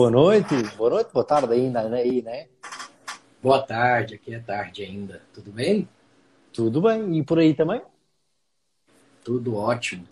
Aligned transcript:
Boa 0.00 0.10
noite, 0.10 0.54
boa 0.78 0.88
noite, 0.88 1.12
boa 1.12 1.26
tarde 1.26 1.52
ainda 1.52 1.86
né, 1.86 2.00
aí, 2.00 2.22
né? 2.22 2.46
Boa 3.42 3.60
tarde, 3.60 4.14
aqui 4.14 4.34
é 4.34 4.38
tarde 4.38 4.82
ainda. 4.82 5.20
Tudo 5.30 5.52
bem? 5.52 5.86
Tudo 6.54 6.80
bem, 6.80 7.18
e 7.18 7.22
por 7.22 7.38
aí 7.38 7.52
também? 7.52 7.82
Tudo 9.22 9.56
ótimo. 9.56 10.08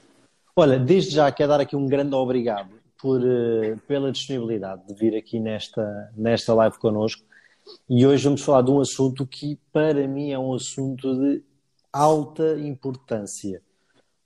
Olha, 0.55 0.79
desde 0.79 1.13
já 1.13 1.33
quero 1.33 1.49
dar 1.49 1.61
aqui 1.61 1.75
um 1.75 1.87
grande 1.87 2.15
obrigado 2.15 2.69
por, 3.01 3.23
uh, 3.23 3.79
pela 3.89 4.13
disponibilidade 4.13 4.87
de 4.87 4.93
vir 4.93 5.17
aqui 5.17 5.41
nesta, 5.41 6.13
nesta 6.15 6.53
live 6.53 6.77
connosco. 6.77 7.25
E 7.89 8.07
hoje 8.07 8.25
vamos 8.25 8.43
falar 8.43 8.61
de 8.61 8.71
um 8.71 8.83
assunto 8.83 9.27
que 9.27 9.59
para 9.73 10.07
mim 10.07 10.33
é 10.33 10.39
um 10.39 10.53
assunto 10.53 11.19
de 11.19 11.43
alta 11.91 12.59
importância, 12.59 13.63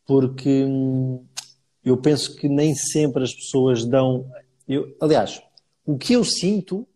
porque 0.04 0.64
hum, 0.64 1.24
eu 1.84 1.96
penso 1.98 2.34
que 2.34 2.48
nem 2.48 2.74
sempre 2.74 3.22
as 3.22 3.32
pessoas 3.32 3.84
dão. 3.84 4.28
Eu, 4.66 4.96
aliás, 5.00 5.40
o 5.84 5.98
que 5.98 6.12
eu 6.12 6.24
sinto 6.24 6.86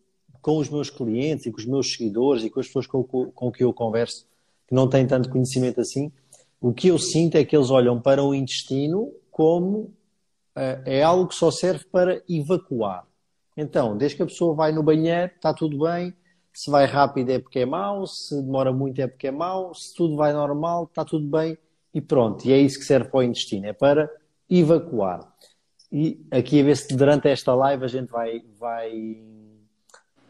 com 0.41 0.57
os 0.57 0.69
meus 0.69 0.89
clientes 0.89 1.45
e 1.45 1.51
com 1.51 1.57
os 1.57 1.65
meus 1.65 1.91
seguidores 1.91 2.43
e 2.43 2.49
com 2.49 2.59
as 2.59 2.67
pessoas 2.67 2.87
com, 2.87 3.03
com, 3.03 3.51
que 3.51 3.63
eu 3.63 3.73
converso, 3.73 4.25
que 4.67 4.73
não 4.73 4.89
têm 4.89 5.05
tanto 5.05 5.29
conhecimento 5.29 5.81
assim, 5.81 6.11
o 6.59 6.73
que 6.73 6.87
eu 6.87 6.97
sinto 6.97 7.35
é 7.35 7.43
que 7.43 7.55
eles 7.55 7.69
olham 7.69 8.01
para 8.01 8.23
o 8.23 8.33
intestino 8.33 9.11
como 9.29 9.79
uh, 10.57 10.81
é 10.85 11.03
algo 11.03 11.27
que 11.27 11.35
só 11.35 11.51
serve 11.51 11.85
para 11.91 12.21
evacuar. 12.27 13.05
Então, 13.55 13.97
desde 13.97 14.17
que 14.17 14.23
a 14.23 14.27
pessoa 14.27 14.55
vai 14.55 14.71
no 14.71 14.83
banheiro, 14.83 15.31
está 15.35 15.53
tudo 15.53 15.79
bem. 15.79 16.13
Se 16.53 16.71
vai 16.71 16.85
rápido 16.85 17.29
é 17.29 17.39
porque 17.39 17.59
é 17.59 17.65
mau, 17.65 18.07
se 18.07 18.41
demora 18.41 18.71
muito 18.71 18.99
é 18.99 19.07
porque 19.07 19.27
é 19.27 19.31
mau, 19.31 19.75
se 19.75 19.93
tudo 19.93 20.15
vai 20.15 20.33
normal, 20.33 20.85
está 20.85 21.05
tudo 21.05 21.27
bem 21.27 21.57
e 21.93 22.01
pronto. 22.01 22.47
E 22.47 22.51
é 22.51 22.57
isso 22.57 22.79
que 22.79 22.85
serve 22.85 23.09
para 23.09 23.19
o 23.19 23.23
intestino, 23.23 23.67
é 23.67 23.73
para 23.73 24.09
evacuar. 24.49 25.19
E 25.91 26.19
aqui 26.31 26.59
a 26.59 26.63
ver 26.63 26.77
se 26.77 26.95
durante 26.95 27.27
esta 27.27 27.53
live 27.55 27.83
a 27.83 27.87
gente 27.87 28.09
vai, 28.09 28.41
vai, 28.59 29.21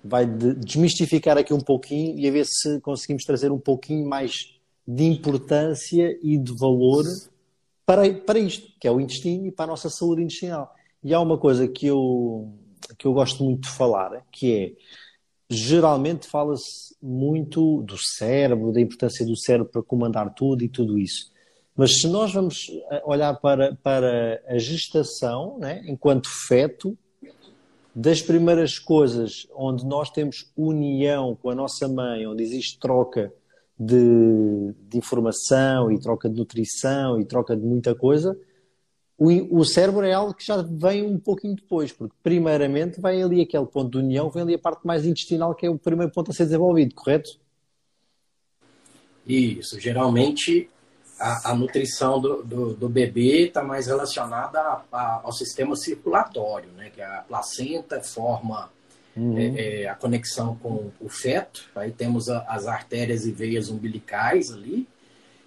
vai 0.03 0.25
desmistificar 0.25 1.37
aqui 1.37 1.53
um 1.53 1.59
pouquinho 1.59 2.17
e 2.17 2.27
a 2.27 2.31
ver 2.31 2.45
se 2.45 2.79
conseguimos 2.81 3.23
trazer 3.23 3.51
um 3.51 3.59
pouquinho 3.59 4.07
mais 4.07 4.55
de 4.87 5.03
importância 5.03 6.17
e 6.21 6.37
de 6.37 6.53
valor 6.53 7.03
para, 7.85 8.13
para 8.13 8.39
isto, 8.39 8.71
que 8.79 8.87
é 8.87 8.91
o 8.91 8.99
intestino 8.99 9.47
e 9.47 9.51
para 9.51 9.65
a 9.65 9.69
nossa 9.69 9.89
saúde 9.89 10.21
intestinal. 10.21 10.73
E 11.03 11.13
há 11.13 11.19
uma 11.19 11.37
coisa 11.37 11.67
que 11.67 11.87
eu, 11.87 12.53
que 12.97 13.07
eu 13.07 13.13
gosto 13.13 13.43
muito 13.43 13.61
de 13.61 13.69
falar, 13.69 14.25
que 14.31 14.53
é, 14.53 14.73
geralmente 15.49 16.27
fala-se 16.27 16.95
muito 17.01 17.81
do 17.83 17.97
cérebro, 17.97 18.71
da 18.71 18.81
importância 18.81 19.25
do 19.25 19.35
cérebro 19.37 19.71
para 19.71 19.83
comandar 19.83 20.33
tudo 20.33 20.63
e 20.63 20.69
tudo 20.69 20.97
isso. 20.97 21.31
Mas 21.77 21.99
se 22.01 22.07
nós 22.07 22.33
vamos 22.33 22.71
eh, 22.89 23.03
olhar 23.05 23.35
para, 23.35 23.75
para 23.75 24.41
a 24.47 24.57
gestação, 24.57 25.59
né, 25.59 25.83
enquanto 25.85 26.27
feto, 26.47 26.97
das 27.93 28.19
primeiras 28.21 28.79
coisas 28.79 29.47
onde 29.55 29.85
nós 29.85 30.09
temos 30.09 30.51
união 30.55 31.35
com 31.35 31.51
a 31.51 31.55
nossa 31.55 31.87
mãe, 31.87 32.25
onde 32.25 32.43
existe 32.43 32.79
troca 32.79 33.31
de, 33.79 34.73
de 34.89 34.97
informação 34.97 35.91
e 35.91 35.99
troca 35.99 36.27
de 36.27 36.35
nutrição 36.35 37.19
e 37.19 37.25
troca 37.25 37.55
de 37.55 37.63
muita 37.63 37.93
coisa, 37.93 38.35
o, 39.15 39.59
o, 39.59 39.65
cérebro 39.65 40.05
é 40.05 40.13
algo 40.13 40.33
que 40.33 40.45
já 40.45 40.61
vem 40.61 41.03
um 41.03 41.19
pouquinho 41.19 41.55
depois, 41.55 41.91
porque 41.91 42.15
primeiramente 42.21 43.01
vem 43.01 43.23
ali 43.23 43.41
aquele 43.41 43.65
ponto 43.65 43.91
de 43.91 43.97
união, 43.97 44.29
vem 44.29 44.43
ali 44.43 44.53
a 44.53 44.59
parte 44.59 44.85
mais 44.85 45.05
intestinal, 45.05 45.55
que 45.55 45.65
é 45.65 45.69
o 45.69 45.77
primeiro 45.77 46.11
ponto 46.11 46.29
a 46.29 46.33
ser 46.33 46.45
desenvolvido, 46.45 46.93
correto? 46.93 47.29
Isso, 49.25 49.79
geralmente 49.79 50.69
a, 51.19 51.51
a 51.51 51.55
nutrição 51.55 52.19
do, 52.19 52.43
do, 52.43 52.73
do 52.73 52.89
bebê 52.89 53.47
está 53.47 53.63
mais 53.63 53.87
relacionada 53.87 54.59
a, 54.59 54.83
a, 54.91 55.21
ao 55.23 55.31
sistema 55.31 55.75
circulatório, 55.75 56.69
né? 56.73 56.91
Que 56.93 57.01
a 57.01 57.23
placenta 57.27 58.01
forma 58.01 58.69
uhum. 59.15 59.37
é, 59.37 59.83
é, 59.83 59.89
a 59.89 59.95
conexão 59.95 60.55
com 60.55 60.91
o 60.99 61.09
feto, 61.09 61.65
aí 61.75 61.91
temos 61.91 62.29
as 62.29 62.67
artérias 62.67 63.25
e 63.25 63.31
veias 63.31 63.69
umbilicais 63.69 64.51
ali, 64.51 64.87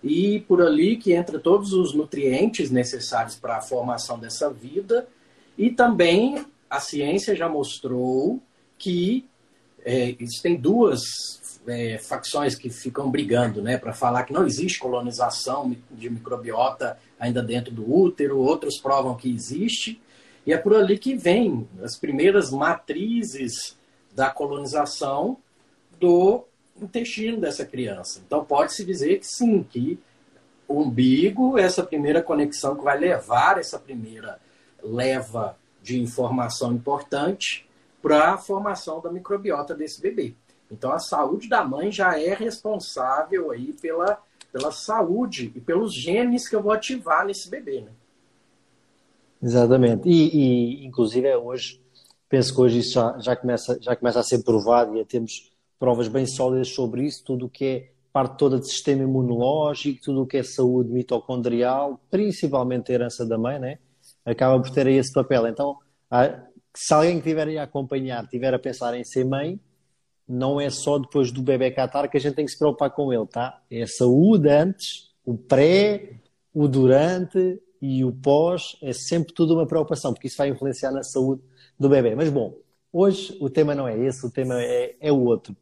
e 0.02 0.40
por 0.48 0.62
ali 0.62 0.96
que 0.96 1.12
entra 1.12 1.38
todos 1.38 1.72
os 1.72 1.94
nutrientes 1.94 2.70
necessários 2.70 3.36
para 3.36 3.58
a 3.58 3.60
formação 3.60 4.18
dessa 4.18 4.50
vida, 4.50 5.06
e 5.56 5.70
também 5.70 6.44
a 6.68 6.80
ciência 6.80 7.36
já 7.36 7.48
mostrou 7.48 8.40
que 8.78 9.26
é, 9.84 10.16
existem 10.18 10.56
duas 10.56 11.00
é, 11.70 11.98
facções 11.98 12.54
que 12.54 12.68
ficam 12.68 13.10
brigando 13.10 13.62
né, 13.62 13.78
para 13.78 13.92
falar 13.92 14.24
que 14.24 14.32
não 14.32 14.46
existe 14.46 14.78
colonização 14.78 15.76
de 15.90 16.10
microbiota 16.10 16.98
ainda 17.18 17.42
dentro 17.42 17.72
do 17.72 17.90
útero, 17.90 18.38
outros 18.38 18.78
provam 18.78 19.14
que 19.14 19.32
existe, 19.32 20.00
e 20.46 20.52
é 20.52 20.58
por 20.58 20.74
ali 20.74 20.98
que 20.98 21.14
vem 21.14 21.68
as 21.82 21.96
primeiras 21.96 22.50
matrizes 22.50 23.76
da 24.12 24.30
colonização 24.30 25.36
do 25.98 26.44
intestino 26.80 27.38
dessa 27.40 27.64
criança. 27.64 28.20
Então 28.26 28.44
pode-se 28.44 28.84
dizer 28.84 29.20
que 29.20 29.26
sim, 29.26 29.62
que 29.62 29.98
o 30.66 30.82
umbigo, 30.82 31.58
essa 31.58 31.82
primeira 31.82 32.22
conexão 32.22 32.76
que 32.76 32.84
vai 32.84 32.98
levar 32.98 33.58
essa 33.58 33.78
primeira 33.78 34.38
leva 34.82 35.56
de 35.82 36.00
informação 36.00 36.72
importante 36.72 37.68
para 38.00 38.32
a 38.32 38.38
formação 38.38 39.00
da 39.00 39.10
microbiota 39.10 39.74
desse 39.74 40.00
bebê. 40.00 40.34
Então, 40.70 40.92
a 40.92 40.98
saúde 40.98 41.48
da 41.48 41.64
mãe 41.64 41.90
já 41.90 42.18
é 42.18 42.34
responsável 42.34 43.50
aí 43.50 43.72
pela, 43.72 44.18
pela 44.52 44.70
saúde 44.70 45.52
e 45.54 45.60
pelos 45.60 45.94
genes 45.94 46.48
que 46.48 46.54
eu 46.54 46.62
vou 46.62 46.72
ativar 46.72 47.26
nesse 47.26 47.50
bebê, 47.50 47.80
né? 47.80 47.90
Exatamente. 49.42 50.08
E, 50.08 50.82
e, 50.82 50.86
inclusive 50.86 51.26
é 51.26 51.36
hoje, 51.36 51.80
penso 52.28 52.54
que 52.54 52.60
hoje 52.60 52.78
isso 52.80 52.92
já, 52.92 53.18
já, 53.18 53.36
começa, 53.36 53.78
já 53.80 53.96
começa 53.96 54.20
a 54.20 54.22
ser 54.22 54.44
provado 54.44 54.96
e 54.96 55.04
temos 55.04 55.50
provas 55.78 56.08
bem 56.08 56.26
sólidas 56.26 56.68
sobre 56.68 57.06
isso, 57.06 57.24
tudo 57.24 57.46
o 57.46 57.48
que 57.48 57.64
é 57.64 57.90
parte 58.12 58.36
toda 58.36 58.58
do 58.58 58.64
sistema 58.64 59.02
imunológico, 59.02 60.00
tudo 60.02 60.22
o 60.22 60.26
que 60.26 60.36
é 60.36 60.42
saúde 60.42 60.90
mitocondrial, 60.90 61.98
principalmente 62.10 62.90
a 62.90 62.94
herança 62.94 63.24
da 63.24 63.38
mãe, 63.38 63.58
né? 63.58 63.78
acaba 64.24 64.60
por 64.60 64.70
ter 64.70 64.86
aí 64.86 64.96
esse 64.96 65.12
papel. 65.12 65.46
Então, 65.46 65.78
se 66.74 66.92
alguém 66.92 67.20
que 67.20 67.28
estiver 67.28 67.58
a 67.58 67.62
acompanhar 67.64 68.24
estiver 68.24 68.54
a 68.54 68.58
pensar 68.58 68.94
em 68.94 69.04
ser 69.04 69.24
mãe, 69.24 69.60
não 70.30 70.60
é 70.60 70.70
só 70.70 70.96
depois 70.96 71.32
do 71.32 71.42
bebê 71.42 71.72
catar 71.72 72.06
que 72.08 72.16
a 72.16 72.20
gente 72.20 72.36
tem 72.36 72.44
que 72.44 72.52
se 72.52 72.58
preocupar 72.58 72.90
com 72.90 73.12
ele, 73.12 73.26
tá? 73.26 73.60
É 73.68 73.82
a 73.82 73.86
saúde 73.88 74.48
antes, 74.48 75.10
o 75.24 75.36
pré, 75.36 76.20
o 76.54 76.68
durante 76.68 77.60
e 77.82 78.04
o 78.04 78.12
pós, 78.12 78.76
é 78.80 78.92
sempre 78.92 79.34
tudo 79.34 79.54
uma 79.54 79.66
preocupação, 79.66 80.12
porque 80.12 80.28
isso 80.28 80.36
vai 80.36 80.48
influenciar 80.48 80.92
na 80.92 81.02
saúde 81.02 81.42
do 81.76 81.88
bebê. 81.88 82.14
Mas 82.14 82.30
bom, 82.30 82.54
hoje 82.92 83.36
o 83.40 83.50
tema 83.50 83.74
não 83.74 83.88
é 83.88 83.98
esse, 83.98 84.24
o 84.24 84.30
tema 84.30 84.62
é, 84.62 84.94
é 85.00 85.10
o 85.10 85.20
outro. 85.24 85.56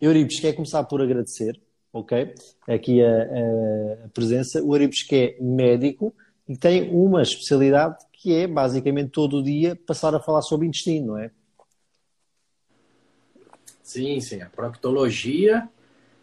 Euribes, 0.00 0.40
quer 0.40 0.54
começar 0.54 0.82
por 0.84 1.02
agradecer, 1.02 1.60
ok? 1.92 2.32
Aqui 2.66 3.02
a, 3.02 3.22
a, 3.22 4.08
presença. 4.14 4.62
O 4.62 4.74
Euribes 4.74 5.02
que 5.02 5.14
é 5.14 5.42
médico 5.42 6.14
e 6.48 6.56
tem 6.56 6.90
uma 6.90 7.20
especialidade 7.20 7.96
que 8.14 8.34
é 8.34 8.46
basicamente 8.46 9.10
todo 9.10 9.38
o 9.38 9.42
dia 9.42 9.78
passar 9.86 10.14
a 10.14 10.20
falar 10.20 10.40
sobre 10.40 10.66
intestino, 10.66 11.08
não 11.08 11.18
é? 11.18 11.30
Sim, 13.86 14.20
sim. 14.20 14.42
A 14.42 14.50
proctologia, 14.50 15.68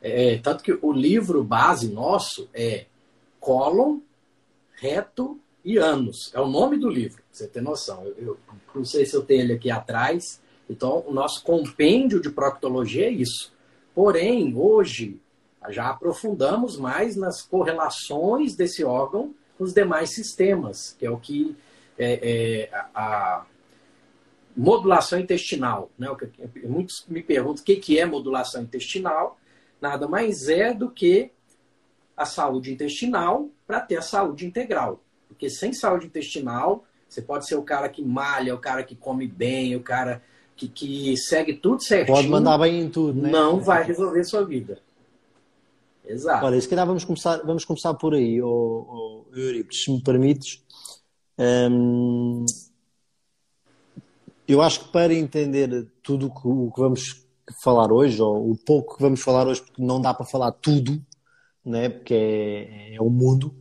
é, 0.02 0.38
tanto 0.40 0.62
que 0.62 0.78
o 0.82 0.92
livro 0.92 1.42
base 1.46 1.90
nosso 1.90 2.50
é 2.54 2.88
cólon, 3.40 4.00
reto 4.76 5.40
e 5.64 5.78
ânus. 5.78 6.30
É 6.34 6.42
o 6.42 6.48
nome 6.48 6.78
do 6.78 6.90
livro, 6.90 7.24
pra 7.24 7.26
você 7.32 7.48
ter 7.48 7.62
noção. 7.62 8.04
Eu, 8.04 8.16
eu, 8.18 8.38
não 8.76 8.84
sei 8.84 9.06
se 9.06 9.16
eu 9.16 9.24
tenho 9.24 9.44
ele 9.44 9.54
aqui 9.54 9.72
atrás. 9.72 10.42
Então, 10.70 11.06
o 11.08 11.14
nosso 11.14 11.42
compêndio 11.42 12.20
de 12.20 12.30
proctologia 12.30 13.06
é 13.06 13.12
isso. 13.12 13.54
Porém, 13.96 14.54
hoje, 14.54 15.22
já 15.70 15.90
aprofundamos 15.90 16.76
mais 16.76 17.16
nas 17.16 17.42
correlações 17.42 18.58
desse 18.58 18.84
órgão 18.84 19.34
com 19.58 19.64
os 19.64 19.74
demais 19.74 20.14
sistemas, 20.14 20.98
que 21.00 21.06
é 21.06 21.10
o 21.10 21.18
que 21.18 21.56
é, 21.98 22.70
é, 22.70 22.70
a, 22.94 23.46
modulação 24.56 25.20
intestinal. 25.20 25.90
Né? 25.98 26.08
Muitos 26.64 27.06
me 27.08 27.22
perguntam 27.22 27.62
o 27.62 27.66
que 27.66 28.00
é 28.00 28.06
modulação 28.06 28.62
intestinal. 28.64 29.38
Nada 29.82 30.08
mais 30.08 30.48
é 30.48 30.74
do 30.74 30.90
que 30.90 31.32
a 32.16 32.26
saúde 32.26 32.72
intestinal 32.72 33.50
para 33.66 33.82
ter 33.82 33.98
a 33.98 34.02
saúde 34.02 34.46
integral. 34.46 35.02
Porque 35.28 35.50
sem 35.50 35.74
saúde 35.74 36.06
intestinal, 36.06 36.86
você 37.10 37.22
pode 37.22 37.48
ser 37.48 37.56
o 37.56 37.64
cara 37.64 37.90
que 37.90 38.04
malha, 38.04 38.54
o 38.56 38.60
cara 38.60 38.84
que 38.84 38.96
come 38.96 39.28
bem, 39.28 39.76
o 39.76 39.82
cara 39.82 40.22
que, 40.56 40.68
que 40.68 41.18
segue 41.18 41.54
tudo 41.54 41.82
certinho. 41.82 42.16
Pode 42.16 42.28
mandar 42.28 42.58
bem 42.58 42.82
em 42.82 42.90
tudo, 42.90 43.22
né? 43.22 43.30
Não 43.30 43.60
vai 43.60 43.84
resolver 43.84 44.24
sua 44.24 44.46
vida. 44.46 44.80
Exato. 46.06 46.46
Olha, 46.46 46.60
se 46.60 46.68
calhar 46.68 46.86
vamos 46.86 47.06
começar, 47.06 47.38
vamos 47.38 47.66
começar 47.66 47.94
por 47.94 48.14
aí, 48.14 48.42
oh, 48.42 49.24
oh, 49.32 49.38
Euripides, 49.38 49.84
se 49.84 49.92
me 49.92 50.02
permites. 50.02 50.62
Hum, 51.40 52.46
eu 54.48 54.62
acho 54.62 54.82
que 54.82 54.92
para 54.92 55.14
entender 55.14 55.88
tudo 56.02 56.28
o 56.28 56.72
que 56.72 56.80
vamos 56.80 57.26
falar 57.64 57.92
hoje, 57.92 58.22
ou 58.22 58.52
o 58.52 58.58
pouco 58.58 58.96
que 58.96 59.02
vamos 59.02 59.22
falar 59.22 59.48
hoje, 59.48 59.62
porque 59.62 59.82
não 59.82 60.02
dá 60.02 60.14
para 60.14 60.26
falar 60.26 60.52
tudo, 60.52 61.02
né? 61.66 61.90
porque 61.90 62.14
é, 62.14 62.96
é 62.96 63.02
o 63.02 63.10
mundo, 63.10 63.56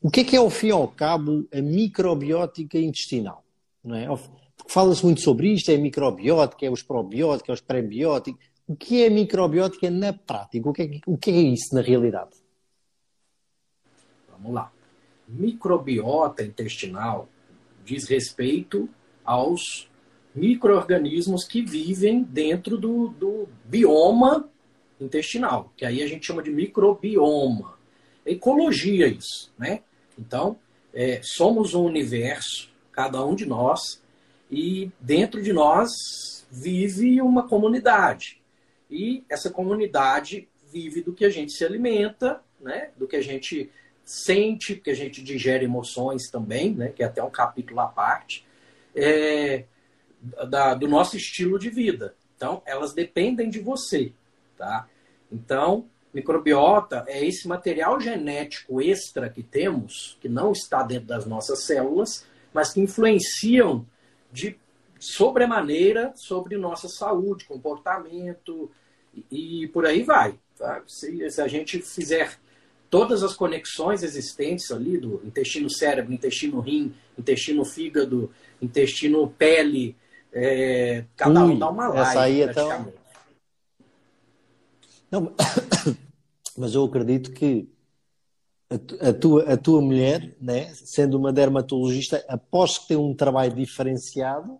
o 0.00 0.10
que 0.10 0.20
é 0.20 0.24
que 0.24 0.36
é, 0.36 0.38
ao 0.38 0.50
fim 0.50 0.68
e 0.68 0.70
ao 0.70 0.86
cabo, 0.88 1.46
a 1.52 1.60
microbiótica 1.60 2.78
intestinal? 2.78 3.44
Não 3.82 3.96
é? 3.96 4.06
Porque 4.06 4.72
fala-se 4.72 5.04
muito 5.04 5.20
sobre 5.20 5.52
isto, 5.52 5.70
é 5.70 5.74
a 5.74 5.78
microbiótica, 5.78 6.64
é 6.64 6.70
os 6.70 6.82
probióticos, 6.82 7.48
é 7.48 7.52
os 7.52 7.60
prebióticos. 7.60 8.46
O 8.68 8.76
que 8.76 9.02
é 9.02 9.10
microbiótica 9.10 9.90
na 9.90 10.12
prática? 10.12 10.68
O 10.68 10.72
que 10.72 10.82
é, 10.82 11.00
o 11.06 11.16
que 11.16 11.30
é 11.30 11.40
isso 11.40 11.74
na 11.74 11.80
realidade? 11.80 12.30
Vamos 14.30 14.54
lá. 14.54 14.70
Microbiota 15.28 16.44
intestinal 16.44 17.28
diz 17.84 18.08
respeito 18.08 18.88
aos 19.24 19.88
micro-organismos 20.36 21.44
que 21.44 21.62
vivem 21.62 22.22
dentro 22.22 22.76
do, 22.76 23.08
do 23.08 23.48
bioma 23.64 24.48
intestinal, 25.00 25.72
que 25.76 25.84
aí 25.84 26.02
a 26.02 26.06
gente 26.06 26.26
chama 26.26 26.42
de 26.42 26.50
microbioma. 26.50 27.76
É 28.24 28.32
ecologia 28.32 29.06
isso, 29.06 29.52
né? 29.58 29.80
Então, 30.18 30.58
é, 30.92 31.20
somos 31.22 31.74
um 31.74 31.84
universo, 31.84 32.70
cada 32.92 33.24
um 33.24 33.34
de 33.34 33.46
nós, 33.46 34.02
e 34.50 34.90
dentro 35.00 35.42
de 35.42 35.52
nós 35.52 35.90
vive 36.50 37.20
uma 37.20 37.48
comunidade. 37.48 38.40
E 38.90 39.24
essa 39.28 39.50
comunidade 39.50 40.48
vive 40.72 41.02
do 41.02 41.12
que 41.12 41.24
a 41.24 41.30
gente 41.30 41.52
se 41.52 41.64
alimenta, 41.64 42.40
né? 42.60 42.90
do 42.96 43.06
que 43.06 43.16
a 43.16 43.22
gente 43.22 43.70
sente, 44.04 44.76
que 44.76 44.90
a 44.90 44.94
gente 44.94 45.22
digere 45.22 45.64
emoções 45.64 46.30
também, 46.30 46.74
né? 46.74 46.88
que 46.88 47.02
é 47.02 47.06
até 47.06 47.22
um 47.22 47.30
capítulo 47.30 47.80
à 47.80 47.86
parte, 47.86 48.46
é, 48.94 49.64
da, 50.48 50.74
do 50.74 50.88
nosso 50.88 51.16
estilo 51.16 51.58
de 51.58 51.70
vida. 51.70 52.14
Então, 52.36 52.62
elas 52.66 52.92
dependem 52.92 53.48
de 53.48 53.60
você. 53.60 54.12
Tá? 54.56 54.88
Então, 55.30 55.86
microbiota 56.12 57.04
é 57.08 57.24
esse 57.24 57.46
material 57.46 58.00
genético 58.00 58.80
extra 58.80 59.28
que 59.28 59.42
temos, 59.42 60.16
que 60.20 60.28
não 60.28 60.52
está 60.52 60.82
dentro 60.82 61.06
das 61.06 61.26
nossas 61.26 61.64
células, 61.64 62.26
mas 62.52 62.72
que 62.72 62.80
influenciam 62.80 63.86
de 64.32 64.58
sobremaneira 64.98 66.12
sobre 66.16 66.56
nossa 66.56 66.88
saúde, 66.88 67.44
comportamento 67.44 68.70
e, 69.30 69.62
e 69.62 69.68
por 69.68 69.86
aí 69.86 70.02
vai. 70.02 70.38
Tá? 70.58 70.82
Se, 70.86 71.30
se, 71.30 71.40
a 71.40 71.48
gente 71.48 71.80
fizer 71.80 72.38
todas 72.88 73.22
as 73.22 73.34
conexões 73.34 74.02
existentes 74.02 74.70
ali 74.70 74.96
do 74.98 75.20
intestino 75.24 75.68
cérebro, 75.68 76.12
intestino 76.12 76.60
rim, 76.60 76.94
intestino 77.18 77.64
fígado, 77.64 78.30
intestino 78.60 79.28
pele, 79.28 79.96
é, 80.32 81.04
cada 81.16 81.44
um 81.44 81.58
dá 81.58 81.70
uma 81.70 81.88
live. 81.88 82.10
Essa 82.10 82.20
aí 82.20 82.42
é 82.42 82.52
tão... 82.52 82.92
Não, 85.10 85.32
mas 86.56 86.74
eu 86.74 86.84
acredito 86.84 87.32
que 87.32 87.68
a, 89.00 89.12
tua, 89.12 89.52
a 89.52 89.56
tua 89.56 89.80
mulher, 89.80 90.36
né, 90.40 90.72
sendo 90.74 91.16
uma 91.16 91.32
dermatologista, 91.32 92.24
após 92.28 92.78
que 92.78 92.88
tem 92.88 92.96
um 92.96 93.14
trabalho 93.14 93.54
diferenciado, 93.54 94.58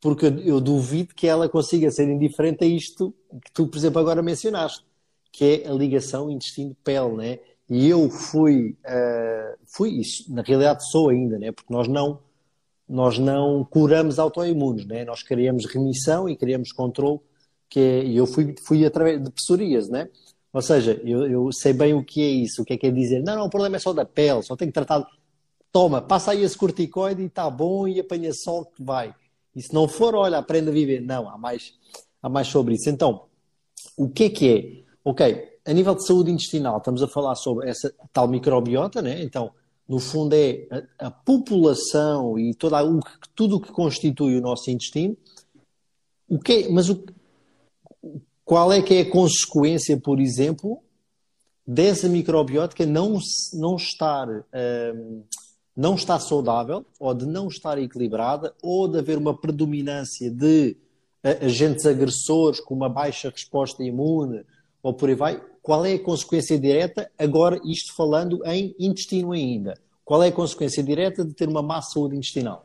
porque 0.00 0.26
eu 0.26 0.60
duvido 0.60 1.14
que 1.14 1.26
ela 1.26 1.48
consiga 1.48 1.90
ser 1.90 2.08
indiferente 2.08 2.64
a 2.64 2.66
isto 2.66 3.14
que 3.44 3.50
tu, 3.52 3.66
por 3.66 3.76
exemplo, 3.76 4.00
agora 4.00 4.22
mencionaste, 4.22 4.84
que 5.32 5.62
é 5.64 5.68
a 5.68 5.72
ligação 5.72 6.30
intestino-pele, 6.30 7.16
né? 7.16 7.38
E 7.68 7.88
eu 7.88 8.08
fui, 8.08 8.76
uh, 8.84 9.58
fui 9.66 10.00
isso, 10.00 10.32
na 10.32 10.42
realidade 10.42 10.88
sou 10.88 11.10
ainda, 11.10 11.38
né? 11.38 11.50
Porque 11.50 11.72
nós 11.72 11.88
não, 11.88 12.20
nós 12.88 13.18
não 13.18 13.64
curamos 13.64 14.18
autoimunes, 14.18 14.86
né? 14.86 15.04
Nós 15.04 15.22
queríamos 15.22 15.66
remissão 15.66 16.28
e 16.28 16.36
queríamos 16.36 16.72
controle, 16.72 17.20
que 17.68 17.80
é, 17.80 18.04
e 18.04 18.16
eu 18.16 18.26
fui, 18.26 18.54
fui 18.64 18.84
através 18.84 19.22
de 19.22 19.30
psoríase, 19.30 19.90
né? 19.90 20.08
Ou 20.52 20.62
seja, 20.62 21.00
eu, 21.04 21.26
eu, 21.26 21.52
sei 21.52 21.72
bem 21.72 21.92
o 21.92 22.04
que 22.04 22.22
é 22.22 22.28
isso, 22.28 22.62
o 22.62 22.64
que 22.64 22.74
é 22.74 22.76
que 22.76 22.86
é 22.86 22.90
dizer, 22.90 23.22
não, 23.22 23.36
não, 23.36 23.46
o 23.46 23.50
problema 23.50 23.76
é 23.76 23.78
só 23.78 23.92
da 23.92 24.04
pele, 24.04 24.42
só 24.42 24.56
tenho 24.56 24.70
que 24.70 24.74
tratar, 24.74 25.06
toma, 25.70 26.00
passa 26.00 26.30
aí 26.30 26.42
esse 26.42 26.56
corticoide 26.56 27.22
e 27.22 27.26
está 27.26 27.50
bom 27.50 27.86
e 27.86 28.00
apanha 28.00 28.32
sol 28.32 28.64
que 28.64 28.82
vai. 28.82 29.14
E 29.54 29.62
se 29.62 29.74
não 29.74 29.88
for, 29.88 30.14
olha, 30.14 30.38
aprenda 30.38 30.70
a 30.70 30.74
viver. 30.74 31.00
Não, 31.00 31.28
há 31.28 31.36
mais, 31.36 31.74
há 32.22 32.28
mais 32.28 32.46
sobre 32.46 32.74
isso. 32.74 32.88
Então, 32.90 33.24
o 33.96 34.08
que 34.08 34.24
é 34.24 34.30
que 34.30 34.48
é? 34.48 34.86
Ok, 35.02 35.48
a 35.66 35.72
nível 35.72 35.94
de 35.94 36.06
saúde 36.06 36.30
intestinal, 36.30 36.78
estamos 36.78 37.02
a 37.02 37.08
falar 37.08 37.34
sobre 37.34 37.68
essa 37.68 37.92
tal 38.12 38.28
microbiota, 38.28 39.00
né? 39.00 39.22
Então, 39.22 39.52
no 39.88 39.98
fundo, 39.98 40.34
é 40.34 40.66
a, 40.98 41.06
a 41.06 41.10
população 41.10 42.38
e 42.38 42.54
toda, 42.54 42.84
o, 42.84 43.00
tudo 43.34 43.56
o 43.56 43.60
que 43.60 43.70
constitui 43.70 44.36
o 44.36 44.40
nosso 44.40 44.70
intestino. 44.70 45.16
O 46.28 46.38
que 46.38 46.52
é, 46.52 46.68
mas 46.68 46.88
o, 46.90 47.04
qual 48.44 48.72
é 48.72 48.82
que 48.82 48.94
é 48.94 49.00
a 49.02 49.10
consequência, 49.10 49.96
por 49.96 50.20
exemplo, 50.20 50.82
dessa 51.66 52.08
microbiótica 52.08 52.84
não, 52.84 53.18
não 53.54 53.76
estar. 53.76 54.28
Um, 54.28 55.22
não 55.76 55.94
está 55.94 56.18
saudável, 56.18 56.86
ou 56.98 57.12
de 57.12 57.26
não 57.26 57.48
estar 57.48 57.78
equilibrada, 57.78 58.54
ou 58.62 58.88
de 58.88 58.98
haver 58.98 59.18
uma 59.18 59.38
predominância 59.38 60.30
de 60.30 60.74
agentes 61.42 61.84
agressores 61.84 62.60
com 62.60 62.74
uma 62.74 62.88
baixa 62.88 63.28
resposta 63.28 63.84
imune, 63.84 64.42
ou 64.82 64.94
por 64.94 65.10
aí 65.10 65.14
vai, 65.14 65.44
qual 65.66 65.84
é 65.84 65.94
a 65.94 65.98
consequência 65.98 66.56
direta, 66.56 67.10
agora 67.18 67.60
isto 67.64 67.92
falando 67.96 68.40
em 68.46 68.72
intestino 68.78 69.32
ainda, 69.32 69.76
qual 70.04 70.22
é 70.22 70.28
a 70.28 70.32
consequência 70.32 70.80
direta 70.80 71.24
de 71.24 71.34
ter 71.34 71.48
uma 71.48 71.60
má 71.60 71.82
saúde 71.82 72.14
intestinal? 72.14 72.64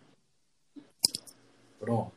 Pronto. 1.79 2.11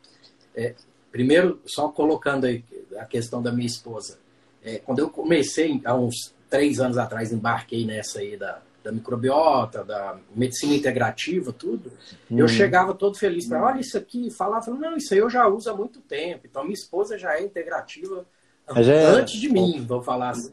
É, 0.55 0.75
primeiro, 1.11 1.59
só 1.65 1.89
colocando 1.89 2.45
aí 2.45 2.63
a 2.99 3.07
questão 3.07 3.43
da 3.43 3.51
minha 3.51 3.67
esposa. 3.67 4.19
É, 4.63 4.79
quando 4.79 4.99
eu 4.99 5.09
comecei, 5.09 5.81
há 5.87 5.95
uns 5.95 6.35
três 6.51 6.79
anos 6.79 6.99
atrás, 6.99 7.33
embarquei 7.33 7.87
nessa 7.87 8.19
aí 8.19 8.37
da, 8.37 8.61
da 8.83 8.93
microbiota, 8.93 9.83
da 9.83 10.19
medicina 10.37 10.75
integrativa, 10.75 11.51
tudo, 11.51 11.91
hum. 12.31 12.39
eu 12.39 12.47
chegava 12.47 12.93
todo 12.93 13.17
feliz 13.17 13.49
para, 13.49 13.65
olha 13.65 13.81
isso 13.81 13.97
aqui, 13.97 14.31
falava, 14.31 14.71
não, 14.71 14.99
isso 14.99 15.15
aí 15.15 15.21
eu 15.21 15.31
já 15.31 15.49
uso 15.49 15.71
há 15.71 15.75
muito 15.75 16.03
tempo. 16.03 16.47
Então 16.47 16.63
minha 16.63 16.75
esposa 16.75 17.17
já 17.17 17.39
é 17.39 17.43
integrativa 17.43 18.27
é... 18.69 19.07
antes 19.07 19.41
de 19.41 19.49
mim, 19.49 19.85
vou 19.87 20.03
falar 20.03 20.31
assim. 20.31 20.53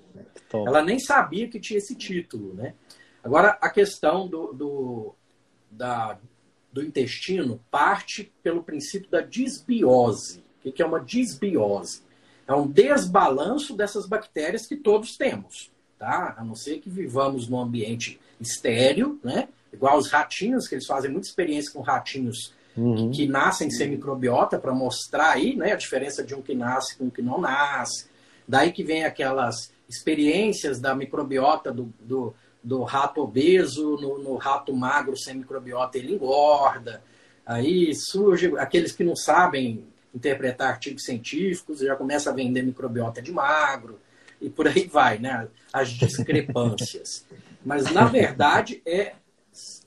Top. 0.50 0.68
Ela 0.68 0.82
nem 0.84 1.00
sabia 1.00 1.48
que 1.48 1.60
tinha 1.60 1.78
esse 1.78 1.96
título, 1.96 2.54
né? 2.54 2.74
Agora 3.24 3.58
a 3.62 3.70
questão 3.70 4.28
do, 4.28 4.52
do, 4.52 5.16
da, 5.70 6.18
do 6.74 6.84
intestino 6.84 7.64
parte 7.70 8.32
pelo 8.44 8.64
princípio 8.64 9.10
da 9.10 9.22
disbiose. 9.22 10.44
O 10.64 10.72
que 10.72 10.82
é 10.82 10.86
uma 10.86 11.00
disbiose? 11.00 12.02
É 12.48 12.54
um 12.54 12.68
desbalanço 12.68 13.76
dessas 13.76 14.06
bactérias 14.06 14.66
que 14.66 14.76
todos 14.76 15.16
temos 15.16 15.72
tá? 16.02 16.34
A 16.36 16.44
não 16.44 16.56
ser 16.56 16.80
que 16.80 16.90
vivamos 16.90 17.48
num 17.48 17.60
ambiente 17.60 18.20
estéreo, 18.40 19.20
né? 19.24 19.48
Igual 19.72 20.00
os 20.00 20.10
ratinhos, 20.10 20.68
que 20.68 20.74
eles 20.74 20.88
fazem 20.88 21.12
muita 21.12 21.28
experiência 21.28 21.72
com 21.72 21.82
ratinhos 21.82 22.56
uhum. 22.76 23.12
que, 23.12 23.18
que, 23.18 23.28
nascem 23.28 23.70
sem 23.70 23.90
microbiota 23.90 24.58
para 24.60 24.74
mostrar 24.74 25.32
aí, 25.32 25.56
né, 25.56 25.72
a 25.74 25.78
diferença 25.78 26.24
de 26.24 26.36
um 26.36 26.42
que 26.42 26.56
nasce 26.56 26.98
com 26.98 27.06
um 27.06 27.10
que 27.10 27.22
não 27.22 27.40
nasce. 27.40 28.10
Daí 28.48 28.72
que 28.72 28.84
vem 28.84 29.04
aquelas 29.04 29.72
experiências 29.88 30.80
da 30.80 30.96
microbiota 30.96 31.72
do, 31.72 31.94
do, 32.00 32.34
do 32.64 32.84
rato 32.84 33.22
obeso 33.22 33.98
no, 33.98 34.20
no 34.20 34.36
rato 34.36 34.76
magro 34.76 35.18
sem 35.18 35.36
microbiota, 35.36 35.98
ele 35.98 36.14
engorda. 36.14 37.04
Aí 37.46 37.94
surge 37.96 38.54
aqueles 38.58 38.92
que 38.92 39.04
não 39.04 39.16
sabem 39.16 39.86
interpretar 40.14 40.70
artigos 40.70 41.04
científicos, 41.04 41.80
já 41.80 41.96
começa 41.96 42.30
a 42.30 42.34
vender 42.34 42.64
microbiota 42.64 43.22
de 43.22 43.32
magro 43.32 44.00
e 44.42 44.50
por 44.50 44.68
aí 44.68 44.88
vai, 44.88 45.20
né? 45.20 45.48
As 45.72 45.90
discrepâncias. 45.90 47.26
Mas, 47.64 47.92
na 47.92 48.06
verdade, 48.06 48.82
é, 48.86 49.14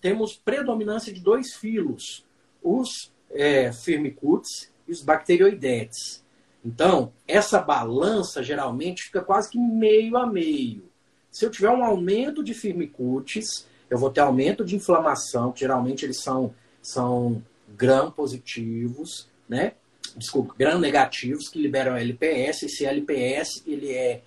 temos 0.00 0.36
predominância 0.36 1.12
de 1.12 1.20
dois 1.20 1.54
filos, 1.54 2.24
os 2.64 3.12
é, 3.30 3.72
firmicutes 3.72 4.72
e 4.88 4.92
os 4.92 5.02
bacteroidetes. 5.02 6.24
Então, 6.64 7.12
essa 7.28 7.60
balança 7.60 8.42
geralmente 8.42 9.04
fica 9.04 9.20
quase 9.20 9.50
que 9.50 9.58
meio 9.58 10.16
a 10.16 10.26
meio. 10.26 10.88
Se 11.30 11.44
eu 11.44 11.50
tiver 11.50 11.70
um 11.70 11.84
aumento 11.84 12.42
de 12.42 12.54
firmicutes, 12.54 13.66
eu 13.90 13.98
vou 13.98 14.10
ter 14.10 14.20
aumento 14.20 14.64
de 14.64 14.74
inflamação, 14.74 15.52
que 15.52 15.60
geralmente 15.60 16.04
eles 16.04 16.22
são, 16.22 16.54
são 16.80 17.42
gram 17.76 18.10
positivos, 18.10 19.28
né? 19.48 19.72
Desculpa, 20.16 20.54
gram 20.58 20.78
negativos, 20.78 21.48
que 21.48 21.60
liberam 21.60 21.96
LPS. 21.96 22.62
Esse 22.62 22.86
LPS, 22.86 23.62
ele 23.66 23.92
é 23.92 24.22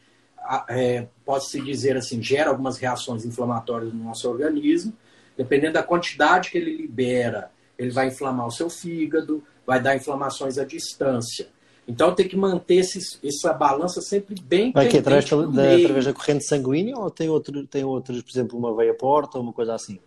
é, 0.70 1.08
pode-se 1.26 1.62
dizer 1.62 1.98
assim, 1.98 2.22
gera 2.22 2.50
algumas 2.50 2.78
reações 2.78 3.26
inflamatórias 3.26 3.94
no 3.94 4.04
nosso 4.06 4.30
organismo. 4.30 4.94
Dependendo 5.36 5.74
da 5.74 5.84
quantidade 5.84 6.50
que 6.50 6.58
ele 6.58 6.76
libera, 6.76 7.52
ele 7.78 7.92
vai 7.92 8.08
inflamar 8.08 8.48
o 8.48 8.52
seu 8.52 8.70
fígado, 8.70 9.44
vai 9.66 9.82
dar 9.82 9.96
inflamações 9.96 10.58
à 10.58 10.64
distância. 10.64 11.48
Então 11.88 12.14
tem 12.14 12.28
que 12.28 12.36
manter 12.36 12.76
esse, 12.76 13.18
essa 13.26 13.54
balança 13.54 14.02
sempre 14.02 14.36
bem 14.42 14.74
Vai 14.74 14.90
que 14.90 14.98
através 14.98 15.30
da, 15.30 15.76
através 15.76 16.06
da 16.06 16.14
corrente 16.14 16.44
sanguínea 16.44 16.98
ou 16.98 17.10
tem, 17.10 17.30
outro, 17.30 17.66
tem 17.66 17.86
outros, 17.86 18.22
por 18.22 18.30
exemplo, 18.30 18.58
uma 18.58 18.76
veia 18.76 18.94
porta 18.94 19.38
ou 19.38 19.44
uma 19.44 19.54
coisa 19.54 19.74
assim? 19.74 19.98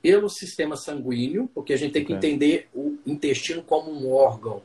Pelo 0.00 0.28
sistema 0.28 0.76
sanguíneo, 0.76 1.50
porque 1.52 1.72
a 1.72 1.76
gente 1.76 1.92
tem 1.92 2.02
okay. 2.02 2.16
que 2.16 2.26
entender 2.26 2.68
o 2.72 2.96
intestino 3.04 3.62
como 3.62 3.90
um 3.90 4.12
órgão 4.12 4.62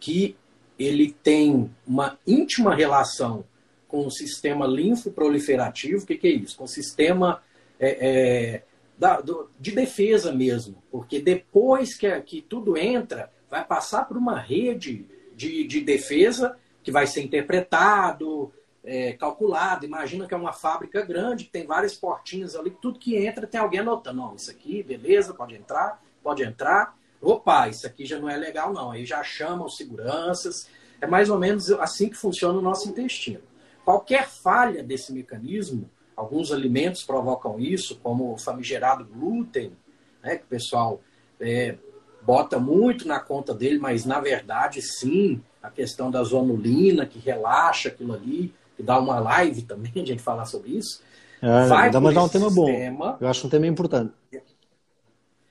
que 0.00 0.34
ele 0.78 1.12
tem 1.22 1.70
uma 1.86 2.18
íntima 2.26 2.74
relação 2.74 3.44
com 3.86 4.06
o 4.06 4.10
sistema 4.10 4.66
linfoproliferativo. 4.66 6.02
O 6.02 6.06
que, 6.06 6.16
que 6.16 6.26
é 6.26 6.32
isso? 6.32 6.56
Com 6.56 6.64
o 6.64 6.68
sistema 6.68 7.42
é, 7.78 8.08
é, 8.08 8.62
da, 8.98 9.20
do, 9.20 9.50
de 9.58 9.72
defesa 9.72 10.32
mesmo. 10.32 10.82
Porque 10.90 11.20
depois 11.20 11.94
que, 11.94 12.20
que 12.22 12.42
tudo 12.42 12.76
entra, 12.76 13.32
vai 13.50 13.64
passar 13.64 14.06
por 14.06 14.16
uma 14.16 14.38
rede 14.38 15.06
de, 15.34 15.66
de 15.66 15.80
defesa 15.80 16.56
que 16.82 16.90
vai 16.90 17.06
ser 17.06 17.22
interpretado, 17.22 18.52
é, 18.84 19.12
calculado. 19.12 19.86
Imagina 19.86 20.26
que 20.26 20.34
é 20.34 20.36
uma 20.36 20.52
fábrica 20.52 21.02
grande, 21.02 21.44
que 21.44 21.50
tem 21.50 21.66
várias 21.66 21.94
portinhas 21.94 22.56
ali, 22.56 22.70
tudo 22.70 22.98
que 22.98 23.16
entra 23.16 23.46
tem 23.46 23.60
alguém 23.60 23.80
anotando. 23.80 24.18
Não, 24.18 24.34
isso 24.34 24.50
aqui, 24.50 24.82
beleza, 24.82 25.34
pode 25.34 25.54
entrar, 25.54 26.02
pode 26.22 26.42
entrar 26.42 26.98
opa, 27.20 27.68
isso 27.68 27.86
aqui 27.86 28.04
já 28.04 28.18
não 28.18 28.28
é 28.28 28.36
legal, 28.36 28.72
não. 28.72 28.90
Aí 28.90 29.04
já 29.04 29.22
chamam 29.22 29.68
seguranças. 29.68 30.68
É 31.00 31.06
mais 31.06 31.30
ou 31.30 31.38
menos 31.38 31.70
assim 31.72 32.08
que 32.08 32.16
funciona 32.16 32.58
o 32.58 32.62
nosso 32.62 32.88
intestino. 32.88 33.42
Qualquer 33.84 34.28
falha 34.28 34.82
desse 34.82 35.12
mecanismo, 35.12 35.88
alguns 36.18 36.50
alimentos 36.50 37.04
provocam 37.04 37.60
isso, 37.60 37.96
como 38.02 38.34
o 38.34 38.38
famigerado 38.38 39.04
glúten, 39.04 39.72
né, 40.20 40.36
que 40.36 40.42
o 40.42 40.48
pessoal 40.48 41.00
é, 41.40 41.76
bota 42.22 42.58
muito 42.58 43.06
na 43.06 43.20
conta 43.20 43.54
dele, 43.54 43.78
mas 43.78 44.04
na 44.04 44.18
verdade, 44.18 44.82
sim, 44.82 45.40
a 45.62 45.70
questão 45.70 46.10
da 46.10 46.20
zonulina, 46.24 47.06
que 47.06 47.20
relaxa 47.20 47.88
aquilo 47.88 48.14
ali, 48.14 48.52
que 48.76 48.82
dá 48.82 48.98
uma 48.98 49.20
live 49.20 49.62
também, 49.62 49.92
a 50.02 50.04
gente 50.04 50.20
falar 50.20 50.44
sobre 50.44 50.70
isso. 50.70 51.00
É, 51.40 51.68
vai 51.68 51.90
mas 51.92 52.14
dá 52.14 52.24
um 52.24 52.28
tema 52.28 52.50
sistema, 52.50 53.12
bom. 53.12 53.18
Eu 53.20 53.28
acho 53.28 53.46
um 53.46 53.50
tema 53.50 53.66
importante. 53.68 54.12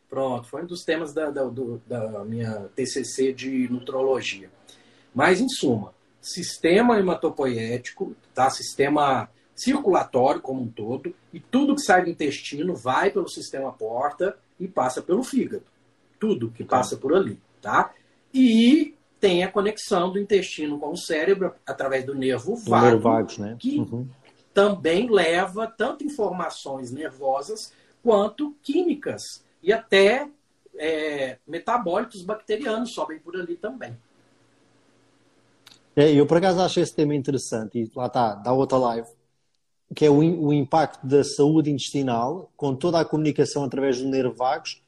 Pronto, 0.10 0.50
foi 0.50 0.64
um 0.64 0.66
dos 0.66 0.84
temas 0.84 1.14
da, 1.14 1.30
da, 1.30 1.46
do, 1.46 1.82
da 1.88 2.26
minha 2.26 2.70
TCC 2.76 3.32
de 3.32 3.72
nutrologia. 3.72 4.50
Mas, 5.16 5.40
em 5.40 5.48
suma, 5.48 5.94
sistema 6.22 7.00
hematopoético, 7.00 8.14
tá? 8.34 8.50
sistema 8.50 9.30
circulatório 9.58 10.40
como 10.40 10.62
um 10.62 10.68
todo, 10.68 11.14
e 11.34 11.40
tudo 11.40 11.76
que 11.76 11.82
sai 11.82 12.04
do 12.04 12.10
intestino 12.10 12.76
vai 12.76 13.10
pelo 13.10 13.28
sistema 13.28 13.74
porta 13.74 14.38
e 14.60 14.68
passa 14.68 15.02
pelo 15.02 15.24
fígado. 15.24 15.64
Tudo 16.20 16.52
que 16.52 16.64
passa 16.64 16.96
por 16.96 17.14
ali, 17.14 17.40
tá? 17.62 17.92
E 18.34 18.96
tem 19.20 19.44
a 19.44 19.52
conexão 19.52 20.12
do 20.12 20.20
intestino 20.20 20.80
com 20.80 20.92
o 20.92 20.98
cérebro 20.98 21.54
através 21.66 22.06
do 22.06 22.14
nervo 22.14 22.56
vago, 22.56 23.28
né? 23.40 23.56
que 23.60 23.80
uhum. 23.80 24.08
também 24.54 25.10
leva 25.10 25.66
tanto 25.66 26.04
informações 26.04 26.92
nervosas 26.92 27.74
quanto 28.04 28.56
químicas 28.62 29.44
e 29.62 29.74
até 29.74 30.30
é, 30.78 31.38
metabólitos 31.48 32.22
bacterianos 32.22 32.94
sobem 32.94 33.18
por 33.20 33.36
ali 33.36 33.56
também. 33.56 33.98
É, 35.96 36.12
eu 36.14 36.28
por 36.28 36.38
acaso 36.38 36.62
acho 36.62 36.80
esse 36.80 36.96
tema 36.96 37.16
interessante 37.16 37.80
e 37.80 37.92
lá 37.96 38.06
está, 38.06 38.36
dá 38.36 38.54
outra 38.54 38.78
live, 38.78 39.08
que 39.96 40.06
é 40.06 40.10
o, 40.10 40.18
o, 40.18 40.54
impacto 40.54 41.06
da 41.06 41.24
saúde 41.24 41.72
intestinal 41.72 42.52
com 42.56 42.76
toda 42.76 43.00
a 43.00 43.06
comunicação 43.06 43.64
através 43.64 44.00
do 44.00 44.08
nervo 44.08 44.36
vagos, 44.36 44.82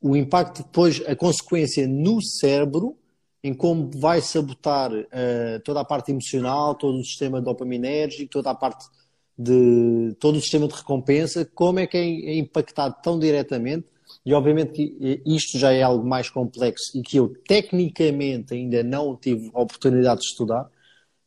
o 0.00 0.16
impacto 0.16 0.62
depois, 0.62 1.02
a 1.06 1.16
consequência 1.16 1.88
no 1.88 2.22
cérebro, 2.22 2.96
em 3.42 3.52
como 3.52 3.90
vai 3.94 4.20
sabotar 4.20 4.92
uh, 4.92 5.60
toda 5.64 5.80
a 5.80 5.84
parte 5.84 6.10
emocional, 6.10 6.74
todo 6.74 6.98
o 6.98 7.04
sistema 7.04 7.40
dopaminérgico, 7.40 8.30
toda 8.30 8.50
a 8.50 8.54
parte 8.54 8.86
de 9.36 10.14
todo 10.20 10.36
o 10.36 10.40
sistema 10.40 10.68
de 10.68 10.74
recompensa, 10.74 11.44
como 11.54 11.80
é 11.80 11.86
que 11.86 11.96
é, 11.96 12.02
é 12.02 12.38
impactado 12.38 12.96
tão 13.02 13.18
diretamente. 13.18 13.86
E 14.24 14.32
obviamente 14.32 14.72
que 14.72 14.96
eh, 15.02 15.20
isto 15.26 15.58
já 15.58 15.72
é 15.72 15.82
algo 15.82 16.06
mais 16.06 16.30
complexo 16.30 16.96
e 16.96 17.02
que 17.02 17.18
eu 17.18 17.34
tecnicamente 17.46 18.54
ainda 18.54 18.82
não 18.82 19.14
tive 19.16 19.50
a 19.52 19.60
oportunidade 19.60 20.20
de 20.20 20.26
estudar, 20.26 20.70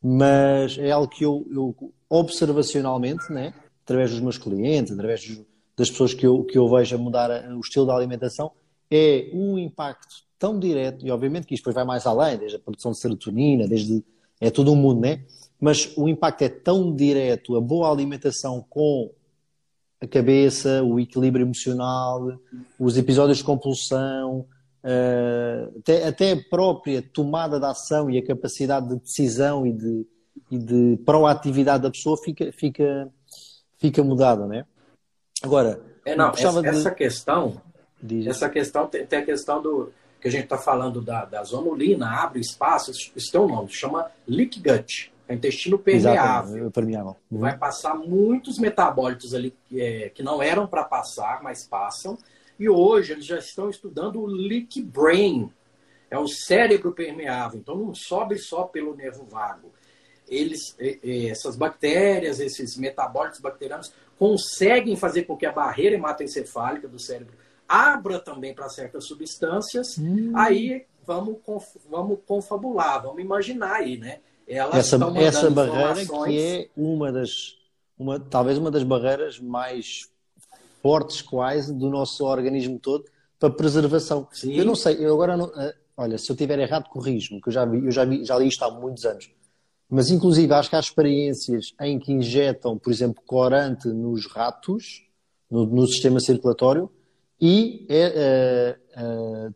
mas 0.02 0.78
é 0.78 0.90
algo 0.90 1.08
que 1.08 1.24
eu, 1.24 1.46
eu 1.50 1.92
observacionalmente, 2.08 3.32
né, 3.32 3.52
através 3.84 4.10
dos 4.10 4.20
meus 4.20 4.38
clientes, 4.38 4.92
através 4.92 5.40
das 5.76 5.90
pessoas 5.90 6.14
que 6.14 6.26
eu, 6.26 6.44
que 6.44 6.58
eu 6.58 6.68
vejo 6.68 6.94
a 6.94 6.98
mudar 6.98 7.30
o 7.52 7.60
estilo 7.60 7.86
da 7.86 7.94
alimentação, 7.94 8.52
é 8.90 9.30
um 9.32 9.58
impacto 9.58 10.28
tão 10.38 10.58
direto, 10.58 11.06
e 11.06 11.10
obviamente 11.10 11.46
que 11.46 11.54
isto 11.54 11.62
depois 11.62 11.74
vai 11.74 11.84
mais 11.84 12.06
além, 12.06 12.38
desde 12.38 12.56
a 12.56 12.60
produção 12.60 12.92
de 12.92 12.98
serotonina, 12.98 13.66
desde 13.66 14.04
é 14.40 14.50
todo 14.50 14.72
um 14.72 14.76
mundo, 14.76 15.00
né? 15.00 15.24
Mas 15.60 15.92
o 15.96 16.08
impacto 16.08 16.42
é 16.42 16.48
tão 16.48 16.94
direto, 16.94 17.56
a 17.56 17.60
boa 17.60 17.90
alimentação 17.90 18.64
com 18.68 19.10
a 20.00 20.06
cabeça, 20.06 20.82
o 20.84 21.00
equilíbrio 21.00 21.44
emocional, 21.44 22.38
os 22.78 22.96
episódios 22.96 23.38
de 23.38 23.44
compulsão, 23.44 24.46
até, 25.78 26.06
até, 26.06 26.32
a 26.32 26.42
própria 26.48 27.02
tomada 27.02 27.58
de 27.58 27.66
ação 27.66 28.10
e 28.10 28.18
a 28.18 28.26
capacidade 28.26 28.88
de 28.88 28.96
decisão 28.96 29.66
e 29.66 29.72
de, 29.72 30.06
e 30.50 30.58
de 30.58 30.98
proatividade 31.04 31.82
da 31.82 31.90
pessoa 31.90 32.16
fica, 32.16 32.52
fica, 32.52 33.08
fica 33.76 34.02
mudada, 34.02 34.46
né? 34.46 34.64
Agora, 35.42 35.80
é, 36.04 36.16
não, 36.16 36.30
essa, 36.30 36.62
de... 36.62 36.68
essa, 36.68 36.90
questão, 36.90 37.60
Diz. 38.02 38.26
essa 38.26 38.48
questão 38.48 38.86
tem, 38.86 39.04
tem, 39.06 39.18
a 39.18 39.24
questão 39.24 39.60
do 39.60 39.92
que 40.20 40.28
a 40.28 40.30
gente 40.30 40.44
está 40.44 40.58
falando 40.58 41.00
da, 41.00 41.24
da 41.24 41.42
zonulina, 41.44 42.08
abre 42.22 42.40
espaço, 42.40 42.90
isso 42.90 43.30
tem 43.30 43.40
um 43.40 43.46
nome, 43.46 43.68
chama 43.70 44.10
leak 44.26 44.60
gut 44.60 45.12
é 45.28 45.34
intestino 45.34 45.78
permeável. 45.78 46.70
permeável. 46.70 47.16
Uhum. 47.30 47.40
Vai 47.40 47.56
passar 47.56 47.94
muitos 47.94 48.58
metabólitos 48.58 49.34
ali 49.34 49.54
é, 49.74 50.10
que 50.14 50.22
não 50.22 50.42
eram 50.42 50.66
para 50.66 50.82
passar, 50.82 51.42
mas 51.42 51.68
passam. 51.68 52.16
E 52.58 52.68
hoje 52.68 53.12
eles 53.12 53.26
já 53.26 53.38
estão 53.38 53.70
estudando 53.70 54.20
o 54.20 54.26
leak 54.26 54.82
brain, 54.82 55.50
é 56.10 56.18
o 56.18 56.26
cérebro 56.26 56.92
permeável. 56.92 57.60
Então 57.60 57.76
não 57.76 57.94
sobe 57.94 58.38
só 58.38 58.64
pelo 58.64 58.96
nervo 58.96 59.24
vago. 59.24 59.72
eles, 60.28 60.76
essas 61.02 61.56
bactérias, 61.56 62.38
esses 62.40 62.76
metabólitos 62.76 63.40
bacterianos, 63.40 63.92
conseguem 64.18 64.96
fazer 64.96 65.22
com 65.22 65.36
que 65.36 65.46
a 65.46 65.52
barreira 65.52 65.94
hematoencefálica 65.94 66.88
do 66.88 66.98
cérebro 66.98 67.34
abra 67.66 68.18
também 68.18 68.54
para 68.54 68.68
certas 68.68 69.06
substâncias. 69.06 69.96
Hum. 69.98 70.32
Aí 70.34 70.84
vamos, 71.06 71.38
vamos 71.88 72.18
confabular, 72.26 73.02
vamos 73.02 73.22
imaginar 73.22 73.76
aí, 73.76 73.96
né? 73.96 74.20
Elas 74.46 74.92
essa, 74.92 74.96
essa 75.16 75.50
barreira 75.50 76.06
que 76.06 76.40
é 76.40 76.68
uma 76.76 77.12
das, 77.12 77.30
uma, 77.98 78.18
talvez 78.18 78.56
uma 78.56 78.70
das 78.70 78.82
barreiras 78.82 79.38
mais 79.38 80.10
fortes 80.82 81.22
quase 81.22 81.72
do 81.74 81.88
nosso 81.88 82.24
organismo 82.24 82.78
todo 82.78 83.04
para 83.38 83.50
preservação. 83.50 84.28
Sim. 84.32 84.54
Eu 84.54 84.64
não 84.64 84.74
sei, 84.74 84.96
eu 84.98 85.14
agora 85.14 85.36
não, 85.36 85.46
eh, 85.56 85.74
olha, 85.96 86.18
se 86.18 86.30
eu 86.30 86.36
tiver 86.36 86.58
errado, 86.58 86.88
corrijo-me, 86.88 87.40
que 87.40 87.48
eu 87.48 87.52
já 87.52 87.64
vi, 87.64 87.84
eu 87.84 87.90
já, 87.90 88.04
vi, 88.04 88.24
já 88.24 88.38
li 88.38 88.48
isto 88.48 88.64
há 88.64 88.70
muitos 88.70 89.04
anos. 89.04 89.30
Mas, 89.88 90.10
inclusive, 90.10 90.52
acho 90.52 90.68
que 90.68 90.76
há 90.76 90.80
experiências 90.80 91.74
em 91.80 91.98
que 91.98 92.12
injetam, 92.12 92.76
por 92.76 92.92
exemplo, 92.92 93.22
corante 93.26 93.88
nos 93.88 94.26
ratos, 94.26 95.02
no, 95.50 95.64
no 95.64 95.86
sistema 95.86 96.20
circulatório, 96.20 96.90
e 97.40 97.86
é, 97.88 98.76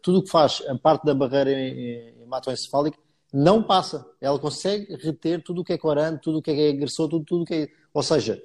tudo 0.01 0.19
o 0.19 0.23
que 0.23 0.31
faz 0.31 0.63
a 0.69 0.77
parte 0.77 1.05
da 1.05 1.15
barreira 1.15 1.51
hematoencefálica 1.51 2.97
não 3.33 3.63
passa. 3.63 4.07
Ela 4.21 4.39
consegue 4.39 4.95
reter 4.97 5.43
tudo 5.43 5.63
o 5.63 5.65
que 5.65 5.73
é 5.73 5.79
corante, 5.79 6.23
tudo 6.23 6.39
o 6.39 6.43
que 6.43 6.51
é 6.51 6.69
agressor, 6.71 7.09
tudo, 7.09 7.25
tudo 7.25 7.43
o 7.43 7.45
que 7.45 7.55
é. 7.55 7.69
Ou 7.93 8.03
seja, 8.03 8.41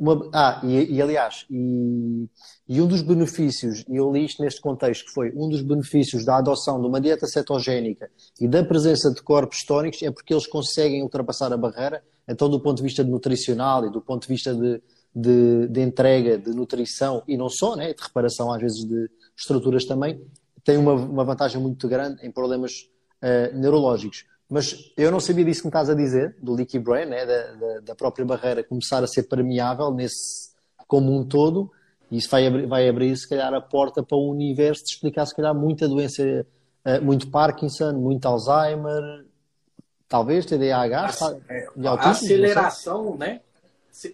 uma, 0.00 0.30
ah, 0.32 0.62
e, 0.64 0.94
e 0.94 1.02
aliás, 1.02 1.44
e, 1.50 2.26
e, 2.66 2.80
um 2.80 2.86
dos 2.86 3.02
benefícios, 3.02 3.84
e 3.86 3.96
eu 3.96 4.10
li 4.10 4.24
isto 4.24 4.42
neste 4.42 4.58
contexto, 4.58 5.04
que 5.04 5.12
foi 5.12 5.30
um 5.36 5.46
dos 5.46 5.60
benefícios 5.60 6.24
da 6.24 6.38
adoção 6.38 6.80
de 6.80 6.86
uma 6.86 6.98
dieta 6.98 7.26
cetogénica 7.26 8.10
e 8.40 8.48
da 8.48 8.64
presença 8.64 9.12
de 9.12 9.22
corpos 9.22 9.62
tónicos 9.62 10.02
é 10.02 10.10
porque 10.10 10.32
eles 10.32 10.46
conseguem 10.46 11.02
ultrapassar 11.02 11.52
a 11.52 11.56
barreira, 11.56 12.02
então 12.26 12.48
do 12.48 12.58
ponto 12.58 12.78
de 12.78 12.82
vista 12.82 13.04
de 13.04 13.10
nutricional 13.10 13.86
e 13.86 13.90
do 13.90 14.00
ponto 14.00 14.22
de 14.22 14.28
vista 14.28 14.54
de, 14.54 14.82
de, 15.14 15.68
de 15.68 15.80
entrega, 15.82 16.38
de 16.38 16.50
nutrição 16.50 17.22
e 17.28 17.36
não 17.36 17.50
só, 17.50 17.76
né, 17.76 17.92
de 17.92 18.02
reparação 18.02 18.50
às 18.50 18.60
vezes 18.62 18.82
de 18.82 19.10
estruturas 19.36 19.84
também, 19.84 20.18
tem 20.64 20.78
uma, 20.78 20.94
uma 20.94 21.24
vantagem 21.24 21.60
muito 21.60 21.86
grande 21.86 22.26
em 22.26 22.30
problemas 22.30 22.88
uh, 23.22 23.54
neurológicos. 23.54 24.24
Mas 24.50 24.92
eu 24.96 25.12
não 25.12 25.20
sabia 25.20 25.44
disso 25.44 25.60
que 25.60 25.68
me 25.68 25.70
estás 25.70 25.88
a 25.88 25.94
dizer, 25.94 26.36
do 26.42 26.52
leaky 26.54 26.80
brain, 26.80 27.06
né? 27.06 27.24
da, 27.24 27.52
da, 27.52 27.80
da, 27.80 27.94
própria 27.94 28.26
barreira 28.26 28.64
começar 28.64 29.02
a 29.02 29.06
ser 29.06 29.22
permeável 29.22 29.92
nesse, 29.92 30.50
como 30.88 31.16
um 31.16 31.24
todo, 31.24 31.70
e 32.10 32.18
isso 32.18 32.28
vai 32.28 32.48
abrir, 32.48 32.66
vai 32.66 32.88
abrir, 32.88 33.16
se 33.16 33.28
calhar, 33.28 33.54
a 33.54 33.60
porta 33.60 34.02
para 34.02 34.18
o 34.18 34.28
universo 34.28 34.84
de 34.84 34.90
explicar, 34.90 35.24
se 35.24 35.36
calhar, 35.36 35.54
muita 35.54 35.88
doença, 35.88 36.24
uh, 36.84 37.00
muito 37.00 37.30
Parkinson, 37.30 37.92
muito 37.92 38.26
Alzheimer, 38.26 39.24
talvez 40.08 40.44
TDAH, 40.44 41.10
a, 41.20 41.52
é, 41.54 41.66
a 41.86 42.10
aceleração, 42.10 43.16
né? 43.16 43.40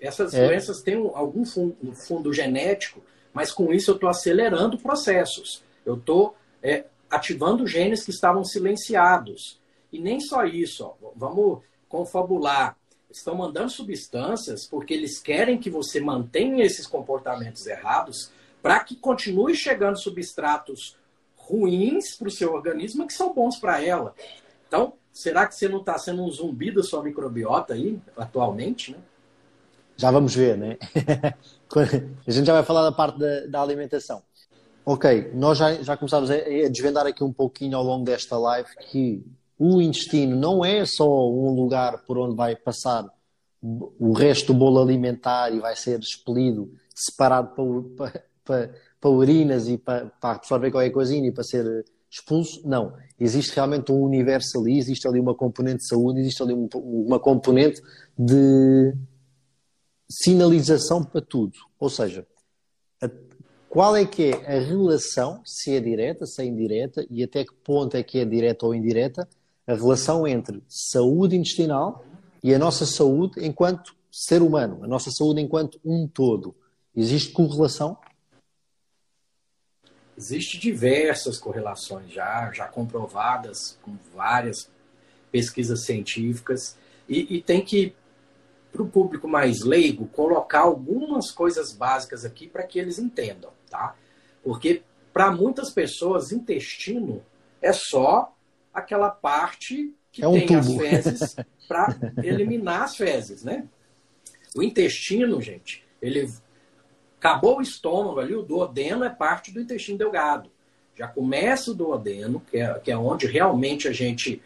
Essas 0.02 0.34
é. 0.34 0.46
doenças 0.46 0.82
têm 0.82 0.96
algum 1.14 1.46
fundo, 1.46 1.94
fundo, 1.94 2.32
genético, 2.32 3.00
mas 3.32 3.50
com 3.50 3.72
isso 3.72 3.90
eu 3.90 3.94
estou 3.94 4.10
acelerando 4.10 4.78
processos. 4.78 5.62
Eu 5.84 5.94
estou 5.94 6.34
é, 6.62 6.84
ativando 7.08 7.66
genes 7.66 8.04
que 8.04 8.10
estavam 8.10 8.44
silenciados. 8.44 9.58
E 9.96 9.98
nem 9.98 10.20
só 10.20 10.44
isso, 10.44 10.84
ó, 10.84 11.10
vamos 11.16 11.60
confabular. 11.88 12.76
Estão 13.10 13.34
mandando 13.34 13.70
substâncias 13.70 14.66
porque 14.66 14.92
eles 14.92 15.18
querem 15.18 15.56
que 15.56 15.70
você 15.70 16.00
mantenha 16.00 16.66
esses 16.66 16.86
comportamentos 16.86 17.66
errados 17.66 18.30
para 18.60 18.78
que 18.80 18.94
continue 18.94 19.54
chegando 19.54 19.98
substratos 19.98 20.98
ruins 21.34 22.14
para 22.14 22.28
o 22.28 22.30
seu 22.30 22.52
organismo 22.52 23.06
que 23.06 23.14
são 23.14 23.32
bons 23.32 23.56
para 23.58 23.82
ela. 23.82 24.14
Então, 24.68 24.92
será 25.14 25.46
que 25.46 25.54
você 25.54 25.66
não 25.66 25.80
está 25.80 25.96
sendo 25.96 26.22
um 26.22 26.30
zumbi 26.30 26.70
da 26.70 26.82
sua 26.82 27.02
microbiota 27.02 27.72
aí, 27.72 27.98
atualmente? 28.18 28.92
Né? 28.92 28.98
Já 29.96 30.10
vamos 30.10 30.34
ver, 30.34 30.58
né? 30.58 30.76
a 32.26 32.30
gente 32.30 32.44
já 32.44 32.52
vai 32.52 32.64
falar 32.64 32.82
da 32.82 32.92
parte 32.92 33.18
da, 33.18 33.46
da 33.46 33.62
alimentação. 33.62 34.22
Ok, 34.84 35.30
nós 35.32 35.56
já, 35.56 35.72
já 35.82 35.96
começámos 35.96 36.30
a, 36.30 36.34
a 36.34 36.68
desvendar 36.68 37.06
aqui 37.06 37.24
um 37.24 37.32
pouquinho 37.32 37.78
ao 37.78 37.82
longo 37.82 38.04
desta 38.04 38.36
live 38.36 38.68
que 38.90 39.24
o 39.58 39.80
intestino 39.80 40.36
não 40.36 40.64
é 40.64 40.84
só 40.84 41.06
um 41.30 41.54
lugar 41.54 42.04
por 42.04 42.18
onde 42.18 42.36
vai 42.36 42.54
passar 42.54 43.06
o 43.62 44.12
resto 44.12 44.52
do 44.52 44.58
bolo 44.58 44.80
alimentar 44.80 45.52
e 45.52 45.60
vai 45.60 45.74
ser 45.74 45.98
expelido, 45.98 46.70
separado 46.94 47.54
para, 47.54 48.10
para, 48.10 48.24
para, 48.44 48.74
para 49.00 49.10
urinas 49.10 49.68
e 49.68 49.78
para, 49.78 50.06
para 50.20 50.36
absorver 50.36 50.70
qualquer 50.70 50.90
coisinha 50.90 51.28
e 51.28 51.32
para 51.32 51.42
ser 51.42 51.84
expulso. 52.10 52.66
Não. 52.66 52.94
Existe 53.18 53.54
realmente 53.54 53.90
um 53.90 54.02
universo 54.02 54.60
ali, 54.60 54.78
existe 54.78 55.08
ali 55.08 55.18
uma 55.18 55.34
componente 55.34 55.78
de 55.78 55.88
saúde, 55.88 56.20
existe 56.20 56.42
ali 56.42 56.52
uma 56.74 57.18
componente 57.18 57.80
de 58.16 58.94
sinalização 60.08 61.02
para 61.02 61.20
tudo. 61.20 61.54
Ou 61.78 61.90
seja, 61.90 62.26
a, 63.02 63.08
qual 63.68 63.96
é 63.96 64.04
que 64.06 64.30
é 64.30 64.56
a 64.56 64.60
relação, 64.60 65.42
se 65.44 65.74
é 65.74 65.80
direta, 65.80 66.26
se 66.26 66.42
é 66.42 66.44
indireta, 66.44 67.06
e 67.10 67.22
até 67.22 67.44
que 67.44 67.54
ponto 67.54 67.96
é 67.96 68.02
que 68.02 68.18
é 68.18 68.24
direta 68.24 68.66
ou 68.66 68.74
indireta, 68.74 69.28
a 69.66 69.74
relação 69.74 70.26
entre 70.26 70.62
saúde 70.68 71.36
intestinal 71.36 72.04
e 72.42 72.54
a 72.54 72.58
nossa 72.58 72.86
saúde 72.86 73.44
enquanto 73.44 73.96
ser 74.10 74.40
humano, 74.40 74.84
a 74.84 74.86
nossa 74.86 75.10
saúde 75.10 75.40
enquanto 75.40 75.80
um 75.84 76.06
todo. 76.06 76.54
Existe 76.94 77.32
correlação? 77.32 77.98
Existem 80.16 80.60
diversas 80.60 81.38
correlações 81.38 82.10
já, 82.10 82.50
já 82.52 82.66
comprovadas 82.66 83.78
com 83.82 83.96
várias 84.14 84.70
pesquisas 85.30 85.84
científicas 85.84 86.78
e, 87.08 87.36
e 87.36 87.42
tem 87.42 87.62
que, 87.62 87.94
para 88.72 88.82
o 88.82 88.88
público 88.88 89.28
mais 89.28 89.60
leigo, 89.60 90.06
colocar 90.08 90.60
algumas 90.60 91.30
coisas 91.30 91.72
básicas 91.72 92.24
aqui 92.24 92.48
para 92.48 92.62
que 92.62 92.78
eles 92.78 92.98
entendam, 92.98 93.50
tá? 93.68 93.94
Porque 94.42 94.82
para 95.12 95.30
muitas 95.30 95.70
pessoas, 95.70 96.30
intestino 96.30 97.22
é 97.60 97.72
só 97.72 98.35
aquela 98.76 99.10
parte 99.10 99.94
que 100.12 100.22
é 100.22 100.28
um 100.28 100.34
tem 100.34 100.46
tubo. 100.46 100.58
as 100.58 100.76
fezes 100.76 101.36
para 101.66 101.96
eliminar 102.22 102.82
as 102.82 102.96
fezes, 102.96 103.42
né? 103.42 103.66
O 104.54 104.62
intestino, 104.62 105.40
gente, 105.40 105.82
ele 106.00 106.30
acabou 107.18 107.58
o 107.58 107.62
estômago 107.62 108.20
ali, 108.20 108.34
o 108.34 108.42
duodeno 108.42 109.04
é 109.04 109.10
parte 109.10 109.50
do 109.50 109.60
intestino 109.60 109.98
delgado. 109.98 110.50
Já 110.94 111.08
começa 111.08 111.70
o 111.70 111.74
duodeno, 111.74 112.40
que 112.40 112.58
é, 112.58 112.78
que 112.78 112.90
é 112.90 112.96
onde 112.96 113.26
realmente 113.26 113.88
a 113.88 113.92
gente 113.92 114.42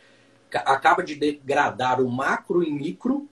acaba 0.52 1.02
de 1.02 1.14
degradar 1.14 2.00
o 2.00 2.08
macro 2.08 2.62
e 2.62 2.70
micro 2.70 3.28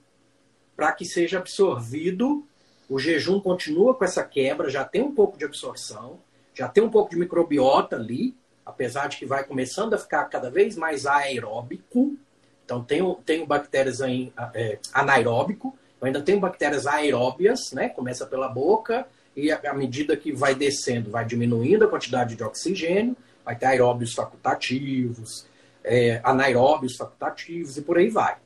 para 0.75 0.91
que 0.91 1.05
seja 1.05 1.39
absorvido. 1.39 2.45
O 2.89 2.97
jejum 2.97 3.39
continua 3.39 3.93
com 3.93 4.03
essa 4.03 4.23
quebra, 4.23 4.69
já 4.69 4.83
tem 4.85 5.01
um 5.01 5.13
pouco 5.13 5.37
de 5.37 5.45
absorção, 5.45 6.19
já 6.53 6.67
tem 6.67 6.83
um 6.83 6.89
pouco 6.89 7.09
de 7.09 7.17
microbiota 7.17 7.97
ali, 7.97 8.35
apesar 8.69 9.07
de 9.07 9.17
que 9.17 9.25
vai 9.25 9.43
começando 9.43 9.93
a 9.93 9.97
ficar 9.97 10.25
cada 10.25 10.49
vez 10.49 10.75
mais 10.75 11.05
aeróbico. 11.05 12.15
Então, 12.63 12.83
tenho, 12.83 13.15
tenho 13.25 13.45
bactérias 13.45 13.99
em, 13.99 14.31
é, 14.53 14.77
anaeróbico, 14.93 15.75
eu 15.99 16.07
ainda 16.07 16.21
tenho 16.21 16.39
bactérias 16.39 16.87
aeróbias, 16.87 17.71
né? 17.73 17.89
Começa 17.89 18.25
pela 18.25 18.47
boca 18.47 19.05
e 19.35 19.51
à 19.51 19.73
medida 19.73 20.15
que 20.15 20.31
vai 20.31 20.55
descendo, 20.55 21.11
vai 21.11 21.25
diminuindo 21.25 21.85
a 21.85 21.87
quantidade 21.87 22.35
de 22.35 22.43
oxigênio, 22.43 23.15
vai 23.43 23.55
ter 23.55 23.65
aeróbios 23.65 24.13
facultativos, 24.13 25.45
é, 25.83 26.21
anaeróbios 26.23 26.95
facultativos 26.95 27.77
e 27.77 27.81
por 27.81 27.97
aí 27.97 28.09
vai. 28.09 28.37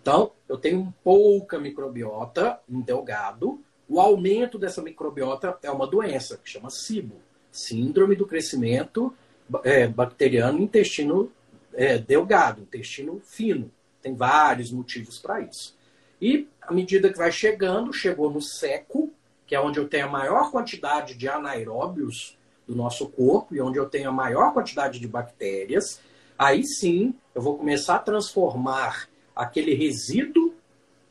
Então, 0.00 0.32
eu 0.48 0.56
tenho 0.56 0.94
pouca 1.02 1.58
microbiota 1.58 2.58
em 2.68 2.80
delgado. 2.80 3.60
O 3.88 4.00
aumento 4.00 4.58
dessa 4.58 4.82
microbiota 4.82 5.58
é 5.62 5.70
uma 5.70 5.86
doença 5.86 6.38
que 6.42 6.48
chama 6.48 6.70
SIBO, 6.70 7.16
Síndrome 7.50 8.14
do 8.14 8.26
Crescimento 8.26 9.14
é, 9.62 9.86
bacteriano 9.86 10.60
intestino 10.60 11.30
é, 11.72 11.98
delgado, 11.98 12.62
intestino 12.62 13.20
fino. 13.24 13.70
Tem 14.00 14.14
vários 14.14 14.70
motivos 14.70 15.18
para 15.18 15.40
isso. 15.40 15.76
E 16.20 16.48
à 16.60 16.72
medida 16.72 17.10
que 17.10 17.18
vai 17.18 17.32
chegando, 17.32 17.92
chegou 17.92 18.30
no 18.30 18.40
seco, 18.40 19.12
que 19.46 19.54
é 19.54 19.60
onde 19.60 19.78
eu 19.78 19.88
tenho 19.88 20.06
a 20.06 20.10
maior 20.10 20.50
quantidade 20.50 21.14
de 21.14 21.28
anaeróbios 21.28 22.38
do 22.66 22.74
nosso 22.74 23.08
corpo 23.08 23.54
e 23.54 23.60
onde 23.60 23.78
eu 23.78 23.88
tenho 23.88 24.08
a 24.08 24.12
maior 24.12 24.52
quantidade 24.52 24.98
de 24.98 25.06
bactérias, 25.06 26.00
aí 26.38 26.64
sim 26.64 27.14
eu 27.34 27.42
vou 27.42 27.58
começar 27.58 27.96
a 27.96 28.00
transformar 28.00 29.08
aquele 29.34 29.74
resíduo 29.74 30.54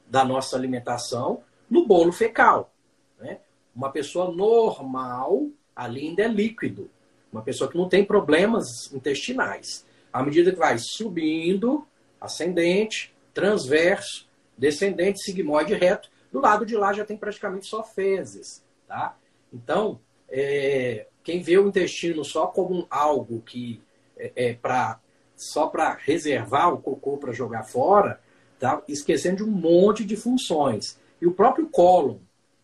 da 0.07 0.23
nossa 0.23 0.55
alimentação 0.55 1.43
no 1.69 1.85
bolo 1.85 2.11
fecal. 2.11 2.71
Né? 3.19 3.39
Uma 3.75 3.91
pessoa 3.91 4.31
normal 4.31 5.47
ali 5.75 6.07
ainda 6.07 6.23
é 6.23 6.27
líquido. 6.27 6.89
Uma 7.33 7.41
pessoa 7.41 7.69
que 7.69 7.77
não 7.77 7.89
tem 7.89 8.05
problemas 8.05 8.93
intestinais. 8.93 9.83
À 10.13 10.21
medida 10.21 10.51
que 10.51 10.59
vai 10.59 10.77
subindo, 10.77 11.85
ascendente, 12.21 13.11
transverso, 13.33 14.29
descendente, 14.55 15.23
sigmoide 15.23 15.73
reto, 15.73 16.09
do 16.31 16.39
lado 16.39 16.65
de 16.65 16.77
lá 16.77 16.93
já 16.93 17.03
tem 17.03 17.17
praticamente 17.17 17.65
só 17.65 17.83
fezes. 17.83 18.63
Tá? 18.87 19.17
Então, 19.51 19.99
é, 20.29 21.07
quem 21.23 21.41
vê 21.41 21.57
o 21.57 21.67
intestino 21.67 22.23
só 22.23 22.45
como 22.45 22.85
algo 22.89 23.41
que 23.41 23.81
é, 24.15 24.31
é 24.35 24.53
para 24.53 24.99
só 25.35 25.67
para 25.67 25.95
reservar 25.95 26.71
o 26.71 26.81
cocô 26.81 27.17
para 27.17 27.33
jogar 27.33 27.63
fora, 27.63 28.21
tá 28.59 28.81
esquecendo 28.87 29.37
de 29.37 29.43
um 29.43 29.51
monte 29.51 30.05
de 30.05 30.15
funções. 30.15 30.99
E 31.19 31.25
o 31.25 31.33
próprio 31.33 31.67
cólon, 31.67 32.17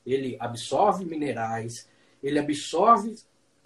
ele 0.05 0.37
absorve 0.39 1.03
minerais, 1.03 1.89
ele 2.21 2.39
absorve 2.39 3.15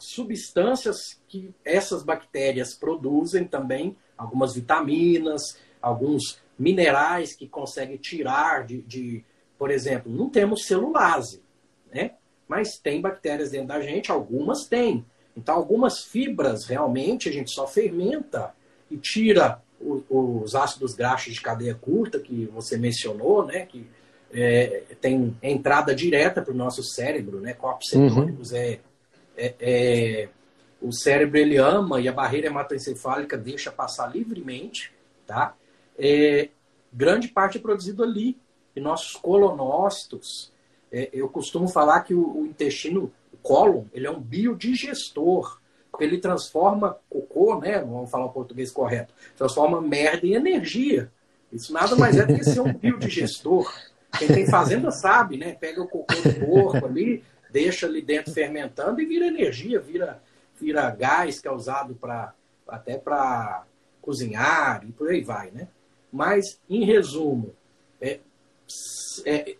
substâncias 0.09 1.21
que 1.27 1.53
essas 1.63 2.03
bactérias 2.03 2.73
produzem 2.73 3.45
também, 3.45 3.95
algumas 4.17 4.53
vitaminas, 4.53 5.57
alguns 5.81 6.41
minerais 6.57 7.35
que 7.35 7.47
conseguem 7.47 7.97
tirar 7.97 8.65
de, 8.65 8.81
de 8.81 9.25
por 9.57 9.71
exemplo, 9.71 10.11
não 10.11 10.29
temos 10.29 10.65
celulase, 10.65 11.41
né? 11.93 12.11
Mas 12.47 12.77
tem 12.77 13.01
bactérias 13.01 13.51
dentro 13.51 13.69
da 13.69 13.81
gente, 13.81 14.11
algumas 14.11 14.65
tem. 14.67 15.05
Então, 15.35 15.55
algumas 15.55 16.03
fibras 16.03 16.65
realmente 16.65 17.29
a 17.29 17.31
gente 17.31 17.51
só 17.51 17.65
fermenta 17.65 18.53
e 18.91 18.97
tira 18.97 19.61
os 20.09 20.55
ácidos 20.55 20.93
graxos 20.93 21.33
de 21.33 21.41
cadeia 21.41 21.75
curta 21.75 22.19
que 22.19 22.45
você 22.53 22.77
mencionou, 22.77 23.45
né? 23.45 23.65
Que 23.65 23.87
é, 24.33 24.83
tem 25.01 25.35
entrada 25.41 25.93
direta 25.93 26.41
para 26.41 26.53
o 26.53 26.57
nosso 26.57 26.83
cérebro, 26.83 27.39
né? 27.39 27.53
Corpos 27.53 27.89
cetônicos 27.89 28.51
uhum. 28.51 28.57
é, 28.57 28.79
é, 29.37 29.55
é, 29.59 30.29
o 30.81 30.91
cérebro 30.91 31.37
ele 31.37 31.57
ama 31.57 31.99
e 31.99 32.07
a 32.07 32.13
barreira 32.13 32.47
hematoencefálica 32.47 33.37
deixa 33.37 33.71
passar 33.71 34.07
livremente, 34.07 34.91
tá? 35.25 35.55
É, 35.97 36.49
grande 36.91 37.27
parte 37.27 37.57
é 37.57 37.61
produzido 37.61 38.03
ali 38.03 38.37
e 38.75 38.79
nossos 38.79 39.15
colonócitos. 39.15 40.51
É, 40.91 41.09
eu 41.13 41.29
costumo 41.29 41.67
falar 41.67 42.01
que 42.01 42.13
o, 42.13 42.41
o 42.41 42.45
intestino, 42.45 43.11
o 43.31 43.37
cólon, 43.37 43.85
ele 43.93 44.07
é 44.07 44.11
um 44.11 44.19
biodigestor 44.19 45.59
porque 45.93 46.05
ele 46.05 46.17
transforma 46.17 46.97
cocô, 47.07 47.59
né? 47.59 47.79
Vamos 47.79 48.09
falar 48.09 48.25
o 48.25 48.31
português 48.31 48.71
correto, 48.71 49.13
transforma 49.37 49.79
merda 49.79 50.25
em 50.25 50.33
energia. 50.33 51.11
Isso 51.51 51.71
nada 51.71 51.95
mais 51.95 52.17
é 52.17 52.25
do 52.25 52.33
que 52.33 52.43
ser 52.43 52.61
um 52.61 52.73
biodigestor. 52.73 53.71
Quem 54.17 54.27
tem 54.27 54.47
fazenda 54.47 54.89
sabe, 54.89 55.37
né? 55.37 55.53
Pega 55.53 55.83
o 55.83 55.87
cocô 55.87 56.15
do 56.15 56.45
porco 56.47 56.83
ali, 56.87 57.23
deixa 57.53 57.85
ali 57.85 58.01
dentro 58.01 58.33
fermentando 58.33 58.99
e 58.99 59.05
vira 59.05 59.27
energia, 59.27 59.79
vira, 59.79 60.21
vira 60.59 60.89
gás 60.89 61.39
que 61.39 61.47
é 61.47 61.51
usado 61.51 61.93
para 61.93 62.33
até 62.67 62.97
para 62.97 63.65
cozinhar 64.01 64.83
e 64.87 64.91
por 64.91 65.09
aí 65.09 65.21
vai, 65.21 65.51
né? 65.51 65.67
Mas, 66.11 66.59
em 66.67 66.83
resumo, 66.83 67.53
é, 68.01 68.19
é, 69.25 69.55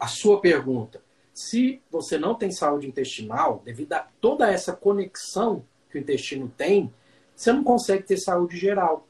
a 0.00 0.08
sua 0.08 0.40
pergunta, 0.40 1.00
se 1.32 1.80
você 1.90 2.18
não 2.18 2.34
tem 2.34 2.50
saúde 2.50 2.86
intestinal, 2.86 3.62
devido 3.64 3.92
a 3.92 4.08
toda 4.20 4.50
essa 4.50 4.72
conexão 4.72 5.64
que 5.90 5.98
o 5.98 6.00
intestino 6.00 6.52
tem, 6.56 6.92
você 7.34 7.52
não 7.52 7.62
consegue 7.62 8.04
ter 8.04 8.16
saúde 8.16 8.56
geral. 8.56 9.06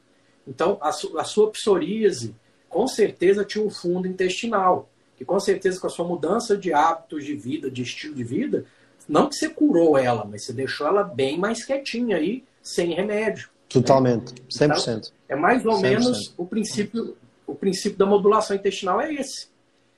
Então, 0.47 0.77
a, 0.81 0.91
su, 0.91 1.17
a 1.17 1.23
sua 1.23 1.49
psoríase, 1.51 2.35
com 2.69 2.87
certeza 2.87 3.45
tinha 3.45 3.65
um 3.65 3.69
fundo 3.69 4.07
intestinal, 4.07 4.89
que 5.17 5.25
com 5.25 5.39
certeza 5.39 5.79
com 5.79 5.87
a 5.87 5.89
sua 5.89 6.07
mudança 6.07 6.55
de 6.55 6.71
hábitos 6.71 7.25
de 7.25 7.35
vida, 7.35 7.71
de 7.71 7.81
estilo 7.81 8.13
de 8.13 8.23
vida, 8.23 8.65
não 9.09 9.27
que 9.27 9.35
você 9.35 9.49
curou 9.49 9.97
ela, 9.97 10.23
mas 10.23 10.45
você 10.45 10.53
deixou 10.53 10.85
ela 10.85 11.03
bem 11.03 11.39
mais 11.39 11.65
quietinha 11.65 12.17
aí, 12.17 12.43
sem 12.61 12.93
remédio. 12.93 13.49
Totalmente, 13.67 14.33
100%. 14.49 14.67
Então, 14.67 15.01
é 15.27 15.35
mais 15.35 15.65
ou 15.65 15.73
100%. 15.73 15.81
menos 15.81 16.33
o 16.37 16.45
princípio, 16.45 17.17
o 17.47 17.55
princípio 17.55 17.97
da 17.97 18.05
modulação 18.05 18.55
intestinal 18.55 19.01
é 19.01 19.13
esse. 19.13 19.47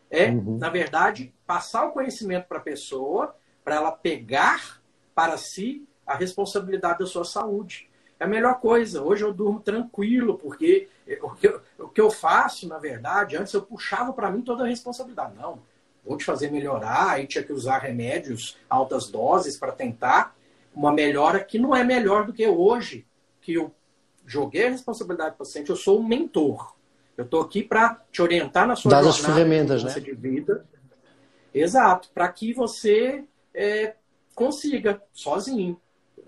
É, 0.10 0.32
uhum. 0.32 0.58
na 0.58 0.70
verdade, 0.70 1.34
passar 1.46 1.86
o 1.86 1.92
conhecimento 1.92 2.48
para 2.48 2.58
a 2.58 2.62
pessoa, 2.62 3.36
para 3.64 3.76
ela 3.76 3.92
pegar 3.92 4.82
para 5.14 5.38
si 5.38 5.86
a 6.08 6.16
responsabilidade 6.16 7.00
da 7.00 7.06
sua 7.06 7.26
saúde 7.26 7.89
é 8.20 8.26
a 8.26 8.28
melhor 8.28 8.60
coisa. 8.60 9.02
Hoje 9.02 9.24
eu 9.24 9.34
durmo 9.34 9.60
tranquilo, 9.60 10.38
porque 10.38 10.90
o 11.22 11.30
que 11.30 11.48
eu, 11.48 11.62
o 11.80 11.88
que 11.88 12.02
eu 12.02 12.12
faço, 12.12 12.68
na 12.68 12.78
verdade, 12.78 13.38
antes 13.38 13.54
eu 13.54 13.62
puxava 13.62 14.12
para 14.12 14.30
mim 14.30 14.42
toda 14.42 14.64
a 14.64 14.68
responsabilidade. 14.68 15.36
Não, 15.36 15.60
vou 16.06 16.18
te 16.18 16.26
fazer 16.26 16.52
melhorar, 16.52 17.12
aí 17.12 17.26
tinha 17.26 17.44
que 17.44 17.54
usar 17.54 17.80
remédios, 17.80 18.58
altas 18.70 19.08
doses 19.08 19.58
para 19.58 19.72
tentar 19.72 20.36
uma 20.76 20.92
melhora 20.92 21.44
que 21.44 21.58
não 21.58 21.76
é 21.76 21.84
melhor 21.84 22.26
do 22.26 22.34
que 22.34 22.48
hoje, 22.48 23.06
que 23.42 23.54
eu 23.54 23.74
joguei 24.26 24.68
a 24.68 24.70
responsabilidade 24.70 25.32
do 25.32 25.38
paciente, 25.38 25.70
eu 25.70 25.76
sou 25.76 26.00
um 26.00 26.08
mentor. 26.08 26.76
Eu 27.18 27.26
estou 27.26 27.42
aqui 27.42 27.64
para 27.64 28.02
te 28.12 28.22
orientar 28.22 28.68
na 28.68 28.76
sua 28.76 28.92
jornada 28.92 29.10
as 29.10 29.18
ferramentas, 29.18 29.84
né? 29.84 29.94
de 30.00 30.14
vida. 30.14 30.66
Exato, 31.54 32.10
para 32.14 32.28
que 32.30 32.54
você 32.54 33.26
é, 33.54 33.96
consiga, 34.36 35.02
sozinho, 35.12 35.80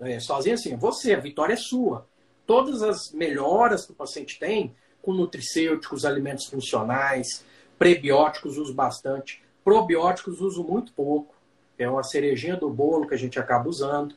é, 0.02 0.18
sozinho 0.18 0.54
assim, 0.54 0.76
você, 0.76 1.14
a 1.14 1.20
vitória 1.20 1.54
é 1.54 1.56
sua. 1.56 2.06
Todas 2.46 2.82
as 2.82 3.12
melhoras 3.12 3.86
que 3.86 3.92
o 3.92 3.94
paciente 3.94 4.38
tem, 4.38 4.74
com 5.00 5.12
nutricêuticos, 5.12 6.04
alimentos 6.04 6.46
funcionais, 6.46 7.44
prebióticos 7.78 8.58
uso 8.58 8.74
bastante, 8.74 9.42
probióticos 9.64 10.40
uso 10.40 10.64
muito 10.64 10.92
pouco, 10.92 11.34
é 11.78 11.88
uma 11.88 12.02
cerejinha 12.02 12.56
do 12.56 12.68
bolo 12.68 13.06
que 13.06 13.14
a 13.14 13.18
gente 13.18 13.38
acaba 13.38 13.68
usando, 13.68 14.14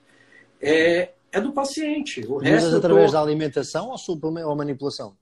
é, 0.62 1.12
é 1.32 1.40
do 1.40 1.52
paciente. 1.52 2.26
O 2.28 2.38
resto 2.38 2.68
Usas 2.68 2.80
através 2.80 3.08
tô... 3.08 3.14
da 3.14 3.22
alimentação 3.22 3.90
ou, 3.90 3.98
suplemento, 3.98 4.48
ou 4.48 4.56
manipulação? 4.56 5.16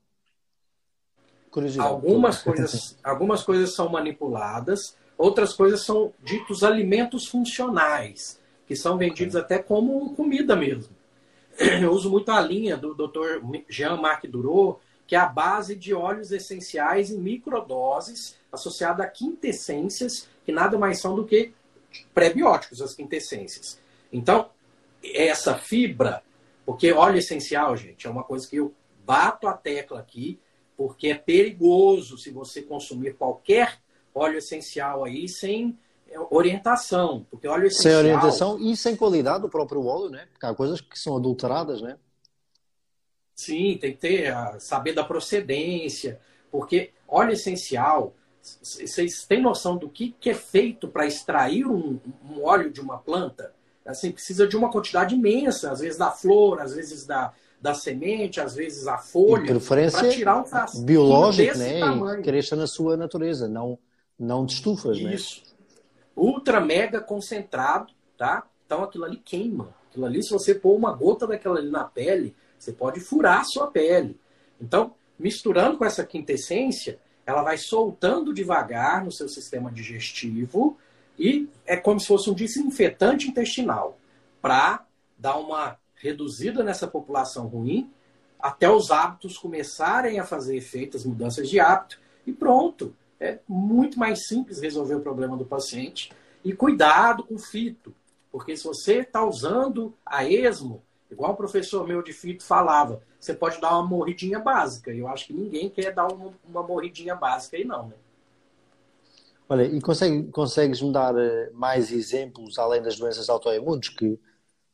Algumas 1.78 2.42
coisas, 2.42 2.98
algumas 3.04 3.42
coisas 3.42 3.74
são 3.74 3.88
manipuladas, 3.88 4.96
outras 5.16 5.52
coisas 5.52 5.82
são 5.82 6.12
ditos 6.22 6.64
alimentos 6.64 7.26
funcionais 7.26 8.42
que 8.66 8.74
são 8.74 8.96
vendidos 8.96 9.36
até 9.36 9.58
como 9.58 10.14
comida 10.14 10.56
mesmo. 10.56 10.94
Eu 11.58 11.90
uso 11.90 12.10
muito 12.10 12.30
a 12.30 12.40
linha 12.40 12.76
do 12.76 12.94
Dr. 12.94 13.40
Jean-Marc 13.68 14.26
Durot, 14.26 14.78
que 15.06 15.14
é 15.14 15.18
a 15.18 15.26
base 15.26 15.76
de 15.76 15.92
óleos 15.92 16.32
essenciais 16.32 17.10
em 17.10 17.18
microdoses, 17.18 18.36
associada 18.50 19.02
a 19.02 19.08
quintessências, 19.08 20.28
que 20.44 20.52
nada 20.52 20.78
mais 20.78 21.00
são 21.00 21.14
do 21.14 21.24
que 21.24 21.52
prebióticos, 22.12 22.80
as 22.80 22.94
quintessências. 22.94 23.80
Então, 24.12 24.50
essa 25.02 25.54
fibra, 25.54 26.22
porque 26.64 26.92
óleo 26.92 27.18
essencial, 27.18 27.76
gente, 27.76 28.06
é 28.06 28.10
uma 28.10 28.24
coisa 28.24 28.48
que 28.48 28.56
eu 28.56 28.74
bato 29.04 29.46
a 29.46 29.52
tecla 29.52 30.00
aqui, 30.00 30.38
porque 30.76 31.08
é 31.08 31.14
perigoso 31.14 32.16
se 32.16 32.30
você 32.30 32.62
consumir 32.62 33.14
qualquer 33.14 33.78
óleo 34.14 34.38
essencial 34.38 35.04
aí 35.04 35.28
sem 35.28 35.78
orientação, 36.30 37.26
porque 37.30 37.48
óleo 37.48 37.66
essencial... 37.66 37.92
Sem 37.92 38.00
orientação 38.00 38.58
e 38.58 38.76
sem 38.76 38.96
qualidade 38.96 39.42
do 39.42 39.48
próprio 39.48 39.84
óleo, 39.86 40.10
né? 40.10 40.26
Porque 40.32 40.46
há 40.46 40.54
coisas 40.54 40.80
que 40.80 40.98
são 40.98 41.16
adulteradas, 41.16 41.80
né? 41.80 41.96
Sim, 43.34 43.76
tem 43.80 43.92
que 43.92 43.98
ter, 43.98 44.32
saber 44.60 44.92
da 44.92 45.02
procedência, 45.02 46.20
porque 46.50 46.92
óleo 47.08 47.32
essencial, 47.32 48.14
vocês 48.40 49.24
têm 49.26 49.42
noção 49.42 49.76
do 49.76 49.88
que, 49.88 50.14
que 50.20 50.30
é 50.30 50.34
feito 50.34 50.86
para 50.86 51.06
extrair 51.06 51.66
um, 51.66 51.98
um, 52.24 52.44
óleo 52.44 52.70
de 52.70 52.80
uma 52.80 52.98
planta? 52.98 53.52
Assim, 53.84 54.12
precisa 54.12 54.46
de 54.46 54.56
uma 54.56 54.70
quantidade 54.70 55.14
imensa, 55.14 55.72
às 55.72 55.80
vezes 55.80 55.98
da 55.98 56.10
flor, 56.10 56.60
às 56.60 56.74
vezes 56.74 57.04
da, 57.04 57.32
da 57.60 57.74
semente, 57.74 58.40
às 58.40 58.54
vezes 58.54 58.86
a 58.86 58.98
folha, 58.98 59.58
para 59.60 60.10
tirar 60.10 60.38
um 60.38 60.84
biológico, 60.84 61.58
né? 61.58 61.80
Tamanho. 61.80 62.22
Cresça 62.22 62.54
na 62.54 62.66
sua 62.66 62.96
natureza, 62.96 63.48
não, 63.48 63.78
não 64.18 64.46
de 64.46 64.54
estufas, 64.54 65.00
né? 65.00 65.14
Isso. 65.14 65.42
né? 65.44 65.53
Ultra 66.16 66.60
mega 66.60 67.00
concentrado, 67.00 67.92
tá? 68.16 68.46
Então 68.66 68.82
aquilo 68.82 69.04
ali 69.04 69.16
queima. 69.16 69.74
Aquilo 69.90 70.06
ali, 70.06 70.22
se 70.22 70.30
você 70.30 70.54
pôr 70.54 70.74
uma 70.74 70.92
gota 70.92 71.26
daquela 71.26 71.58
ali 71.58 71.70
na 71.70 71.84
pele, 71.84 72.34
você 72.58 72.72
pode 72.72 73.00
furar 73.00 73.40
a 73.40 73.44
sua 73.44 73.68
pele. 73.68 74.18
Então, 74.60 74.94
misturando 75.18 75.78
com 75.78 75.84
essa 75.84 76.04
quintessência, 76.04 76.98
ela 77.26 77.42
vai 77.42 77.56
soltando 77.56 78.34
devagar 78.34 79.04
no 79.04 79.12
seu 79.12 79.28
sistema 79.28 79.70
digestivo 79.70 80.76
e 81.18 81.48
é 81.64 81.76
como 81.76 82.00
se 82.00 82.06
fosse 82.06 82.28
um 82.28 82.34
desinfetante 82.34 83.28
intestinal 83.28 83.98
para 84.42 84.84
dar 85.16 85.36
uma 85.36 85.78
reduzida 85.94 86.62
nessa 86.62 86.86
população 86.86 87.46
ruim 87.46 87.90
até 88.38 88.68
os 88.68 88.90
hábitos 88.90 89.38
começarem 89.38 90.18
a 90.18 90.24
fazer 90.24 90.56
efeito, 90.56 90.96
as 90.96 91.04
mudanças 91.04 91.48
de 91.48 91.58
hábito 91.58 91.98
e 92.26 92.32
pronto 92.32 92.94
é 93.20 93.38
muito 93.48 93.98
mais 93.98 94.26
simples 94.26 94.60
resolver 94.60 94.94
o 94.94 95.00
problema 95.00 95.36
do 95.36 95.44
paciente. 95.44 96.12
E 96.44 96.52
cuidado 96.52 97.24
com 97.24 97.38
fito, 97.38 97.94
porque 98.30 98.56
se 98.56 98.64
você 98.64 99.00
está 99.00 99.24
usando 99.24 99.94
a 100.04 100.28
esmo, 100.28 100.82
igual 101.10 101.32
o 101.32 101.36
professor 101.36 101.86
meu 101.86 102.02
de 102.02 102.12
fito 102.12 102.44
falava, 102.44 103.00
você 103.18 103.32
pode 103.32 103.60
dar 103.60 103.78
uma 103.78 103.86
morridinha 103.86 104.38
básica. 104.38 104.92
E 104.92 104.98
eu 104.98 105.08
acho 105.08 105.26
que 105.26 105.32
ninguém 105.32 105.70
quer 105.70 105.94
dar 105.94 106.06
uma, 106.12 106.32
uma 106.46 106.62
morridinha 106.62 107.14
básica 107.14 107.56
aí, 107.56 107.64
não, 107.64 107.88
né? 107.88 107.94
Olha, 109.48 109.64
e 109.64 109.80
consegue, 109.80 110.24
consegues-me 110.30 110.92
dar 110.92 111.14
eh, 111.16 111.50
mais 111.52 111.92
exemplos 111.92 112.58
além 112.58 112.82
das 112.82 112.98
doenças 112.98 113.28
autoimunes 113.28 113.90
que, 113.90 114.18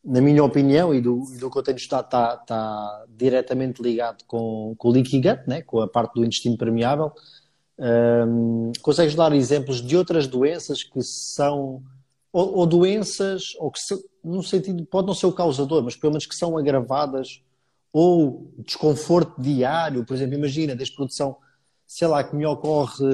na 0.03 0.21
minha 0.21 0.45
opinião 0.45 0.95
e 0.95 1.01
do, 1.01 1.25
do 1.39 1.51
que 1.51 1.59
eu 1.59 1.63
tenho 1.63 1.77
estudado, 1.77 2.05
está, 2.05 2.39
está 2.41 3.05
diretamente 3.09 3.83
ligado 3.83 4.25
com, 4.27 4.75
com 4.79 4.89
o 4.89 4.93
leaky 4.93 5.21
gut, 5.21 5.43
né? 5.47 5.63
com 5.63 5.81
a 5.81 5.89
parte 5.89 6.15
do 6.15 6.25
intestino 6.25 6.57
permeável, 6.57 7.13
um, 7.81 8.73
consegues 8.83 9.15
dar 9.15 9.33
exemplos 9.33 9.81
de 9.81 9.97
outras 9.97 10.27
doenças 10.27 10.83
que 10.83 11.01
são, 11.03 11.83
ou, 12.33 12.59
ou 12.59 12.67
doenças, 12.67 13.55
ou 13.59 13.71
que 13.71 13.81
se, 13.81 13.95
no 14.23 14.43
sentido, 14.43 14.85
pode 14.85 15.07
não 15.07 15.15
ser 15.15 15.27
o 15.27 15.33
causador, 15.33 15.83
mas 15.83 15.97
pelo 15.97 16.13
menos 16.13 16.27
que 16.27 16.35
são 16.35 16.57
agravadas, 16.59 17.43
ou 17.93 18.53
desconforto 18.59 19.41
diário, 19.41 20.05
por 20.05 20.15
exemplo, 20.15 20.35
imagina, 20.37 20.77
desde 20.77 20.95
produção 20.95 21.37
sei 21.91 22.07
lá, 22.07 22.23
que 22.23 22.37
me 22.37 22.47
ocorre 22.47 23.05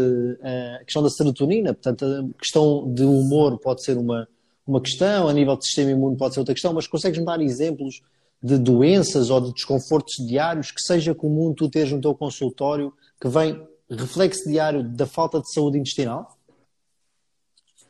a 0.43 0.85
questão 0.85 1.03
da 1.03 1.09
serotonina, 1.09 1.73
portanto, 1.73 2.05
a 2.05 2.39
questão 2.39 2.93
de 2.93 3.05
humor 3.05 3.59
pode 3.59 3.83
ser 3.83 3.97
uma, 3.97 4.29
uma 4.67 4.83
questão, 4.83 5.29
a 5.29 5.33
nível 5.33 5.57
de 5.57 5.65
sistema 5.65 5.93
imune 5.93 6.15
pode 6.19 6.35
ser 6.35 6.41
outra 6.41 6.53
questão, 6.53 6.75
mas 6.75 6.87
consegues-me 6.87 7.25
dar 7.25 7.41
exemplos 7.41 8.03
de 8.43 8.59
doenças 8.59 9.31
ou 9.31 9.41
de 9.41 9.55
desconfortos 9.55 10.15
diários 10.27 10.71
que 10.71 10.83
seja 10.83 11.15
comum 11.15 11.55
tu 11.55 11.71
teres 11.71 11.91
no 11.91 12.03
teu 12.03 12.15
consultório 12.15 12.93
que 13.19 13.29
vem 13.29 13.67
reflexo 13.95 14.49
diário 14.49 14.83
da 14.83 15.07
falta 15.07 15.41
de 15.41 15.53
saúde 15.53 15.79
intestinal? 15.79 16.37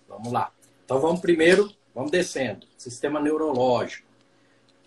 Vamos 0.08 0.32
lá. 0.32 0.52
Então 0.84 1.00
vamos 1.00 1.20
primeiro, 1.20 1.70
vamos 1.94 2.10
descendo. 2.10 2.66
Sistema 2.76 3.20
neurológico. 3.20 4.06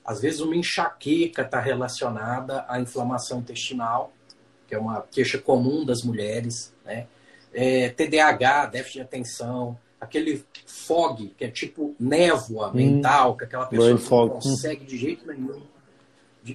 Às 0.05 0.21
vezes 0.21 0.39
uma 0.39 0.55
enxaqueca 0.55 1.43
está 1.43 1.59
relacionada 1.59 2.65
à 2.67 2.79
inflamação 2.79 3.39
intestinal, 3.39 4.11
que 4.67 4.73
é 4.73 4.79
uma 4.79 5.01
queixa 5.01 5.37
comum 5.37 5.85
das 5.85 6.03
mulheres, 6.03 6.73
né? 6.85 7.07
É, 7.51 7.89
TDAH, 7.89 8.67
déficit 8.67 8.99
de 8.99 9.01
atenção, 9.01 9.77
aquele 9.99 10.45
fog, 10.65 11.33
que 11.37 11.43
é 11.43 11.49
tipo 11.49 11.95
névoa 11.99 12.69
hum, 12.69 12.73
mental, 12.73 13.35
que 13.35 13.43
aquela 13.43 13.65
pessoa 13.65 14.27
não 14.27 14.39
consegue 14.39 14.85
de 14.85 14.97
jeito 14.97 15.25
nenhum 15.27 15.61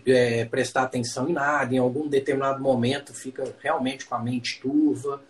é, 0.07 0.45
prestar 0.45 0.83
atenção 0.83 1.29
em 1.29 1.33
nada, 1.33 1.75
em 1.75 1.79
algum 1.79 2.09
determinado 2.09 2.63
momento 2.63 3.13
fica 3.13 3.55
realmente 3.61 4.07
com 4.07 4.15
a 4.15 4.19
mente 4.19 4.61
turva. 4.61 5.23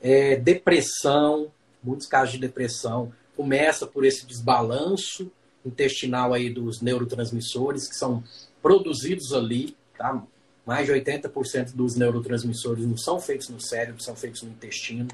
É, 0.00 0.36
depressão, 0.36 1.50
muitos 1.82 2.06
casos 2.06 2.32
de 2.32 2.38
depressão, 2.38 3.12
começa 3.36 3.86
por 3.86 4.04
esse 4.04 4.26
desbalanço 4.26 5.30
intestinal 5.64 6.34
aí 6.34 6.50
dos 6.50 6.80
neurotransmissores 6.80 7.88
que 7.88 7.94
são 7.94 8.22
produzidos 8.60 9.32
ali, 9.32 9.76
tá? 9.96 10.22
Mais 10.64 10.86
de 10.86 10.92
80% 10.92 11.74
dos 11.74 11.96
neurotransmissores 11.96 12.86
não 12.86 12.96
são 12.96 13.20
feitos 13.20 13.48
no 13.48 13.60
cérebro, 13.60 14.02
são 14.02 14.14
feitos 14.14 14.42
no 14.42 14.50
intestino. 14.50 15.08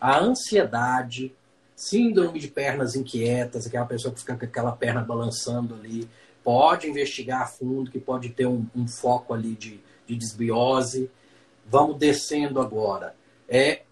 A 0.00 0.20
ansiedade, 0.20 1.32
síndrome 1.74 2.38
de 2.38 2.48
pernas 2.48 2.94
inquietas, 2.94 3.66
aquela 3.66 3.84
pessoa 3.84 4.14
que 4.14 4.20
fica 4.20 4.36
com 4.36 4.44
aquela 4.44 4.72
perna 4.72 5.00
balançando 5.00 5.74
ali, 5.74 6.08
pode 6.42 6.88
investigar 6.88 7.42
a 7.42 7.46
fundo, 7.46 7.90
que 7.90 7.98
pode 7.98 8.30
ter 8.30 8.46
um, 8.46 8.66
um 8.74 8.86
foco 8.86 9.34
ali 9.34 9.54
de, 9.54 9.80
de 10.06 10.16
desbiose. 10.16 11.10
Vamos 11.66 11.96
descendo 11.96 12.60
agora. 12.60 13.14
É 13.48 13.82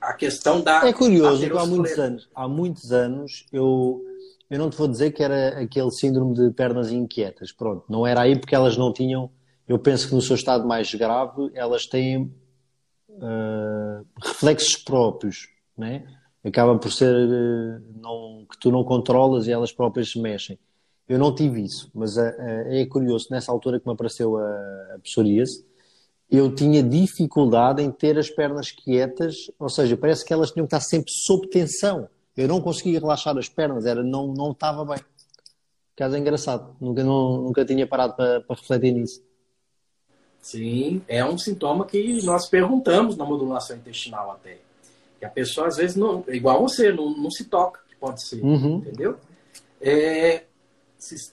a 0.00 0.12
questão 0.12 0.60
da. 0.60 0.86
É 0.86 0.92
curioso, 0.92 1.58
há 1.58 1.66
muitos 1.66 1.98
anos, 1.98 2.28
há 2.34 2.48
muitos 2.48 2.92
anos 2.92 3.46
eu, 3.52 4.04
eu 4.48 4.58
não 4.58 4.70
te 4.70 4.76
vou 4.76 4.88
dizer 4.88 5.12
que 5.12 5.22
era 5.22 5.60
aquele 5.60 5.90
síndrome 5.90 6.34
de 6.34 6.50
pernas 6.50 6.90
inquietas. 6.90 7.52
Pronto, 7.52 7.84
não 7.88 8.06
era 8.06 8.22
aí 8.22 8.38
porque 8.38 8.54
elas 8.54 8.76
não 8.76 8.92
tinham. 8.92 9.30
Eu 9.66 9.78
penso 9.78 10.08
que 10.08 10.14
no 10.14 10.22
seu 10.22 10.34
estado 10.34 10.66
mais 10.66 10.94
grave 10.94 11.50
elas 11.54 11.86
têm 11.86 12.32
uh, 13.10 14.06
reflexos 14.22 14.76
próprios, 14.76 15.48
né? 15.76 16.06
acaba 16.44 16.78
por 16.78 16.90
ser 16.90 17.14
uh, 17.14 17.82
não, 18.00 18.46
que 18.50 18.58
tu 18.58 18.70
não 18.70 18.84
controlas 18.84 19.46
e 19.46 19.52
elas 19.52 19.72
próprias 19.72 20.10
se 20.10 20.20
mexem. 20.20 20.58
Eu 21.08 21.18
não 21.18 21.34
tive 21.34 21.62
isso, 21.62 21.90
mas 21.94 22.16
uh, 22.16 22.34
é 22.66 22.84
curioso, 22.86 23.28
nessa 23.30 23.50
altura 23.50 23.80
que 23.80 23.86
me 23.86 23.94
apareceu 23.94 24.36
a, 24.36 24.94
a 24.94 24.98
psoríase, 25.02 25.64
eu 26.30 26.54
tinha 26.54 26.82
dificuldade 26.82 27.82
em 27.82 27.90
ter 27.90 28.18
as 28.18 28.28
pernas 28.28 28.70
quietas, 28.70 29.50
ou 29.58 29.70
seja, 29.70 29.96
parece 29.96 30.24
que 30.24 30.32
elas 30.32 30.50
tinham 30.50 30.66
que 30.66 30.74
estar 30.74 30.84
sempre 30.84 31.10
sob 31.10 31.48
tensão. 31.48 32.08
Eu 32.36 32.46
não 32.46 32.60
conseguia 32.60 33.00
relaxar 33.00 33.36
as 33.38 33.48
pernas, 33.48 33.86
era, 33.86 34.02
não, 34.02 34.28
não 34.28 34.52
estava 34.52 34.84
bem. 34.84 35.02
Caso 35.96 36.14
é 36.14 36.18
engraçado, 36.18 36.76
nunca, 36.80 37.02
não, 37.02 37.42
nunca 37.42 37.64
tinha 37.64 37.86
parado 37.86 38.14
para, 38.14 38.42
para 38.42 38.56
refletir 38.56 38.92
nisso. 38.92 39.22
Sim, 40.40 41.02
é 41.08 41.24
um 41.24 41.36
sintoma 41.36 41.84
que 41.86 42.22
nós 42.22 42.46
perguntamos 42.46 43.16
na 43.16 43.24
modulação 43.24 43.76
intestinal 43.76 44.30
até. 44.30 44.58
Que 45.18 45.24
a 45.24 45.28
pessoa, 45.30 45.66
às 45.66 45.76
vezes, 45.76 45.96
não, 45.96 46.22
igual 46.28 46.60
você, 46.60 46.92
não, 46.92 47.10
não 47.16 47.30
se 47.30 47.46
toca, 47.46 47.80
que 47.88 47.96
pode 47.96 48.22
ser, 48.22 48.40
uhum. 48.44 48.76
entendeu? 48.76 49.16
É, 49.80 50.44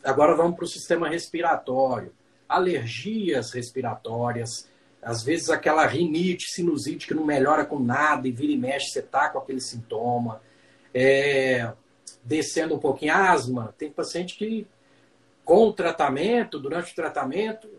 agora 0.03 0.35
vamos 0.35 0.55
para 0.55 0.65
o 0.65 0.67
sistema 0.67 1.09
respiratório. 1.09 2.11
Alergias 2.47 3.51
respiratórias, 3.51 4.69
às 5.01 5.23
vezes 5.23 5.49
aquela 5.49 5.85
rinite, 5.85 6.51
sinusite 6.51 7.07
que 7.07 7.13
não 7.13 7.25
melhora 7.25 7.65
com 7.65 7.79
nada 7.79 8.27
e 8.27 8.31
vira 8.31 8.51
e 8.51 8.57
mexe, 8.57 8.91
você 8.91 9.01
tá 9.01 9.29
com 9.29 9.37
aquele 9.37 9.61
sintoma. 9.61 10.41
É, 10.93 11.73
descendo 12.23 12.75
um 12.75 12.79
pouquinho, 12.79 13.13
asma. 13.13 13.73
Tem 13.77 13.91
paciente 13.91 14.35
que, 14.35 14.67
com 15.43 15.67
o 15.67 15.73
tratamento, 15.73 16.59
durante 16.59 16.91
o 16.91 16.95
tratamento, 16.95 17.69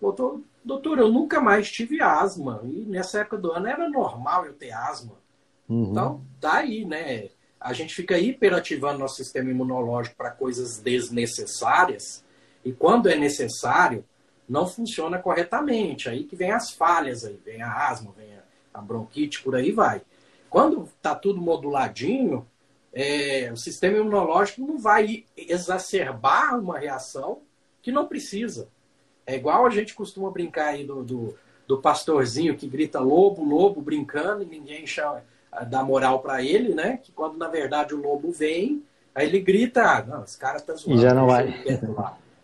doutor, 0.00 0.40
doutor, 0.64 0.98
eu 0.98 1.12
nunca 1.12 1.40
mais 1.40 1.70
tive 1.70 2.00
asma. 2.00 2.62
E 2.64 2.86
nessa 2.86 3.20
época 3.20 3.36
do 3.36 3.52
ano 3.52 3.66
era 3.66 3.88
normal 3.88 4.46
eu 4.46 4.54
ter 4.54 4.72
asma. 4.72 5.12
Uhum. 5.68 5.90
Então, 5.90 6.24
tá 6.40 6.54
aí, 6.54 6.84
né? 6.84 7.28
A 7.60 7.72
gente 7.72 7.94
fica 7.94 8.18
hiperativando 8.18 8.98
nosso 8.98 9.16
sistema 9.16 9.50
imunológico 9.50 10.16
para 10.16 10.30
coisas 10.30 10.78
desnecessárias, 10.78 12.24
e 12.64 12.72
quando 12.72 13.08
é 13.08 13.16
necessário, 13.16 14.04
não 14.48 14.66
funciona 14.66 15.18
corretamente. 15.18 16.08
Aí 16.08 16.24
que 16.24 16.34
vem 16.34 16.50
as 16.50 16.70
falhas, 16.70 17.24
aí 17.24 17.38
vem 17.44 17.62
a 17.62 17.88
asma, 17.88 18.12
vem 18.16 18.30
a 18.72 18.80
bronquite, 18.80 19.42
por 19.42 19.54
aí 19.54 19.70
vai. 19.70 20.02
Quando 20.48 20.84
está 20.84 21.14
tudo 21.14 21.40
moduladinho, 21.40 22.46
é, 22.92 23.50
o 23.52 23.56
sistema 23.56 23.98
imunológico 23.98 24.60
não 24.60 24.78
vai 24.78 25.24
exacerbar 25.36 26.58
uma 26.58 26.78
reação 26.78 27.40
que 27.80 27.92
não 27.92 28.06
precisa. 28.06 28.68
É 29.24 29.36
igual 29.36 29.64
a 29.64 29.70
gente 29.70 29.94
costuma 29.94 30.30
brincar 30.30 30.70
aí 30.70 30.84
do, 30.84 31.04
do, 31.04 31.38
do 31.68 31.80
pastorzinho 31.80 32.56
que 32.56 32.66
grita 32.66 32.98
lobo, 32.98 33.44
lobo, 33.44 33.80
brincando, 33.80 34.42
e 34.42 34.46
ninguém 34.46 34.86
chama, 34.86 35.22
dar 35.68 35.84
moral 35.84 36.20
para 36.20 36.42
ele, 36.42 36.74
né? 36.74 36.98
Que 37.02 37.12
quando 37.12 37.36
na 37.36 37.48
verdade 37.48 37.94
o 37.94 38.00
lobo 38.00 38.30
vem, 38.30 38.82
aí 39.14 39.26
ele 39.26 39.40
grita, 39.40 39.82
ah, 39.82 40.02
não, 40.02 40.24
esse 40.24 40.38
cara 40.38 40.60
tá 40.60 40.74
zoando. 40.74 40.98
E 40.98 41.02
já 41.02 41.14
não 41.14 41.26
vai. 41.26 41.64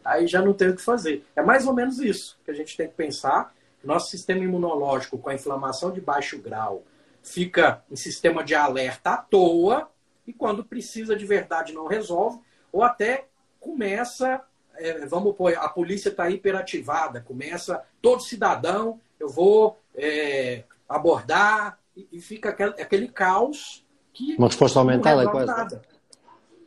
Aí 0.04 0.26
já 0.26 0.40
não 0.40 0.52
tem 0.52 0.68
o 0.68 0.76
que 0.76 0.82
fazer. 0.82 1.24
É 1.34 1.42
mais 1.42 1.66
ou 1.66 1.72
menos 1.72 1.98
isso 1.98 2.38
que 2.44 2.50
a 2.50 2.54
gente 2.54 2.76
tem 2.76 2.88
que 2.88 2.94
pensar. 2.94 3.54
Nosso 3.82 4.10
sistema 4.10 4.42
imunológico, 4.42 5.18
com 5.18 5.30
a 5.30 5.34
inflamação 5.34 5.92
de 5.92 6.00
baixo 6.00 6.38
grau, 6.38 6.82
fica 7.22 7.82
em 7.90 7.96
sistema 7.96 8.42
de 8.42 8.54
alerta 8.54 9.10
à 9.10 9.16
toa, 9.16 9.88
e 10.26 10.32
quando 10.32 10.64
precisa 10.64 11.14
de 11.14 11.24
verdade 11.24 11.72
não 11.72 11.86
resolve, 11.86 12.40
ou 12.72 12.82
até 12.82 13.26
começa, 13.60 14.40
é, 14.76 15.06
vamos 15.06 15.34
pôr, 15.36 15.56
a 15.56 15.68
polícia 15.68 16.08
está 16.08 16.28
hiperativada, 16.30 17.20
começa 17.20 17.82
todo 18.02 18.22
cidadão, 18.22 19.00
eu 19.18 19.28
vou 19.28 19.80
é, 19.94 20.64
abordar, 20.88 21.78
e, 21.96 22.20
fica 22.20 22.50
aquele, 22.50 22.70
aquele 22.80 23.08
caos 23.08 23.86
que. 24.12 24.34
Uma 24.36 24.48
resposta 24.48 24.78
aumentada, 24.78 25.22
é 25.22 25.28
quase. 25.28 25.46
Nada. 25.46 25.82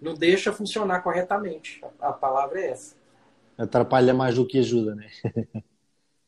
Não 0.01 0.13
deixa 0.13 0.51
funcionar 0.51 1.01
corretamente. 1.01 1.81
A, 1.99 2.09
a 2.09 2.13
palavra 2.13 2.61
é 2.61 2.71
essa. 2.71 2.95
Atrapalha 3.57 4.13
mais 4.13 4.35
do 4.35 4.47
que 4.47 4.59
ajuda, 4.59 4.95
né? 4.95 5.09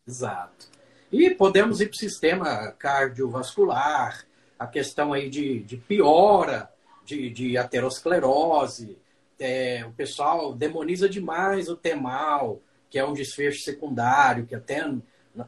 Exato. 0.05 0.69
E 1.11 1.29
podemos 1.31 1.81
ir 1.81 1.87
para 1.87 1.95
o 1.95 1.99
sistema 1.99 2.71
cardiovascular, 2.73 4.25
a 4.59 4.67
questão 4.67 5.13
aí 5.13 5.29
de, 5.29 5.59
de 5.63 5.77
piora 5.77 6.69
de, 7.05 7.29
de 7.29 7.57
aterosclerose. 7.57 8.97
É, 9.39 9.83
o 9.85 9.91
pessoal 9.91 10.53
demoniza 10.53 11.09
demais 11.09 11.67
o 11.67 11.75
temal, 11.75 12.61
que 12.89 12.99
é 12.99 13.05
um 13.05 13.13
desfecho 13.13 13.63
secundário, 13.63 14.45
que 14.45 14.53
até 14.53 14.87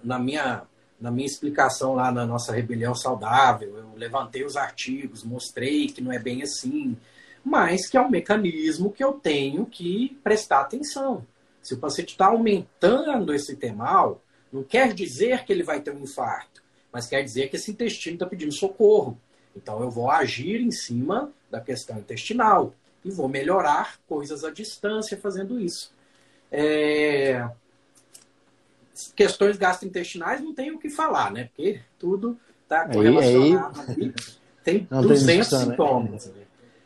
na 0.04 0.18
minha 0.18 0.64
na 1.04 1.12
minha 1.12 1.26
explicação 1.26 1.96
lá 1.96 2.14
na 2.14 2.26
nossa 2.26 2.54
rebelião 2.54 2.96
saudável, 2.96 3.78
eu 3.78 3.92
levantei 3.98 4.46
os 4.46 4.56
artigos, 4.56 5.22
mostrei 5.22 5.88
que 5.88 6.00
não 6.00 6.14
é 6.14 6.18
bem 6.18 6.42
assim, 6.42 6.96
mas 7.44 7.90
que 7.90 7.98
é 7.98 8.02
um 8.02 8.10
mecanismo 8.10 8.90
que 8.90 9.04
eu 9.04 9.12
tenho 9.12 9.66
que 9.66 10.18
prestar 10.24 10.62
atenção. 10.62 11.28
Se 11.62 11.74
o 11.74 11.78
paciente 11.78 12.12
está 12.12 12.28
aumentando 12.28 13.34
esse 13.34 13.58
temal, 13.58 14.22
não 14.50 14.64
quer 14.64 14.94
dizer 14.94 15.44
que 15.44 15.52
ele 15.52 15.62
vai 15.62 15.82
ter 15.82 15.92
um 15.92 16.04
infarto, 16.04 16.64
mas 16.90 17.06
quer 17.06 17.22
dizer 17.22 17.50
que 17.50 17.58
esse 17.58 17.70
intestino 17.70 18.16
está 18.16 18.26
pedindo 18.26 18.54
socorro. 18.54 19.20
Então 19.54 19.82
eu 19.82 19.92
vou 19.92 20.10
agir 20.10 20.62
em 20.62 20.72
cima 20.72 21.34
da 21.52 21.60
questão 21.60 22.00
intestinal 22.00 22.74
e 23.04 23.12
vou 23.12 23.28
melhorar 23.28 24.00
coisas 24.08 24.46
à 24.46 24.52
distância 24.52 25.18
fazendo 25.18 25.60
isso. 25.60 25.92
É 26.50 27.46
questões 29.16 29.58
gastrointestinais 29.58 30.42
não 30.42 30.54
tem 30.54 30.72
o 30.72 30.80
que 30.80 30.90
falar, 30.90 31.32
né? 31.32 31.46
Porque 31.46 31.82
tudo 31.98 32.38
está 32.64 32.88
correlacionado 32.88 33.82
aí, 33.82 33.96
aí... 33.98 34.14
Tem 34.64 34.88
não 34.90 35.02
200 35.02 35.26
tem 35.26 35.38
né? 35.38 35.44
sintomas. 35.44 36.26
Né? 36.28 36.44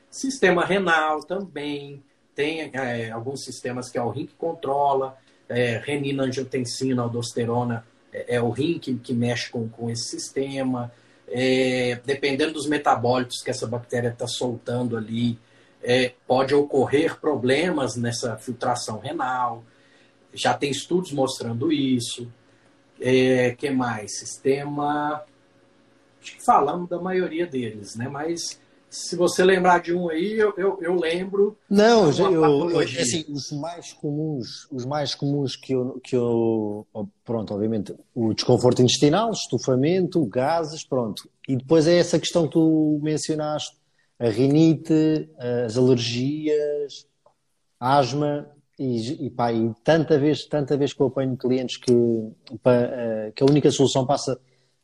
Sistema 0.10 0.66
renal 0.66 1.24
também. 1.24 2.04
Tem 2.34 2.72
é, 2.74 3.12
alguns 3.12 3.44
sistemas 3.44 3.90
que 3.90 3.98
é 3.98 4.02
o 4.02 4.10
rim 4.10 4.26
que 4.26 4.34
controla. 4.34 5.18
É, 5.48 5.82
renina, 5.84 6.24
angiotensina, 6.24 7.04
aldosterona. 7.04 7.86
É, 8.12 8.36
é 8.36 8.42
o 8.42 8.50
rim 8.50 8.80
que, 8.80 8.96
que 8.96 9.14
mexe 9.14 9.50
com, 9.50 9.70
com 9.70 9.90
esse 9.90 10.10
sistema. 10.10 10.92
É, 11.28 12.00
dependendo 12.06 12.54
dos 12.54 12.68
metabólitos 12.68 13.42
que 13.44 13.52
essa 13.52 13.68
bactéria 13.68 14.10
está 14.10 14.28
soltando 14.28 14.98
ali, 14.98 15.38
é, 15.84 16.14
pode 16.26 16.56
ocorrer 16.56 17.20
problemas 17.20 17.96
nessa 17.96 18.38
filtração 18.38 19.00
renal. 19.00 19.64
Já 20.34 20.54
tem 20.54 20.70
estudos 20.70 21.12
mostrando 21.12 21.72
isso. 21.72 22.32
É, 23.00 23.52
que 23.52 23.70
mais? 23.70 24.20
Sistema. 24.20 25.24
acho 26.22 26.36
que 26.36 26.44
falamos 26.44 26.90
da 26.90 27.00
maioria 27.00 27.46
deles, 27.46 27.96
né? 27.96 28.08
Mas 28.08 28.60
se 28.90 29.16
você 29.16 29.44
lembrar 29.44 29.82
de 29.82 29.94
um 29.94 30.10
aí, 30.10 30.34
eu, 30.34 30.54
eu, 30.58 30.78
eu 30.82 30.96
lembro. 30.96 31.58
Não, 31.70 32.10
eu, 32.12 32.70
eu, 32.70 32.80
assim, 32.80 33.26
os 33.30 33.52
mais 33.52 33.92
comuns, 33.94 34.68
os 34.72 34.86
mais 34.86 35.14
comuns 35.14 35.56
que 35.56 35.74
eu, 35.74 36.00
que 36.04 36.16
eu. 36.16 36.88
Pronto, 37.24 37.54
obviamente, 37.54 37.94
o 38.16 38.34
desconforto 38.34 38.82
intestinal, 38.82 39.32
estufamento, 39.32 40.26
gases, 40.26 40.86
pronto. 40.88 41.30
E 41.48 41.58
depois 41.58 41.88
é 41.88 41.98
essa 41.98 42.18
questão 42.18 42.46
que 42.46 42.54
tu 42.54 43.00
mencionaste: 43.04 43.76
a 44.18 44.30
rinite, 44.30 45.30
as 45.66 45.78
alergias, 45.78 47.06
asma. 47.80 48.50
E, 48.80 49.26
e, 49.26 49.30
pá, 49.30 49.52
e 49.52 49.74
tanta 49.84 50.20
vez, 50.20 50.46
tanta 50.46 50.78
vez 50.78 50.94
que 50.94 51.02
eu 51.02 51.08
apanho 51.08 51.36
clientes 51.36 51.78
que, 51.78 51.92
pá, 52.62 52.74
eh, 52.74 53.32
que 53.36 53.44
a 53.44 53.46
única 53.46 53.72
solução 53.72 54.06
passa 54.06 54.40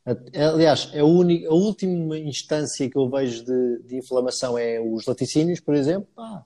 Aliás, 0.06 0.91
a, 0.93 1.03
única, 1.06 1.47
a 1.47 1.53
última 1.53 2.17
instância 2.17 2.89
que 2.89 2.97
eu 2.97 3.10
vejo 3.10 3.45
de, 3.45 3.84
de 3.84 3.97
inflamação 3.97 4.58
é 4.58 4.77
os 4.79 5.06
laticínios, 5.06 5.62
por 5.62 5.73
exemplo. 5.75 6.10
Ah, 6.17 6.43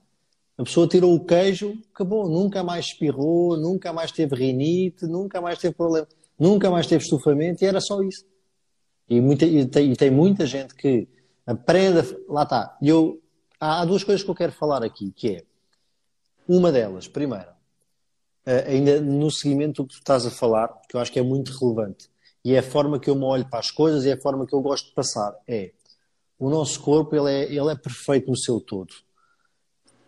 a 0.56 0.62
pessoa 0.62 0.86
tirou 0.86 1.12
o 1.12 1.24
queijo, 1.24 1.76
acabou, 1.92 2.28
nunca 2.28 2.62
mais 2.62 2.86
espirrou, 2.86 3.56
nunca 3.56 3.92
mais 3.92 4.12
teve 4.12 4.36
rinite, 4.36 5.06
nunca 5.06 5.40
mais 5.40 5.58
teve 5.58 5.74
problema, 5.74 6.06
nunca 6.38 6.70
mais 6.70 6.86
teve 6.86 7.02
estufamento 7.02 7.64
e 7.64 7.66
era 7.66 7.80
só 7.80 8.00
isso. 8.00 8.24
E, 9.08 9.20
muita, 9.20 9.44
e, 9.44 9.66
tem, 9.66 9.90
e 9.90 9.96
tem, 9.96 10.10
muita 10.10 10.46
gente 10.46 10.74
que 10.74 11.08
aprenda, 11.44 12.04
lá 12.28 12.44
está. 12.44 12.78
Eu, 12.80 13.20
há, 13.58 13.80
há, 13.80 13.84
duas 13.84 14.04
coisas 14.04 14.22
que 14.22 14.30
eu 14.30 14.34
quero 14.36 14.52
falar 14.52 14.84
aqui, 14.84 15.10
que 15.10 15.28
é 15.30 15.42
uma 16.48 16.72
delas, 16.72 17.06
primeiro, 17.06 17.50
ainda 18.66 19.00
no 19.00 19.30
seguimento 19.30 19.82
do 19.82 19.88
que 19.88 19.94
tu 19.94 19.98
estás 19.98 20.24
a 20.26 20.30
falar, 20.30 20.68
que 20.88 20.96
eu 20.96 21.00
acho 21.00 21.12
que 21.12 21.18
é 21.18 21.22
muito 21.22 21.52
relevante 21.52 22.08
e 22.44 22.54
é 22.54 22.60
a 22.60 22.62
forma 22.62 22.98
que 22.98 23.10
eu 23.10 23.14
me 23.14 23.24
olho 23.24 23.48
para 23.48 23.58
as 23.58 23.70
coisas 23.70 24.04
e 24.04 24.10
é 24.10 24.14
a 24.14 24.20
forma 24.20 24.46
que 24.46 24.54
eu 24.54 24.60
gosto 24.62 24.88
de 24.88 24.94
passar. 24.94 25.36
É 25.46 25.72
o 26.38 26.48
nosso 26.48 26.80
corpo 26.80 27.14
ele 27.16 27.30
é, 27.30 27.44
ele 27.44 27.70
é 27.70 27.74
perfeito 27.74 28.30
no 28.30 28.36
seu 28.36 28.60
todo. 28.60 28.90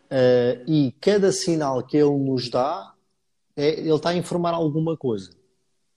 Uh, 0.06 0.64
e 0.66 0.92
cada 1.00 1.32
sinal 1.32 1.82
que 1.84 1.96
ele 1.96 2.16
nos 2.16 2.48
dá, 2.48 2.94
é, 3.56 3.80
ele 3.80 3.94
está 3.94 4.10
a 4.10 4.14
informar 4.14 4.54
alguma 4.54 4.96
coisa. 4.96 5.30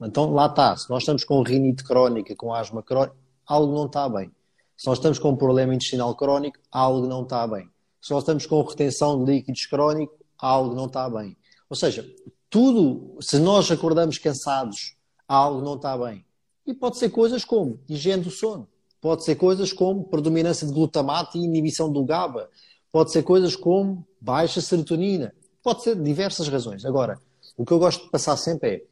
Então 0.01 0.34
lá 0.34 0.47
está. 0.47 0.75
Se 0.75 0.89
nós 0.89 1.03
estamos 1.03 1.23
com 1.23 1.41
rinite 1.43 1.84
crónica, 1.84 2.36
com 2.36 2.53
asma 2.53 2.82
crónica, 2.82 3.15
algo 3.45 3.73
não 3.73 3.86
está 3.86 4.10
bem. 4.10 4.32
Se 4.75 4.88
nós 4.88 4.97
estamos 4.97 5.19
com 5.19 5.29
um 5.29 5.36
problema 5.36 5.73
intestinal 5.73 6.15
crónico, 6.15 6.58
algo 6.71 7.08
não 7.08 7.23
está 7.23 7.47
bem. 7.47 7.69
Se 8.01 8.12
nós 8.12 8.23
estamos 8.23 8.45
com 8.45 8.62
retenção 8.63 9.23
de 9.23 9.32
líquidos 9.32 9.65
crónico, 9.67 10.13
algo 10.43 10.75
não 10.75 10.88
está 10.88 11.10
bem. 11.10 11.38
Ou 11.69 11.75
seja, 11.75 12.06
tudo, 12.49 13.17
se 13.21 13.39
nós 13.39 13.71
acordamos 13.71 14.17
cansados, 14.17 14.97
algo 15.25 15.62
não 15.62 15.75
está 15.75 15.97
bem. 15.97 16.25
E 16.67 16.73
pode 16.73 16.97
ser 16.97 17.10
coisas 17.10 17.45
como 17.45 17.79
higiene 17.88 18.23
do 18.23 18.29
sono, 18.29 18.67
pode 18.99 19.23
ser 19.23 19.36
coisas 19.36 19.71
como 19.71 20.03
predominância 20.03 20.67
de 20.67 20.73
glutamato 20.73 21.38
e 21.38 21.43
inibição 21.45 21.91
do 21.91 22.03
GABA, 22.03 22.49
pode 22.91 23.12
ser 23.12 23.23
coisas 23.23 23.56
como 23.56 24.06
baixa 24.19 24.60
serotonina, 24.60 25.34
pode 25.62 25.82
ser 25.82 25.95
diversas 25.95 26.49
razões. 26.49 26.86
Agora, 26.86 27.17
o 27.56 27.65
que 27.65 27.71
eu 27.71 27.79
gosto 27.79 28.03
de 28.03 28.12
passar 28.12 28.36
sempre 28.36 28.69
é 28.69 28.84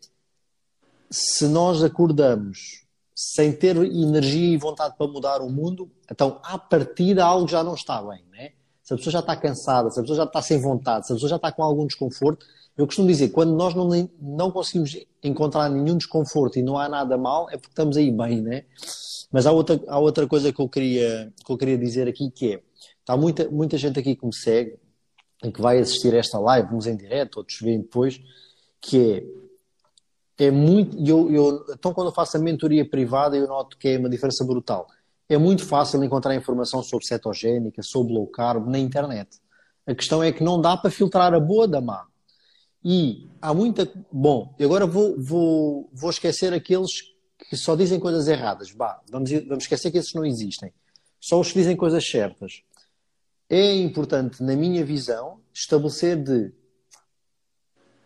se 1.09 1.47
nós 1.47 1.83
acordamos 1.83 2.85
sem 3.13 3.51
ter 3.51 3.75
energia 3.75 4.53
e 4.53 4.57
vontade 4.57 4.95
para 4.97 5.07
mudar 5.07 5.41
o 5.41 5.49
mundo, 5.49 5.91
então 6.09 6.39
à 6.43 6.57
partida 6.57 7.25
algo 7.25 7.47
já 7.47 7.61
não 7.61 7.73
está 7.73 8.01
bem, 8.01 8.23
né? 8.31 8.53
Se 8.91 8.95
a 8.95 8.97
pessoa 8.97 9.11
já 9.13 9.19
está 9.19 9.35
cansada, 9.37 9.89
se 9.89 9.99
a 9.99 10.03
pessoa 10.03 10.17
já 10.17 10.23
está 10.25 10.41
sem 10.41 10.59
vontade, 10.59 11.07
se 11.07 11.13
a 11.13 11.15
pessoa 11.15 11.29
já 11.29 11.35
está 11.37 11.49
com 11.49 11.63
algum 11.63 11.87
desconforto, 11.87 12.45
eu 12.77 12.85
costumo 12.85 13.07
dizer, 13.07 13.29
quando 13.29 13.55
nós 13.55 13.73
não, 13.73 13.87
não 14.19 14.51
conseguimos 14.51 14.97
encontrar 15.23 15.69
nenhum 15.69 15.95
desconforto 15.95 16.59
e 16.59 16.61
não 16.61 16.77
há 16.77 16.89
nada 16.89 17.17
mal, 17.17 17.49
é 17.49 17.53
porque 17.53 17.71
estamos 17.71 17.95
aí 17.95 18.11
bem, 18.11 18.41
né? 18.41 18.65
Mas 19.31 19.45
há 19.45 19.51
outra, 19.53 19.79
há 19.87 19.97
outra 19.97 20.27
coisa 20.27 20.51
que 20.51 20.61
eu, 20.61 20.67
queria, 20.67 21.31
que 21.45 21.49
eu 21.49 21.57
queria 21.57 21.77
dizer 21.77 22.05
aqui 22.05 22.29
que 22.31 22.55
é, 22.55 22.61
está 22.99 23.15
muita, 23.15 23.49
muita 23.49 23.77
gente 23.77 23.97
aqui 23.97 24.13
que 24.13 24.25
me 24.25 24.35
segue 24.35 24.77
e 25.41 25.49
que 25.49 25.61
vai 25.61 25.79
assistir 25.79 26.13
esta 26.13 26.37
live, 26.37 26.73
uns 26.75 26.85
em 26.85 26.97
direto, 26.97 27.37
outros 27.37 27.59
veem 27.61 27.79
depois, 27.79 28.19
que 28.81 29.25
é, 30.37 30.45
é 30.47 30.51
muito, 30.51 30.97
eu, 31.07 31.31
eu, 31.31 31.65
então 31.71 31.93
quando 31.93 32.07
eu 32.07 32.13
faço 32.13 32.35
a 32.35 32.41
mentoria 32.41 32.87
privada 32.87 33.37
eu 33.37 33.47
noto 33.47 33.77
que 33.77 33.87
é 33.87 33.97
uma 33.97 34.09
diferença 34.09 34.43
brutal. 34.43 34.85
É 35.31 35.37
muito 35.37 35.65
fácil 35.65 36.03
encontrar 36.03 36.35
informação 36.35 36.83
sobre 36.83 37.05
cetogénica, 37.05 37.81
sobre 37.81 38.11
low 38.11 38.27
carb 38.27 38.67
na 38.67 38.77
internet. 38.77 39.39
A 39.87 39.95
questão 39.95 40.21
é 40.21 40.29
que 40.29 40.43
não 40.43 40.59
dá 40.59 40.75
para 40.75 40.91
filtrar 40.91 41.33
a 41.33 41.39
boa 41.39 41.65
da 41.65 41.79
má. 41.79 42.05
E 42.83 43.29
há 43.41 43.53
muita. 43.53 43.89
Bom, 44.11 44.53
agora 44.59 44.85
vou, 44.85 45.15
vou, 45.17 45.89
vou 45.93 46.09
esquecer 46.09 46.53
aqueles 46.53 47.13
que 47.49 47.55
só 47.55 47.77
dizem 47.77 47.97
coisas 47.97 48.27
erradas. 48.27 48.73
Bah, 48.73 48.99
vamos, 49.09 49.31
vamos 49.47 49.63
esquecer 49.63 49.89
que 49.89 49.99
esses 49.99 50.13
não 50.13 50.25
existem. 50.25 50.73
Só 51.17 51.39
os 51.39 51.47
que 51.47 51.59
dizem 51.59 51.77
coisas 51.77 52.05
certas. 52.05 52.61
É 53.49 53.73
importante, 53.75 54.43
na 54.43 54.53
minha 54.57 54.83
visão, 54.83 55.39
estabelecer 55.53 56.21
de. 56.21 56.51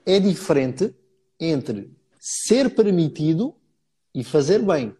É 0.06 0.20
diferente 0.20 0.94
entre 1.40 1.92
ser 2.20 2.76
permitido 2.76 3.56
e 4.14 4.24
fazer 4.24 4.62
bem. 4.62 4.96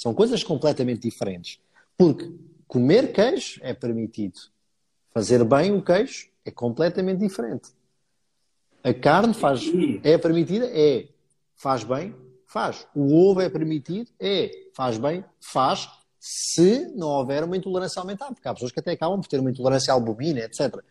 São 0.00 0.14
coisas 0.14 0.42
completamente 0.42 1.02
diferentes. 1.02 1.60
Porque 1.94 2.32
comer 2.66 3.12
queijo 3.12 3.60
é 3.62 3.74
permitido. 3.74 4.40
Fazer 5.12 5.44
bem 5.44 5.72
o 5.72 5.82
queijo 5.84 6.30
é 6.42 6.50
completamente 6.50 7.18
diferente. 7.18 7.68
A 8.82 8.94
carne 8.94 9.34
faz, 9.34 9.60
é 10.02 10.16
permitida? 10.16 10.70
É. 10.72 11.06
Faz 11.54 11.84
bem? 11.84 12.16
Faz. 12.46 12.86
O 12.94 13.14
ovo 13.14 13.42
é 13.42 13.50
permitido? 13.50 14.10
É. 14.18 14.50
Faz 14.72 14.96
bem? 14.96 15.22
Faz. 15.38 15.86
Se 16.18 16.86
não 16.96 17.08
houver 17.08 17.44
uma 17.44 17.58
intolerância 17.58 18.00
aumentar, 18.00 18.32
porque 18.32 18.48
há 18.48 18.54
pessoas 18.54 18.72
que 18.72 18.80
até 18.80 18.92
acabam 18.92 19.20
por 19.20 19.28
ter 19.28 19.38
uma 19.38 19.50
intolerância 19.50 19.92
à 19.92 19.94
albumina, 19.94 20.40
etc. 20.40 20.82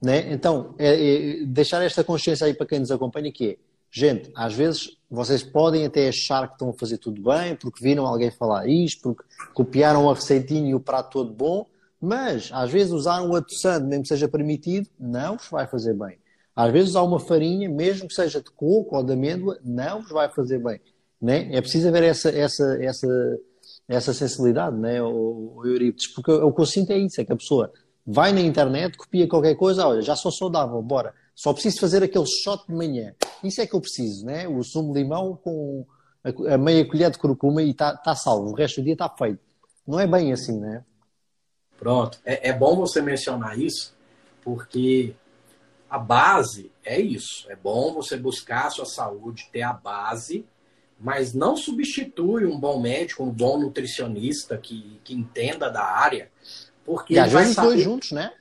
Né? 0.00 0.32
Então, 0.32 0.76
é, 0.78 1.40
é, 1.40 1.44
deixar 1.44 1.82
esta 1.82 2.04
consciência 2.04 2.46
aí 2.46 2.54
para 2.54 2.66
quem 2.66 2.78
nos 2.78 2.92
acompanha 2.92 3.32
que 3.32 3.50
é, 3.50 3.56
gente, 3.94 4.32
às 4.34 4.52
vezes 4.52 4.96
vocês 5.08 5.44
podem 5.44 5.86
até 5.86 6.08
achar 6.08 6.48
que 6.48 6.54
estão 6.54 6.70
a 6.70 6.72
fazer 6.72 6.98
tudo 6.98 7.22
bem, 7.22 7.54
porque 7.54 7.80
viram 7.80 8.04
alguém 8.04 8.28
falar 8.28 8.66
isto, 8.66 9.14
porque 9.14 9.22
copiaram 9.54 10.10
a 10.10 10.14
receitinha 10.14 10.68
e 10.68 10.74
o 10.74 10.80
prato 10.80 11.12
todo 11.12 11.32
bom, 11.32 11.64
mas 12.00 12.50
às 12.52 12.72
vezes 12.72 12.92
usar 12.92 13.22
um 13.22 13.36
adoçante, 13.36 13.86
mesmo 13.86 14.02
que 14.02 14.08
seja 14.08 14.26
permitido, 14.26 14.88
não 14.98 15.36
vos 15.36 15.48
vai 15.48 15.68
fazer 15.68 15.94
bem. 15.94 16.18
Às 16.56 16.72
vezes 16.72 16.96
há 16.96 17.02
uma 17.04 17.20
farinha, 17.20 17.68
mesmo 17.68 18.08
que 18.08 18.14
seja 18.14 18.40
de 18.40 18.50
coco 18.50 18.96
ou 18.96 19.04
de 19.04 19.12
amêndoa, 19.12 19.58
não 19.64 20.02
vos 20.02 20.10
vai 20.10 20.28
fazer 20.28 20.58
bem. 20.58 20.80
Né? 21.22 21.54
É 21.54 21.60
preciso 21.60 21.86
haver 21.86 22.02
essa, 22.02 22.30
essa, 22.30 22.76
essa, 22.82 23.38
essa 23.86 24.12
sensibilidade, 24.12 24.76
né, 24.76 25.00
o, 25.00 25.06
o 25.06 25.62
porque 26.14 26.32
o 26.32 26.52
que 26.52 26.60
eu 26.60 26.66
sinto 26.66 26.90
é 26.90 26.98
isso, 26.98 27.20
é 27.20 27.24
que 27.24 27.32
a 27.32 27.36
pessoa 27.36 27.72
vai 28.04 28.32
na 28.32 28.40
internet, 28.40 28.98
copia 28.98 29.28
qualquer 29.28 29.54
coisa, 29.54 29.86
olha, 29.86 30.02
já 30.02 30.16
sou 30.16 30.32
saudável, 30.32 30.82
bora. 30.82 31.14
Só 31.34 31.52
preciso 31.52 31.80
fazer 31.80 32.02
aquele 32.02 32.26
shot 32.26 32.66
de 32.66 32.74
manhã. 32.74 33.14
Isso 33.42 33.60
é 33.60 33.66
que 33.66 33.74
eu 33.74 33.80
preciso, 33.80 34.24
né? 34.24 34.46
O 34.46 34.62
sumo 34.62 34.92
de 34.92 35.02
limão 35.02 35.36
com 35.36 35.84
a, 36.48 36.56
meia 36.56 36.86
colher 36.86 37.10
de 37.10 37.18
curcuma 37.18 37.62
e 37.62 37.70
está 37.70 37.96
tá 37.96 38.14
salvo. 38.14 38.50
O 38.50 38.54
resto 38.54 38.80
do 38.80 38.84
dia 38.84 38.94
está 38.94 39.08
feito. 39.08 39.40
Não 39.86 40.00
é 40.00 40.06
bem 40.06 40.32
assim, 40.32 40.58
né? 40.58 40.84
Pronto. 41.76 42.18
É, 42.24 42.50
é 42.50 42.52
bom 42.52 42.76
você 42.76 43.02
mencionar 43.02 43.58
isso, 43.58 43.94
porque 44.42 45.14
a 45.90 45.98
base 45.98 46.72
é 46.84 47.00
isso. 47.00 47.50
É 47.50 47.56
bom 47.56 47.92
você 47.92 48.16
buscar 48.16 48.66
a 48.66 48.70
sua 48.70 48.86
saúde, 48.86 49.48
ter 49.52 49.62
a 49.62 49.72
base, 49.72 50.46
mas 50.98 51.34
não 51.34 51.56
substitui 51.56 52.46
um 52.46 52.58
bom 52.58 52.80
médico, 52.80 53.22
um 53.22 53.30
bom 53.30 53.58
nutricionista 53.58 54.56
que, 54.56 55.00
que 55.04 55.12
entenda 55.14 55.68
da 55.68 55.84
área. 55.84 56.30
Porque 56.84 57.14
e 57.14 57.18
às 57.18 57.32
vezes 57.32 57.54
saber... 57.54 57.68
dois 57.68 57.82
juntos, 57.82 58.12
né? 58.12 58.32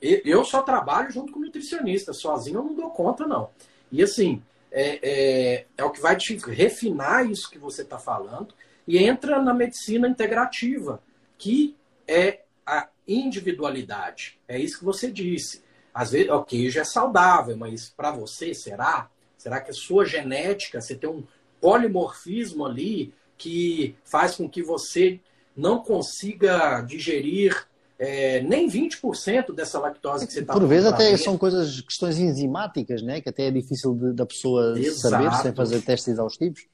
Eu 0.00 0.44
só 0.44 0.62
trabalho 0.62 1.10
junto 1.10 1.32
com 1.32 1.40
nutricionista, 1.40 2.12
sozinho 2.12 2.58
eu 2.58 2.64
não 2.64 2.74
dou 2.74 2.90
conta, 2.90 3.26
não. 3.26 3.50
E 3.90 4.02
assim, 4.02 4.42
é, 4.70 4.98
é, 5.02 5.66
é 5.76 5.84
o 5.84 5.90
que 5.90 6.00
vai 6.00 6.16
te 6.16 6.36
refinar 6.36 7.28
isso 7.30 7.50
que 7.50 7.58
você 7.58 7.82
está 7.82 7.98
falando 7.98 8.54
e 8.86 8.98
entra 8.98 9.40
na 9.40 9.54
medicina 9.54 10.08
integrativa, 10.08 11.02
que 11.38 11.76
é 12.06 12.40
a 12.66 12.88
individualidade. 13.06 14.38
É 14.48 14.58
isso 14.58 14.78
que 14.78 14.84
você 14.84 15.10
disse. 15.10 15.62
Às 15.92 16.12
vezes, 16.12 16.30
o 16.30 16.42
queijo 16.42 16.80
é 16.80 16.84
saudável, 16.84 17.56
mas 17.56 17.90
para 17.90 18.10
você, 18.10 18.54
será? 18.54 19.10
Será 19.36 19.60
que 19.60 19.70
a 19.70 19.74
sua 19.74 20.04
genética, 20.04 20.80
você 20.80 20.94
tem 20.94 21.10
um 21.10 21.24
polimorfismo 21.60 22.64
ali 22.64 23.12
que 23.36 23.94
faz 24.04 24.36
com 24.36 24.48
que 24.48 24.62
você 24.62 25.20
não 25.56 25.82
consiga 25.82 26.80
digerir 26.80 27.68
é, 27.98 28.40
nem 28.42 28.68
20% 28.68 29.54
dessa 29.54 29.78
lactose 29.78 30.26
que 30.26 30.32
você 30.32 30.40
está 30.40 30.52
Por 30.52 30.66
vezes 30.66 30.86
até 30.86 31.16
são 31.16 31.38
coisas, 31.38 31.80
questões 31.80 32.18
enzimáticas, 32.18 33.02
né? 33.02 33.20
que 33.20 33.28
até 33.28 33.46
é 33.46 33.50
difícil 33.50 33.94
de, 33.94 34.12
da 34.12 34.26
pessoa 34.26 34.78
Exato. 34.78 34.98
saber 34.98 35.32
sem 35.42 35.54
fazer 35.54 35.82
testes 35.82 36.08
exaustivos. 36.08 36.66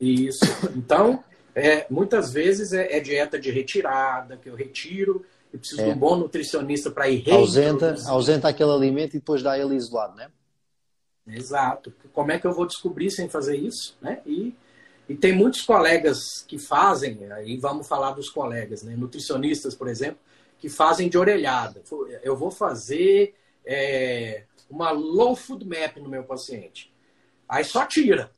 Isso. 0.00 0.44
Então, 0.76 1.22
é, 1.54 1.86
muitas 1.90 2.32
vezes 2.32 2.72
é, 2.72 2.96
é 2.96 3.00
dieta 3.00 3.38
de 3.38 3.50
retirada, 3.50 4.36
que 4.36 4.48
eu 4.48 4.54
retiro 4.54 5.24
eu 5.52 5.58
preciso 5.58 5.80
é. 5.80 5.84
de 5.84 5.90
um 5.90 5.96
bom 5.96 6.16
nutricionista 6.16 6.90
para 6.90 7.08
ir 7.08 7.28
ausenta, 7.30 7.94
ausenta 8.06 8.48
aquele 8.48 8.70
alimento 8.70 9.16
e 9.16 9.18
depois 9.18 9.42
dá 9.42 9.58
ele 9.58 9.74
isolado, 9.74 10.14
né? 10.16 10.28
Exato. 11.26 11.92
Como 12.12 12.32
é 12.32 12.38
que 12.38 12.46
eu 12.46 12.52
vou 12.52 12.66
descobrir 12.66 13.10
sem 13.10 13.28
fazer 13.28 13.56
isso? 13.56 13.96
Né? 14.00 14.20
E, 14.26 14.54
E 15.08 15.14
tem 15.14 15.32
muitos 15.32 15.62
colegas 15.62 16.44
que 16.46 16.58
fazem, 16.58 17.32
aí 17.32 17.56
vamos 17.56 17.88
falar 17.88 18.12
dos 18.12 18.28
colegas, 18.28 18.82
né? 18.82 18.94
nutricionistas, 18.94 19.74
por 19.74 19.88
exemplo, 19.88 20.18
que 20.58 20.68
fazem 20.68 21.08
de 21.08 21.16
orelhada. 21.16 21.82
Eu 22.22 22.36
vou 22.36 22.50
fazer 22.50 23.34
é, 23.64 24.44
uma 24.68 24.90
low 24.90 25.34
food 25.34 25.64
map 25.66 25.96
no 25.96 26.08
meu 26.08 26.24
paciente. 26.24 26.92
Aí 27.48 27.64
só 27.64 27.86
tira. 27.86 28.30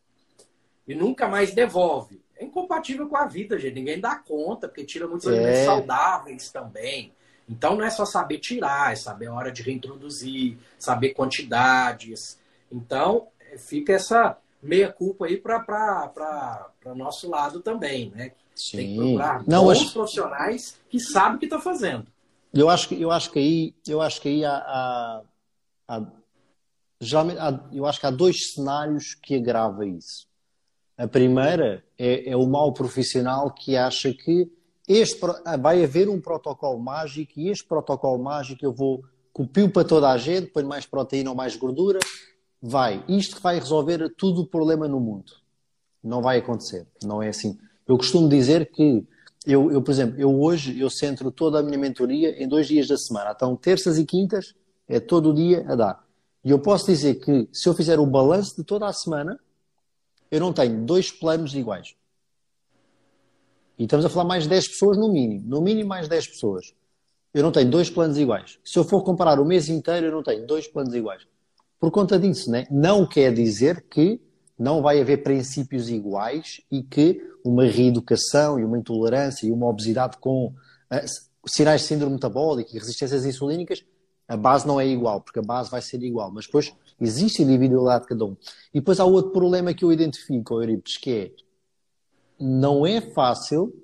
E 0.87 0.95
nunca 0.95 1.27
mais 1.27 1.53
devolve. 1.53 2.23
É 2.37 2.45
incompatível 2.45 3.09
com 3.09 3.17
a 3.17 3.27
vida, 3.27 3.59
gente. 3.59 3.75
Ninguém 3.75 4.01
dá 4.01 4.17
conta, 4.17 4.69
porque 4.69 4.85
tira 4.85 5.09
muitos 5.09 5.27
é. 5.27 5.31
alimentos 5.31 5.65
saudáveis 5.65 6.51
também. 6.51 7.13
Então 7.49 7.75
não 7.75 7.85
é 7.85 7.91
só 7.91 8.05
saber 8.05 8.39
tirar, 8.39 8.93
é 8.93 8.97
saber 8.97 9.27
a 9.27 9.35
hora 9.35 9.51
de 9.51 9.63
reintroduzir, 9.63 10.57
saber 10.79 11.15
quantidades. 11.15 12.39
Então 12.71 13.27
fica 13.59 13.93
essa 13.93 14.39
meia 14.63 14.93
culpa 14.93 15.27
aí 15.27 15.37
para 15.37 16.73
nosso 16.97 17.29
lado 17.29 17.61
também, 17.61 18.11
né? 18.11 18.33
Sim. 18.55 18.77
Tem 18.77 18.89
que 18.89 18.97
procurar 18.97 19.45
não, 19.47 19.65
bons 19.65 19.81
acho... 19.81 19.93
profissionais 19.93 20.79
que 20.89 21.01
sabem 21.01 21.37
o 21.37 21.39
que 21.39 21.47
está 21.47 21.61
fazendo. 21.61 22.07
Eu 22.53 22.69
acho 22.69 22.89
que 22.89 23.01
eu 23.01 23.11
acho 23.11 23.31
que 23.31 23.39
aí 23.39 23.75
eu 23.89 24.01
acho 24.01 24.21
que 24.21 24.29
aí 24.29 24.45
há, 24.45 24.57
há, 24.57 25.23
há, 25.89 25.97
há 25.97 27.61
eu 27.73 27.87
acho 27.87 28.01
que 28.01 28.07
há 28.07 28.11
dois 28.11 28.53
cenários 28.53 29.15
que 29.15 29.37
agrava 29.37 29.87
isso. 29.87 30.29
A 30.99 31.09
primeira 31.09 31.83
é, 31.99 32.31
é 32.31 32.37
o 32.37 32.47
mau 32.47 32.73
profissional 32.75 33.51
que 33.53 33.77
acha 33.77 34.13
que 34.13 34.51
este, 34.87 35.19
vai 35.61 35.83
haver 35.83 36.09
um 36.09 36.21
protocolo 36.21 36.79
mágico 36.79 37.33
e 37.37 37.49
este 37.49 37.67
protocolo 37.67 38.23
mágico 38.23 38.65
eu 38.65 38.73
vou 38.73 39.03
copio 39.33 39.71
para 39.71 39.87
toda 39.87 40.11
a 40.11 40.19
gente, 40.19 40.51
põe 40.51 40.65
mais 40.65 40.85
proteína 40.85 41.31
ou 41.31 41.37
mais 41.37 41.57
gordura, 41.57 42.01
vai. 42.63 43.05
Isto 43.09 43.41
vai 43.41 43.59
resolver 43.59 44.09
tudo 44.17 44.43
o 44.43 44.47
problema 44.47 44.87
no 44.87 45.01
mundo. 45.01 45.33
Não 46.03 46.23
vai 46.23 46.39
acontecer. 46.39 46.87
Não 47.03 47.23
é 47.23 47.29
assim. 47.29 47.59
Eu 47.87 47.97
costumo 47.97 48.29
dizer 48.29 48.71
que 48.71 49.07
eu, 49.47 49.71
eu, 49.71 49.83
por 49.83 49.91
exemplo, 49.91 50.21
eu 50.21 50.41
hoje 50.41 50.79
eu 50.79 50.91
centro 50.91 51.31
toda 51.31 51.59
a 51.59 51.63
minha 51.63 51.79
mentoria 51.79 52.43
em 52.43 52.47
dois 52.47 52.67
dias 52.67 52.87
da 52.87 52.97
semana. 52.97 53.33
Então, 53.35 53.57
terças 53.57 53.99
e 53.99 54.05
quintas 54.05 54.55
é 54.87 55.01
todo 55.01 55.31
o 55.31 55.35
dia 55.35 55.65
a 55.69 55.75
dar. 55.75 56.05
E 56.45 56.51
eu 56.51 56.59
posso 56.59 56.87
dizer 56.87 57.17
que 57.17 57.49
se 57.53 57.69
eu 57.69 57.75
fizer 57.75 57.99
o 57.99 58.07
balanço 58.07 58.57
de 58.57 58.65
toda 58.65 58.87
a 58.87 58.93
semana, 58.93 59.39
eu 60.31 60.41
não 60.41 60.53
tenho 60.53 60.85
dois 60.85 61.11
planos 61.11 61.55
iguais. 61.55 61.95
E 63.79 63.85
estamos 63.85 64.05
a 64.05 64.11
falar 64.11 64.27
mais 64.27 64.43
de 64.45 64.51
10 64.51 64.69
pessoas 64.69 64.99
no 64.99 65.11
mínimo. 65.11 65.43
No 65.47 65.61
mínimo 65.61 65.89
mais 65.89 66.07
10 66.07 66.29
pessoas. 66.29 66.75
Eu 67.33 67.43
não 67.43 67.51
tenho 67.51 67.71
dois 67.71 67.89
planos 67.89 68.19
iguais. 68.19 68.59
Se 68.65 68.79
eu 68.79 68.85
for 68.85 69.03
comparar 69.03 69.41
o 69.41 69.45
mês 69.45 69.69
inteiro, 69.69 70.07
eu 70.07 70.13
não 70.13 70.23
tenho 70.23 70.47
dois 70.47 70.69
planos 70.69 70.95
iguais. 70.95 71.27
Por 71.81 71.91
conta 71.91 72.19
disso, 72.19 72.51
né? 72.51 72.67
não 72.71 73.07
quer 73.07 73.33
dizer 73.33 73.87
que 73.89 74.21
não 74.59 74.83
vai 74.83 75.01
haver 75.01 75.23
princípios 75.23 75.89
iguais 75.89 76.61
e 76.71 76.83
que 76.83 77.27
uma 77.43 77.65
reeducação 77.65 78.61
e 78.61 78.65
uma 78.65 78.77
intolerância 78.77 79.47
e 79.47 79.51
uma 79.51 79.67
obesidade 79.67 80.19
com 80.19 80.49
uh, 80.49 81.49
sinais 81.49 81.81
de 81.81 81.87
síndrome 81.87 82.13
metabólica 82.13 82.71
e 82.77 82.79
resistências 82.79 83.25
insulínicas, 83.25 83.83
a 84.29 84.37
base 84.37 84.67
não 84.67 84.79
é 84.79 84.87
igual, 84.87 85.23
porque 85.23 85.39
a 85.39 85.43
base 85.43 85.71
vai 85.71 85.81
ser 85.81 86.03
igual. 86.03 86.31
Mas 86.31 86.45
depois 86.45 86.75
existe 87.01 87.43
individualidade 87.43 88.03
de 88.03 88.09
cada 88.09 88.27
um. 88.27 88.37
E 88.75 88.81
depois 88.81 89.01
há 89.01 89.05
outro 89.07 89.33
problema 89.33 89.73
que 89.73 89.83
eu 89.83 89.91
identifico, 89.91 90.61
Euripides, 90.61 90.99
que 90.99 91.11
é 91.11 91.33
não 92.39 92.87
é 92.87 93.01
fácil 93.01 93.75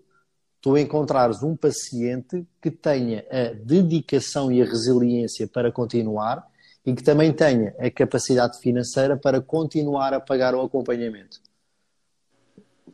tu 0.61 0.77
encontrares 0.77 1.43
um 1.43 1.57
paciente 1.57 2.47
que 2.61 2.71
tenha 2.71 3.25
a 3.31 3.55
dedicação 3.55 4.51
e 4.51 4.61
a 4.61 4.65
resiliência 4.65 5.47
para 5.47 5.71
continuar 5.71 6.47
e 6.87 6.95
que 6.95 7.03
também 7.03 7.33
tenha 7.33 7.75
a 7.81 7.91
capacidade 7.91 8.61
financeira 8.61 9.17
para 9.17 9.41
continuar 9.41 10.15
a 10.15 10.21
pagar 10.21 10.55
o 10.55 10.61
acompanhamento. 10.61 11.41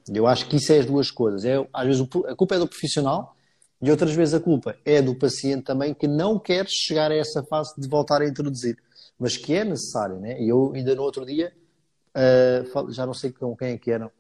Eu 0.09 0.27
acho 0.27 0.49
que 0.49 0.57
isso 0.57 0.73
é 0.73 0.79
as 0.79 0.87
duas 0.87 1.11
coisas. 1.11 1.45
É, 1.45 1.65
às 1.73 1.87
vezes 1.87 2.03
a 2.27 2.35
culpa 2.35 2.55
é 2.57 2.59
do 2.59 2.67
profissional 2.67 3.37
e 3.81 3.91
outras 3.91 4.15
vezes 4.15 4.33
a 4.33 4.41
culpa 4.41 4.75
é 4.85 5.03
do 5.03 5.15
paciente 5.15 5.65
também 5.65 5.93
que 5.93 6.09
não 6.09 6.39
quer 6.39 6.67
chegar 6.69 7.11
a 7.11 7.15
essa 7.15 7.43
fase 7.43 7.75
de 7.77 7.87
voltar 7.87 8.23
a 8.23 8.27
introduzir, 8.27 8.79
mas 9.19 9.37
que 9.37 9.55
é 9.55 9.63
necessário. 9.63 10.19
Né? 10.19 10.41
E 10.41 10.49
eu 10.49 10.73
ainda 10.75 10.95
no 10.95 11.03
outro 11.03 11.27
dia, 11.27 11.53
uh, 12.17 12.91
já 12.91 13.05
não 13.05 13.13
sei 13.13 13.31
com 13.31 13.55
quem 13.55 13.73
é 13.73 13.79
que 13.79 13.91
era, 13.91 14.11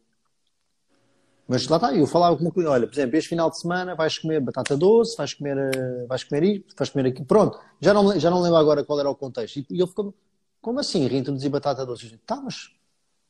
mas 1.53 1.69
lá 1.69 1.77
está, 1.77 1.95
eu 1.95 2.07
falava 2.07 2.35
com 2.35 2.49
o 2.49 2.51
cliente, 2.51 2.71
olha, 2.71 2.87
por 2.87 2.95
exemplo, 2.95 3.15
este 3.15 3.29
final 3.29 3.51
de 3.51 3.59
semana 3.59 3.95
vais 3.95 4.17
comer 4.17 4.41
batata 4.41 4.75
doce, 4.75 5.15
vais 5.19 5.35
comer, 5.35 5.59
eh, 5.59 6.07
vais 6.07 6.25
comer 6.25 6.43
isto, 6.45 6.75
vais 6.75 6.89
comer 6.89 7.09
aqui, 7.11 7.23
pronto. 7.23 7.61
Já 7.79 7.93
não, 7.93 8.19
já 8.19 8.31
não 8.31 8.41
lembro 8.41 8.57
agora 8.57 8.83
qual 8.83 8.99
era 8.99 9.11
o 9.11 9.15
contexto. 9.15 9.59
E, 9.59 9.67
ele 9.69 9.87
ficou, 9.87 10.15
como 10.63 10.81
assim 10.81 11.07
reintroduzir 11.07 11.51
batata 11.51 11.85
doce? 11.85 12.11
Eu 12.11 12.19
tá, 12.25 12.37
mas 12.37 12.71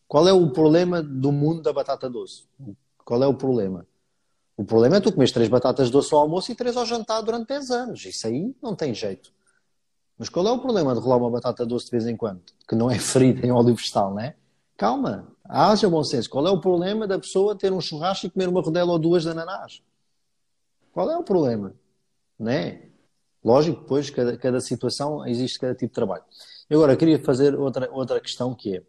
qual 0.07 0.29
é 0.29 0.33
o 0.33 0.49
problema 0.51 1.03
do 1.03 1.33
mundo 1.33 1.63
da 1.63 1.73
batata 1.73 2.09
doce? 2.09 2.45
Qual 3.05 3.21
é 3.25 3.27
o 3.27 3.35
problema? 3.35 3.85
O 4.57 4.65
problema 4.65 4.99
é 4.99 5.01
tu 5.01 5.13
comes 5.13 5.33
três 5.33 5.49
batatas 5.49 5.91
doces 5.91 6.13
ao 6.13 6.21
almoço 6.21 6.53
e 6.53 6.55
três 6.55 6.77
ao 6.77 6.87
jantar 6.87 7.23
durante 7.23 7.49
10 7.49 7.71
anos. 7.73 8.05
Isso 8.05 8.25
aí 8.29 8.55
não 8.63 8.77
tem 8.77 8.95
jeito. 8.95 9.33
Mas 10.17 10.29
qual 10.29 10.47
é 10.47 10.53
o 10.53 10.61
problema 10.61 10.95
de 10.95 11.01
rolar 11.01 11.17
uma 11.17 11.31
batata 11.31 11.67
doce 11.67 11.87
de 11.87 11.91
vez 11.91 12.07
em 12.07 12.17
quando? 12.17 12.43
Que 12.69 12.77
não 12.77 12.89
é 12.89 12.99
frita 13.03 13.45
em 13.45 13.51
óleo 13.51 13.75
vegetal, 13.75 14.11
não 14.11 14.21
é? 14.21 14.37
Calma, 14.77 15.27
haja 15.53 15.89
bom 15.89 16.03
senso. 16.03 16.31
Qual 16.31 16.47
é 16.47 16.51
o 16.51 16.61
problema 16.61 17.07
da 17.07 17.19
pessoa 17.19 17.55
ter 17.55 17.73
um 17.73 17.81
churrasco 17.81 18.27
e 18.27 18.31
comer 18.31 18.49
uma 18.49 18.63
rodela 18.63 18.93
ou 18.93 18.99
duas 18.99 19.23
de 19.23 19.29
ananás? 19.29 19.83
Qual 20.93 21.11
é 21.11 21.17
o 21.17 21.23
problema? 21.23 21.75
Né? 22.39 22.89
Lógico, 23.45 23.83
depois, 23.83 24.09
cada, 24.09 24.37
cada 24.37 24.61
situação, 24.61 25.27
existe 25.27 25.59
cada 25.59 25.75
tipo 25.75 25.91
de 25.91 25.95
trabalho. 25.95 26.25
E 26.71 26.75
agora, 26.75 26.97
queria 26.97 27.19
fazer 27.19 27.55
outra, 27.55 27.91
outra 27.93 28.21
questão 28.21 28.55
que 28.55 28.77
é, 28.77 28.83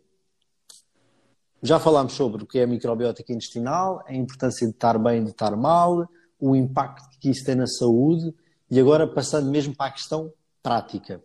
já 1.61 1.79
falámos 1.79 2.13
sobre 2.13 2.43
o 2.43 2.47
que 2.47 2.59
é 2.59 2.63
a 2.63 2.67
microbiótica 2.67 3.33
intestinal, 3.33 4.03
a 4.07 4.13
importância 4.13 4.65
de 4.67 4.73
estar 4.73 4.97
bem, 4.97 5.23
de 5.23 5.31
estar 5.31 5.55
mal, 5.55 6.07
o 6.39 6.55
impacto 6.55 7.17
que 7.19 7.29
isso 7.29 7.43
tem 7.45 7.55
na 7.55 7.67
saúde, 7.67 8.33
e 8.69 8.79
agora 8.79 9.07
passando 9.07 9.49
mesmo 9.49 9.75
para 9.75 9.87
a 9.87 9.91
questão 9.91 10.31
prática. 10.61 11.21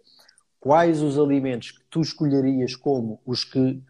Quais 0.59 1.03
os 1.03 1.19
alimentos 1.19 1.73
que 1.73 1.85
tu 1.91 2.01
escolherias 2.01 2.75
como 2.75 3.21
os 3.25 3.45
que 3.45 3.83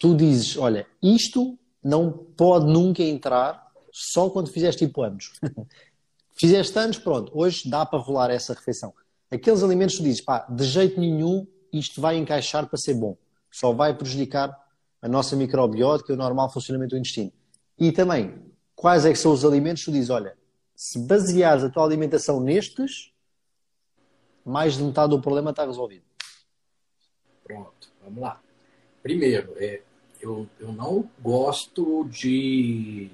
tu 0.00 0.16
dizes, 0.16 0.56
olha, 0.56 0.86
isto 1.00 1.56
não 1.84 2.10
pode 2.10 2.66
nunca 2.66 3.02
entrar 3.02 3.70
só 3.92 4.30
quando 4.30 4.50
fizeste 4.50 4.86
tipo 4.86 5.02
anos. 5.02 5.38
fizeste 6.34 6.76
anos, 6.78 6.98
pronto, 6.98 7.30
hoje 7.38 7.68
dá 7.68 7.84
para 7.84 7.98
rolar 7.98 8.30
essa 8.30 8.54
refeição. 8.54 8.94
Aqueles 9.30 9.62
alimentos 9.62 9.96
tu 9.96 10.02
dizes, 10.02 10.22
pá, 10.22 10.46
de 10.48 10.64
jeito 10.64 10.98
nenhum 10.98 11.46
isto 11.70 12.00
vai 12.00 12.16
encaixar 12.16 12.66
para 12.66 12.78
ser 12.78 12.94
bom. 12.94 13.16
Só 13.52 13.72
vai 13.72 13.94
prejudicar 13.94 14.58
a 15.02 15.08
nossa 15.08 15.36
microbiótica 15.36 16.12
e 16.12 16.14
o 16.14 16.18
normal 16.18 16.50
funcionamento 16.50 16.94
do 16.94 16.98
intestino. 16.98 17.32
E 17.78 17.92
também, 17.92 18.34
quais 18.74 19.04
é 19.04 19.12
que 19.12 19.18
são 19.18 19.32
os 19.32 19.44
alimentos 19.44 19.84
tu 19.84 19.92
dizes, 19.92 20.08
olha, 20.08 20.36
se 20.74 20.98
baseares 20.98 21.62
a 21.62 21.68
tua 21.68 21.84
alimentação 21.84 22.40
nestes, 22.40 23.12
mais 24.44 24.78
de 24.78 24.82
metade 24.82 25.10
do 25.10 25.20
problema 25.20 25.50
está 25.50 25.66
resolvido. 25.66 26.04
Pronto, 27.44 27.92
vamos 28.02 28.20
lá. 28.20 28.40
Primeiro, 29.02 29.54
é, 29.56 29.82
eu, 30.20 30.48
eu 30.58 30.72
não 30.72 31.08
gosto 31.20 32.04
de 32.08 33.10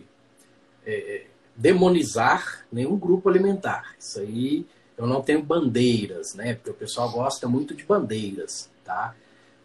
é, 0.85 1.27
demonizar 1.55 2.67
nenhum 2.71 2.97
grupo 2.97 3.29
alimentar. 3.29 3.95
Isso 3.99 4.21
aí 4.21 4.67
eu 4.97 5.07
não 5.07 5.21
tenho 5.21 5.43
bandeiras, 5.43 6.35
né? 6.35 6.55
Porque 6.55 6.71
o 6.71 6.75
pessoal 6.75 7.11
gosta 7.11 7.47
muito 7.47 7.75
de 7.75 7.85
bandeiras, 7.85 8.71
tá? 8.85 9.15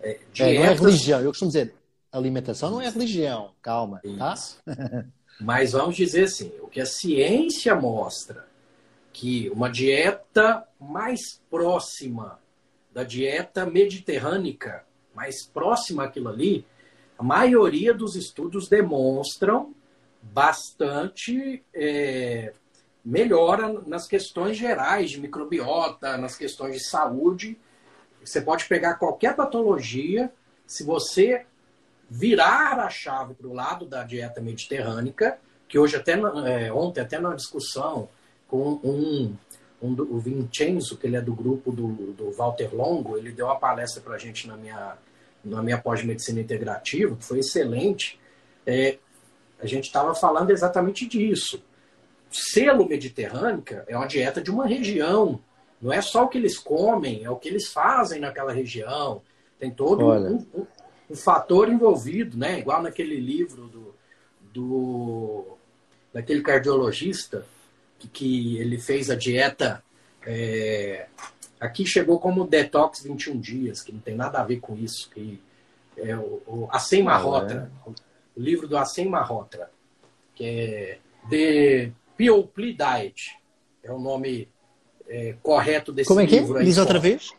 É, 0.01 0.19
dietas... 0.33 0.55
é, 0.55 0.59
não 0.59 0.65
é 0.65 0.73
religião. 0.73 1.21
Eu 1.21 1.29
costumo 1.29 1.51
dizer, 1.51 1.73
alimentação 2.11 2.69
não 2.69 2.81
é 2.81 2.89
religião. 2.89 3.51
Calma, 3.61 4.01
tá? 4.17 4.35
Mas 5.39 5.71
vamos 5.71 5.95
dizer 5.95 6.25
assim, 6.25 6.51
o 6.61 6.67
que 6.67 6.81
a 6.81 6.85
ciência 6.85 7.73
mostra 7.75 8.45
que 9.13 9.49
uma 9.49 9.69
dieta 9.69 10.67
mais 10.79 11.41
próxima 11.49 12.39
da 12.93 13.03
dieta 13.03 13.65
mediterrânica, 13.65 14.85
mais 15.15 15.45
próxima 15.45 16.03
àquilo 16.03 16.29
ali, 16.29 16.65
a 17.21 17.23
maioria 17.23 17.93
dos 17.93 18.15
estudos 18.15 18.67
demonstram 18.67 19.75
bastante 20.23 21.63
é, 21.71 22.51
melhora 23.05 23.71
nas 23.85 24.07
questões 24.07 24.57
gerais 24.57 25.11
de 25.11 25.21
microbiota, 25.21 26.17
nas 26.17 26.35
questões 26.35 26.77
de 26.77 26.89
saúde. 26.89 27.59
Você 28.25 28.41
pode 28.41 28.65
pegar 28.65 28.95
qualquer 28.95 29.35
patologia, 29.35 30.33
se 30.65 30.83
você 30.83 31.45
virar 32.09 32.79
a 32.79 32.89
chave 32.89 33.35
para 33.35 33.47
o 33.47 33.53
lado 33.53 33.85
da 33.85 34.01
dieta 34.01 34.41
mediterrânica, 34.41 35.37
que 35.69 35.77
hoje 35.77 35.97
até 35.97 36.13
é, 36.13 36.73
ontem 36.73 37.01
até 37.01 37.19
na 37.19 37.35
discussão 37.35 38.09
com 38.47 38.79
um, 38.83 39.37
um 39.79 39.93
o 39.93 40.17
Vincenzo, 40.17 40.97
que 40.97 41.05
ele 41.05 41.17
é 41.17 41.21
do 41.21 41.35
grupo 41.35 41.71
do, 41.71 42.13
do 42.13 42.31
Walter 42.31 42.73
Longo, 42.73 43.15
ele 43.15 43.31
deu 43.31 43.45
uma 43.45 43.59
palestra 43.59 44.01
para 44.01 44.15
a 44.15 44.17
gente 44.17 44.47
na 44.47 44.57
minha 44.57 44.97
na 45.43 45.61
minha 45.61 45.77
pós-medicina 45.77 46.39
integrativa, 46.39 47.15
que 47.15 47.25
foi 47.25 47.39
excelente, 47.39 48.19
é, 48.65 48.97
a 49.59 49.65
gente 49.65 49.85
estava 49.85 50.13
falando 50.15 50.51
exatamente 50.51 51.07
disso. 51.07 51.63
Selo 52.31 52.87
mediterrânea 52.87 53.83
é 53.87 53.95
uma 53.95 54.07
dieta 54.07 54.41
de 54.41 54.49
uma 54.49 54.65
região. 54.65 55.39
Não 55.81 55.91
é 55.91 56.01
só 56.01 56.23
o 56.23 56.27
que 56.27 56.37
eles 56.37 56.57
comem, 56.57 57.23
é 57.23 57.29
o 57.29 57.35
que 57.35 57.49
eles 57.49 57.67
fazem 57.67 58.19
naquela 58.19 58.53
região. 58.53 59.21
Tem 59.59 59.69
todo 59.69 60.05
um, 60.05 60.35
um, 60.53 60.67
um, 61.09 61.15
fator 61.15 61.69
envolvido, 61.69 62.37
né? 62.37 62.59
Igual 62.59 62.81
naquele 62.81 63.19
livro 63.19 63.67
do, 63.67 63.95
do 64.53 65.57
daquele 66.13 66.41
cardiologista 66.41 67.45
que, 67.99 68.07
que 68.07 68.57
ele 68.57 68.77
fez 68.79 69.09
a 69.09 69.15
dieta. 69.15 69.83
É, 70.25 71.07
aqui 71.61 71.85
chegou 71.85 72.19
como 72.19 72.47
detox 72.47 73.03
21 73.03 73.39
dias, 73.39 73.83
que 73.83 73.91
não 73.91 73.99
tem 73.99 74.15
nada 74.15 74.39
a 74.39 74.43
ver 74.43 74.59
com 74.59 74.75
isso. 74.75 75.09
Que 75.11 75.39
é 75.95 76.17
o, 76.17 76.41
o 76.47 76.67
Assem 76.71 77.07
ah, 77.07 77.21
é. 77.49 77.67
o 77.85 77.93
livro 78.35 78.67
do 78.67 78.75
Assem 78.75 79.07
Malhotra, 79.07 79.69
que 80.33 80.43
é 80.43 80.99
The 81.29 81.91
People 82.17 82.73
Diet, 82.73 83.37
é 83.83 83.91
o 83.91 83.99
nome 83.99 84.49
é, 85.07 85.35
correto 85.43 85.91
desse 85.93 86.07
Como 86.07 86.19
é 86.19 86.25
que 86.25 86.39
livro. 86.39 86.57
É? 86.57 86.63
Diz 86.63 86.77
outra 86.79 86.99
vez? 86.99 87.31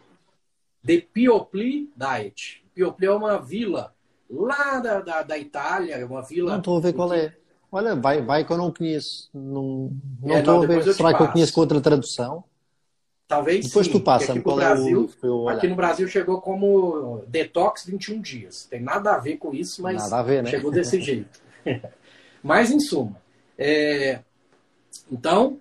The 0.87 1.01
Piopli 1.13 1.91
Diet. 1.97 2.63
Piopli 2.75 3.07
é 3.07 3.13
uma 3.13 3.39
vila 3.39 3.93
lá 4.31 4.79
da, 4.79 5.01
da, 5.01 5.23
da 5.23 5.39
Itália, 5.39 5.97
é 5.97 6.05
uma 6.05 6.23
vila. 6.23 6.53
Não 6.53 6.59
estou 6.59 6.77
a 6.77 6.81
ver 6.81 6.93
qual 6.93 7.13
é. 7.13 7.37
Olha, 7.71 7.97
vai, 7.97 8.21
vai 8.21 8.45
que 8.45 8.53
eu 8.53 8.59
não 8.59 8.71
conheço. 8.71 9.31
Não, 9.33 9.91
não 10.21 10.35
é, 10.35 10.41
estou 10.41 10.55
não, 10.57 10.63
a 10.63 10.67
ver. 10.67 10.95
Será 10.95 11.15
que 11.15 11.23
eu 11.23 11.29
conheço 11.29 11.53
com 11.55 11.61
outra 11.61 11.81
tradução? 11.81 12.45
Talvez 13.33 13.65
Depois 13.65 13.87
sim, 13.87 13.93
tu 13.93 14.01
passa 14.01 14.39
qual 14.43 14.57
Brasil, 14.57 15.11
é 15.23 15.27
o. 15.27 15.49
Aqui 15.49 15.67
no 15.67 15.75
Brasil 15.75 16.07
chegou 16.07 16.39
como 16.43 17.25
Detox 17.27 17.87
21 17.87 18.21
dias. 18.21 18.67
Tem 18.67 18.79
nada 18.79 19.15
a 19.15 19.19
ver 19.19 19.39
com 19.39 19.55
isso, 19.55 19.81
mas 19.81 20.11
ver, 20.23 20.43
né? 20.43 20.51
chegou 20.51 20.71
desse 20.71 21.01
jeito. 21.03 21.41
mas, 22.43 22.71
em 22.71 22.79
suma, 22.79 23.17
é... 23.57 24.21
então, 25.11 25.59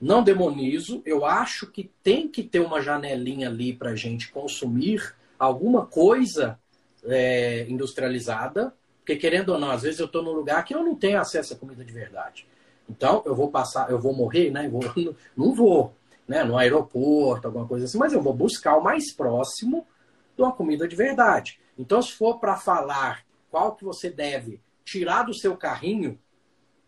não 0.00 0.24
demonizo. 0.24 1.00
Eu 1.06 1.24
acho 1.24 1.68
que 1.68 1.88
tem 2.02 2.26
que 2.26 2.42
ter 2.42 2.58
uma 2.58 2.82
janelinha 2.82 3.48
ali 3.48 3.72
para 3.72 3.90
a 3.90 3.96
gente 3.96 4.32
consumir 4.32 5.14
alguma 5.38 5.86
coisa 5.86 6.58
é, 7.04 7.64
industrializada, 7.68 8.74
porque 8.98 9.14
querendo 9.14 9.50
ou 9.50 9.58
não, 9.60 9.70
às 9.70 9.82
vezes 9.82 10.00
eu 10.00 10.06
estou 10.06 10.20
num 10.20 10.32
lugar 10.32 10.64
que 10.64 10.74
eu 10.74 10.82
não 10.82 10.96
tenho 10.96 11.20
acesso 11.20 11.54
à 11.54 11.56
comida 11.56 11.84
de 11.84 11.92
verdade. 11.92 12.44
Então 12.90 13.22
eu 13.24 13.36
vou 13.36 13.52
passar, 13.52 13.88
eu 13.88 14.00
vou 14.00 14.12
morrer, 14.12 14.50
né? 14.50 14.68
Vou, 14.68 14.82
não 15.36 15.54
vou, 15.54 15.94
né? 16.32 16.42
No 16.42 16.56
aeroporto, 16.56 17.46
alguma 17.46 17.68
coisa 17.68 17.84
assim, 17.84 17.98
mas 17.98 18.14
eu 18.14 18.22
vou 18.22 18.32
buscar 18.32 18.78
o 18.78 18.82
mais 18.82 19.12
próximo 19.14 19.86
de 20.34 20.42
uma 20.42 20.50
comida 20.50 20.88
de 20.88 20.96
verdade. 20.96 21.60
Então, 21.78 22.00
se 22.00 22.12
for 22.12 22.40
para 22.40 22.56
falar 22.56 23.22
qual 23.50 23.76
que 23.76 23.84
você 23.84 24.08
deve 24.08 24.58
tirar 24.82 25.24
do 25.24 25.34
seu 25.34 25.54
carrinho, 25.58 26.18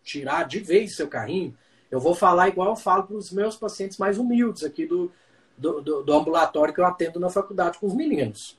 tirar 0.03 0.45
de 0.45 0.61
vez 0.61 0.97
seu 0.97 1.09
carrinho, 1.09 1.55
eu 1.91 2.01
vou 2.01 2.15
falar 2.15 2.49
igual 2.49 2.71
eu 2.71 2.77
falo 2.77 3.03
para 3.03 3.17
os 3.17 3.31
meus 3.31 3.55
pacientes 3.55 3.99
mais 3.99 4.17
humildes 4.17 4.65
aqui 4.65 4.87
do, 4.87 5.13
do, 5.59 5.83
do, 5.83 6.03
do 6.03 6.13
ambulatório 6.15 6.73
que 6.73 6.81
eu 6.81 6.87
atendo 6.87 7.21
na 7.21 7.29
faculdade 7.29 7.79
com 7.79 7.87
os 7.87 7.95
meninos. 7.95 8.59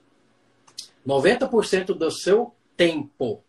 90% 1.06 1.96
do 1.96 2.12
seu 2.12 2.54
tempo 2.78 3.44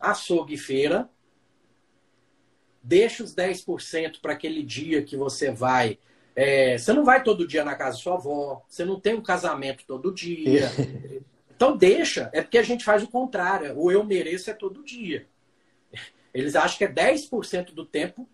açougue 0.00 0.54
e 0.54 0.58
feira, 0.58 1.06
deixa 2.82 3.22
os 3.22 3.34
10% 3.34 4.22
para 4.22 4.32
aquele 4.32 4.62
dia 4.62 5.02
que 5.02 5.18
você 5.18 5.50
vai. 5.50 5.98
É, 6.34 6.78
você 6.78 6.92
não 6.92 7.04
vai 7.04 7.22
todo 7.22 7.46
dia 7.46 7.64
na 7.64 7.74
casa 7.74 7.96
da 7.96 8.02
sua 8.02 8.14
avó, 8.14 8.62
você 8.68 8.84
não 8.84 8.98
tem 8.98 9.14
um 9.14 9.22
casamento 9.22 9.84
todo 9.86 10.12
dia. 10.12 10.70
então 11.54 11.76
deixa, 11.76 12.30
é 12.32 12.40
porque 12.40 12.58
a 12.58 12.62
gente 12.62 12.84
faz 12.84 13.02
o 13.02 13.08
contrário. 13.08 13.78
O 13.78 13.90
eu 13.90 14.04
mereço 14.04 14.50
é 14.50 14.54
todo 14.54 14.84
dia. 14.84 15.26
Eles 16.32 16.56
acham 16.56 16.78
que 16.78 16.84
é 16.84 16.92
10% 16.92 17.72
do 17.72 17.84
tempo 17.84 18.26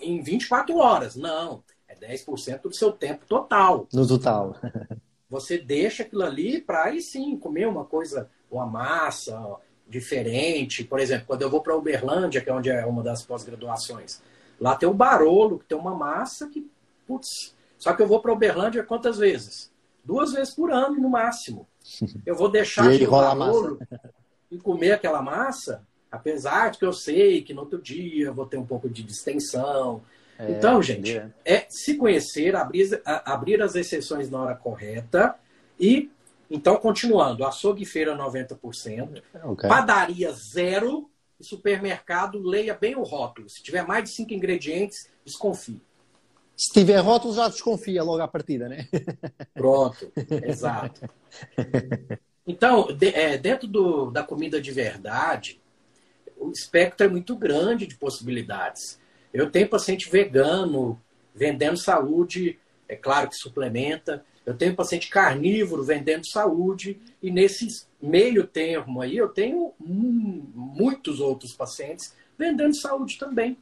em 0.00 0.22
24 0.22 0.76
horas. 0.76 1.16
Não, 1.16 1.62
é 1.88 1.94
10% 1.94 2.62
do 2.62 2.74
seu 2.74 2.92
tempo 2.92 3.24
total. 3.26 3.88
No 3.92 4.06
total. 4.06 4.56
Você 5.28 5.58
deixa 5.58 6.02
aquilo 6.02 6.22
ali 6.22 6.60
para 6.60 6.84
aí 6.84 7.00
sim 7.00 7.36
comer 7.36 7.66
uma 7.66 7.84
coisa, 7.84 8.30
uma 8.50 8.64
massa 8.64 9.56
diferente. 9.88 10.84
Por 10.84 11.00
exemplo, 11.00 11.26
quando 11.26 11.42
eu 11.42 11.50
vou 11.50 11.60
para 11.60 11.76
Uberlândia, 11.76 12.40
que 12.40 12.48
é 12.48 12.52
onde 12.52 12.70
é 12.70 12.84
uma 12.86 13.02
das 13.02 13.22
pós-graduações, 13.22 14.22
lá 14.60 14.76
tem 14.76 14.88
o 14.88 14.94
Barolo, 14.94 15.58
que 15.58 15.66
tem 15.66 15.76
uma 15.76 15.94
massa 15.94 16.48
que, 16.48 16.70
putz, 17.06 17.54
só 17.78 17.94
que 17.94 18.02
eu 18.02 18.06
vou 18.06 18.20
para 18.20 18.32
Uberlândia 18.32 18.82
quantas 18.82 19.18
vezes? 19.18 19.70
Duas 20.04 20.32
vezes 20.32 20.54
por 20.54 20.70
ano, 20.72 20.96
no 21.00 21.08
máximo. 21.08 21.66
Eu 22.24 22.34
vou 22.34 22.50
deixar 22.50 22.90
de 22.90 23.06
Barolo 23.06 23.78
e 24.50 24.58
comer 24.58 24.92
aquela 24.92 25.20
massa 25.20 25.84
Apesar 26.10 26.70
de 26.70 26.78
que 26.78 26.84
eu 26.84 26.92
sei 26.92 27.42
que 27.42 27.52
no 27.52 27.62
outro 27.62 27.80
dia 27.80 28.26
eu 28.26 28.34
vou 28.34 28.46
ter 28.46 28.56
um 28.56 28.64
pouco 28.64 28.88
de 28.88 29.02
distensão. 29.02 30.02
É, 30.38 30.50
então, 30.50 30.82
gente, 30.82 31.16
é. 31.16 31.30
é 31.44 31.66
se 31.68 31.96
conhecer, 31.96 32.54
abrir, 32.54 33.00
abrir 33.04 33.62
as 33.62 33.74
exceções 33.74 34.30
na 34.30 34.40
hora 34.40 34.54
correta 34.54 35.34
e, 35.78 36.10
então, 36.50 36.76
continuando, 36.76 37.44
açougue 37.44 37.82
e 37.82 37.86
feira 37.86 38.16
90%, 38.16 39.22
okay. 39.44 39.68
padaria 39.68 40.32
zero 40.32 41.10
e 41.40 41.44
supermercado, 41.44 42.40
leia 42.40 42.74
bem 42.74 42.96
o 42.96 43.02
rótulo. 43.02 43.48
Se 43.50 43.62
tiver 43.62 43.86
mais 43.86 44.04
de 44.04 44.10
cinco 44.10 44.32
ingredientes, 44.32 45.10
desconfie. 45.24 45.82
Se 46.56 46.72
tiver 46.72 46.98
rótulo, 46.98 47.34
já 47.34 47.48
desconfia 47.48 48.02
logo 48.02 48.22
à 48.22 48.28
partida, 48.28 48.68
né? 48.68 48.88
Pronto, 49.52 50.10
exato. 50.44 51.08
Então, 52.46 52.86
de, 52.86 53.08
é, 53.08 53.36
dentro 53.36 53.68
do, 53.68 54.10
da 54.10 54.22
comida 54.22 54.60
de 54.60 54.72
verdade, 54.72 55.60
o 56.38 56.50
espectro 56.50 57.06
é 57.06 57.10
muito 57.10 57.36
grande 57.36 57.86
de 57.86 57.96
possibilidades. 57.96 58.98
Eu 59.34 59.50
tenho 59.50 59.68
paciente 59.68 60.08
vegano 60.08 61.00
vendendo 61.34 61.76
saúde, 61.76 62.58
é 62.88 62.96
claro 62.96 63.28
que 63.28 63.36
suplementa. 63.36 64.24
Eu 64.44 64.54
tenho 64.54 64.76
paciente 64.76 65.10
carnívoro 65.10 65.82
vendendo 65.82 66.26
saúde. 66.26 67.00
E 67.22 67.30
nesse 67.30 67.84
meio 68.00 68.46
termo 68.46 69.02
aí, 69.02 69.16
eu 69.16 69.28
tenho 69.28 69.72
muitos 69.78 71.20
outros 71.20 71.52
pacientes 71.52 72.14
vendendo 72.38 72.74
saúde 72.76 73.18
também. 73.18 73.58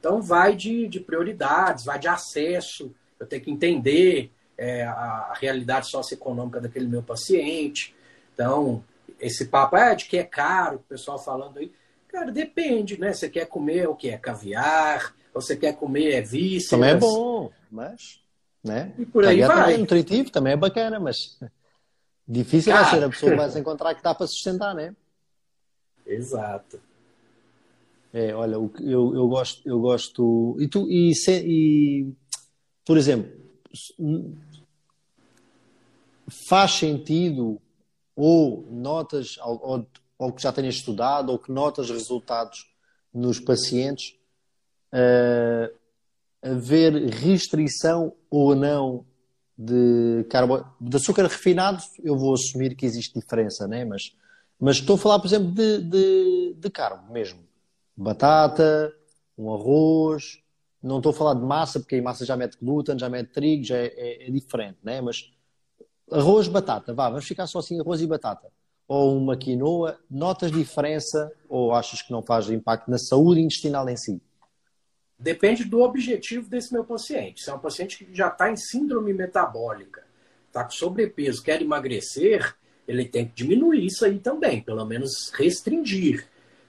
Então, 0.00 0.22
vai 0.22 0.56
de, 0.56 0.88
de 0.88 0.98
prioridades, 0.98 1.84
vai 1.84 1.98
de 1.98 2.08
acesso. 2.08 2.90
Eu 3.18 3.26
tenho 3.26 3.42
que 3.42 3.50
entender 3.50 4.32
é, 4.56 4.82
a, 4.82 5.34
realidade 5.38 5.90
socioeconômica 5.90 6.58
daquele 6.58 6.86
meu 6.86 7.02
paciente. 7.02 7.94
Então, 8.32 8.82
esse 9.20 9.44
papo 9.44 9.76
é 9.76 9.94
de 9.94 10.06
que 10.06 10.16
é 10.16 10.24
caro, 10.24 10.76
o 10.76 10.88
pessoal 10.88 11.18
falando 11.18 11.58
aí. 11.58 11.70
Cara, 12.08 12.32
depende, 12.32 12.98
né? 12.98 13.12
Você 13.12 13.28
quer 13.28 13.46
comer 13.46 13.88
o 13.88 13.94
que 13.94 14.08
é 14.08 14.16
caviar, 14.16 15.14
você 15.32 15.54
quer 15.54 15.76
comer 15.76 16.12
é 16.14 16.22
vísceras. 16.22 16.70
Também 16.70 16.90
é 16.90 16.94
bom, 16.96 17.52
mas, 17.70 18.20
né? 18.64 18.92
E 18.98 19.04
por 19.04 19.24
aí 19.24 19.40
caviar 19.40 19.48
vai. 19.48 19.58
Também 19.58 19.74
é 19.74 19.78
nutritivo, 19.78 20.30
também 20.30 20.52
é 20.54 20.56
bacana, 20.56 20.98
mas 20.98 21.38
difícil 22.26 22.72
Cara. 22.72 22.84
vai 22.84 22.90
ser 22.98 23.04
a 23.04 23.08
pessoa 23.10 23.36
vai 23.36 23.50
se 23.50 23.58
encontrar 23.60 23.94
que 23.94 24.02
dá 24.02 24.14
para 24.14 24.26
sustentar, 24.26 24.74
né? 24.74 24.94
Exato. 26.06 26.80
É, 28.12 28.34
olha, 28.34 28.54
eu, 28.54 28.72
eu 28.80 29.28
gosto, 29.28 29.68
eu 29.68 29.80
gosto. 29.80 30.56
E 30.60 30.68
tu, 30.68 30.90
e, 30.90 31.14
se, 31.14 31.42
e 31.46 32.12
por 32.84 32.96
exemplo, 32.96 33.30
faz 36.48 36.72
sentido 36.72 37.60
ou 38.16 38.66
notas, 38.70 39.38
ou, 39.38 39.86
ou 40.18 40.32
que 40.32 40.42
já 40.42 40.52
tenhas 40.52 40.74
estudado, 40.74 41.30
ou 41.30 41.38
que 41.38 41.52
notas 41.52 41.88
resultados 41.88 42.68
nos 43.12 43.40
pacientes, 43.40 44.14
uh, 44.92 45.74
haver 46.42 46.92
restrição 47.10 48.12
ou 48.30 48.54
não 48.54 49.04
de, 49.56 50.24
carbo... 50.28 50.64
de 50.80 50.96
açúcar 50.96 51.22
refinado, 51.24 51.82
eu 52.02 52.16
vou 52.16 52.34
assumir 52.34 52.74
que 52.74 52.86
existe 52.86 53.18
diferença, 53.18 53.66
né? 53.68 53.84
mas, 53.84 54.14
mas 54.58 54.76
estou 54.76 54.96
a 54.96 54.98
falar, 54.98 55.18
por 55.18 55.26
exemplo, 55.26 55.52
de, 55.52 55.82
de, 55.82 56.54
de 56.58 56.70
carbo 56.70 57.12
mesmo. 57.12 57.40
Batata, 57.96 58.92
um 59.36 59.52
arroz, 59.52 60.42
não 60.82 60.98
estou 60.98 61.10
a 61.10 61.14
falar 61.14 61.34
de 61.34 61.42
massa, 61.42 61.80
porque 61.80 61.96
a 61.96 62.02
massa 62.02 62.24
já 62.24 62.36
mete 62.36 62.56
glúten, 62.58 62.98
já 62.98 63.08
mete 63.08 63.32
trigo, 63.32 63.64
já 63.64 63.76
é, 63.76 63.86
é, 63.86 64.28
é 64.28 64.30
diferente, 64.30 64.78
né? 64.82 65.00
mas 65.00 65.32
arroz, 66.10 66.48
batata, 66.48 66.94
vá, 66.94 67.08
vamos 67.08 67.26
ficar 67.26 67.46
só 67.46 67.58
assim, 67.58 67.78
arroz 67.80 68.00
e 68.00 68.06
batata 68.06 68.50
ou 68.90 69.16
uma 69.16 69.36
quinoa, 69.36 70.00
notas 70.10 70.50
diferença 70.50 71.32
ou 71.48 71.72
achas 71.72 72.02
que 72.02 72.10
não 72.10 72.24
faz 72.24 72.50
impacto 72.50 72.90
na 72.90 72.98
saúde 72.98 73.40
intestinal 73.40 73.88
em 73.88 73.96
si? 73.96 74.20
Depende 75.16 75.62
do 75.62 75.80
objetivo 75.80 76.50
desse 76.50 76.72
meu 76.72 76.82
paciente. 76.82 77.40
Se 77.40 77.50
é 77.50 77.54
um 77.54 77.60
paciente 77.60 78.04
que 78.04 78.12
já 78.12 78.26
está 78.26 78.50
em 78.50 78.56
síndrome 78.56 79.14
metabólica, 79.14 80.02
está 80.48 80.64
com 80.64 80.72
sobrepeso, 80.72 81.40
quer 81.40 81.62
emagrecer, 81.62 82.56
ele 82.88 83.04
tem 83.04 83.28
que 83.28 83.32
diminuir 83.32 83.86
isso 83.86 84.04
aí 84.04 84.18
também, 84.18 84.60
pelo 84.60 84.84
menos 84.84 85.30
restringir. 85.34 86.26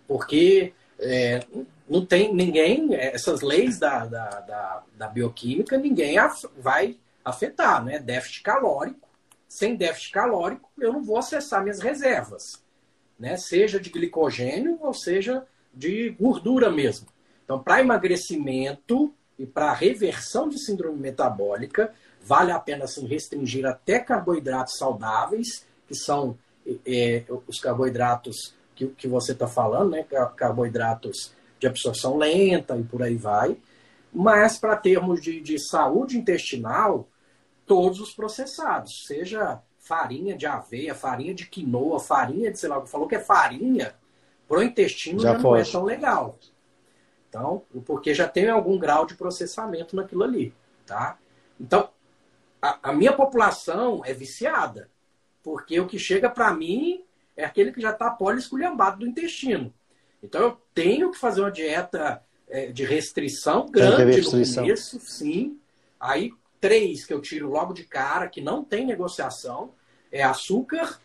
Porque 0.08 0.74
é, 1.02 1.44
não 1.90 2.06
tem 2.06 2.34
ninguém, 2.34 2.96
essas 2.96 3.42
leis 3.42 3.78
da, 3.78 4.06
da, 4.06 4.30
da, 4.42 4.84
da 4.96 5.08
bioquímica, 5.08 5.78
ninguém 5.78 6.18
af, 6.18 6.46
vai 6.58 6.98
afetar, 7.26 7.84
né? 7.84 8.00
Déficit 8.00 8.44
calórico 8.44 9.12
sem 9.52 9.76
déficit 9.76 10.14
calórico, 10.14 10.70
eu 10.80 10.94
não 10.94 11.04
vou 11.04 11.18
acessar 11.18 11.62
minhas 11.62 11.82
reservas, 11.82 12.64
né? 13.20 13.36
seja 13.36 13.82
de 13.82 13.90
glicogênio 13.90 14.80
ou 14.80 14.94
seja 14.94 15.46
de 15.74 16.10
gordura 16.12 16.72
mesmo. 16.72 17.08
Então, 17.44 17.62
para 17.62 17.82
emagrecimento 17.82 19.14
e 19.38 19.46
para 19.46 19.74
reversão 19.74 20.48
de 20.48 20.58
síndrome 20.58 20.98
metabólica, 20.98 21.94
vale 22.24 22.54
a 22.54 22.60
pena 22.60 22.86
assim, 22.86 23.06
restringir 23.06 23.66
até 23.66 24.00
carboidratos 24.00 24.78
saudáveis, 24.78 25.66
que 25.86 25.96
são 25.96 26.38
é, 26.86 27.26
os 27.46 27.60
carboidratos 27.60 28.56
que, 28.88 28.96
que 28.96 29.08
você 29.08 29.34
está 29.34 29.48
falando, 29.48 29.92
né? 29.92 30.06
Carboidratos 30.36 31.34
de 31.60 31.68
absorção 31.68 32.18
lenta 32.18 32.76
e 32.78 32.84
por 32.84 33.04
aí 33.04 33.16
vai. 33.16 33.58
Mas 34.12 34.58
para 34.58 34.76
termos 34.76 35.22
de, 35.22 35.40
de 35.40 35.60
saúde 35.60 36.18
intestinal, 36.18 37.08
todos 37.66 38.00
os 38.02 38.14
processados, 38.14 39.06
seja 39.06 39.62
farinha 39.78 40.36
de 40.36 40.46
aveia, 40.46 40.94
farinha 40.94 41.34
de 41.34 41.48
quinoa, 41.48 42.00
farinha 42.00 42.52
de, 42.52 42.60
sei 42.60 42.70
lá, 42.70 42.86
falou 42.86 43.08
que 43.08 43.16
é 43.16 43.20
farinha, 43.20 43.96
pro 44.48 44.62
intestino 44.62 45.20
já, 45.20 45.34
já 45.34 45.40
não 45.40 45.56
é 45.56 45.64
tão 45.64 45.84
legal. 45.84 46.38
Então, 47.30 47.64
porque 47.86 48.14
já 48.14 48.28
tem 48.28 48.50
algum 48.50 48.78
grau 48.78 49.06
de 49.06 49.16
processamento 49.16 49.96
naquilo 49.96 50.24
ali, 50.24 50.54
tá? 50.86 51.18
Então, 51.60 51.90
a, 52.62 52.90
a 52.90 52.94
minha 52.94 53.14
população 53.14 54.02
é 54.04 54.14
viciada, 54.14 54.90
porque 55.42 55.80
o 55.80 55.88
que 55.88 55.98
chega 55.98 56.30
para 56.30 56.54
mim 56.54 57.06
é 57.42 57.46
aquele 57.46 57.72
que 57.72 57.82
já 57.82 57.90
está 57.92 58.10
poliesculhambado 58.10 59.00
do 59.00 59.08
intestino. 59.08 59.74
Então, 60.22 60.42
eu 60.42 60.58
tenho 60.74 61.12
que 61.12 61.18
fazer 61.18 61.42
uma 61.42 61.52
dieta 61.52 62.22
é, 62.48 62.68
de 62.68 62.86
restrição 62.86 63.66
grande 63.68 64.18
restrição. 64.18 64.64
no 64.64 64.70
começo, 64.70 65.00
sim. 65.00 65.58
Aí, 66.00 66.32
três 66.60 67.04
que 67.04 67.14
eu 67.14 67.20
tiro 67.20 67.50
logo 67.50 67.74
de 67.74 67.84
cara, 67.84 68.28
que 68.28 68.42
não 68.42 68.64
tem 68.64 68.86
negociação, 68.86 69.72
é 70.12 70.22
açúcar, 70.22 71.00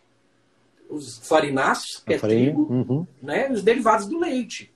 os 0.91 1.18
farináceos, 1.26 2.03
que 2.05 2.14
é 2.14 2.18
trigo, 2.18 2.62
uhum. 2.70 3.07
né, 3.22 3.51
os 3.51 3.62
derivados 3.62 4.07
do 4.07 4.18
leite. 4.18 4.72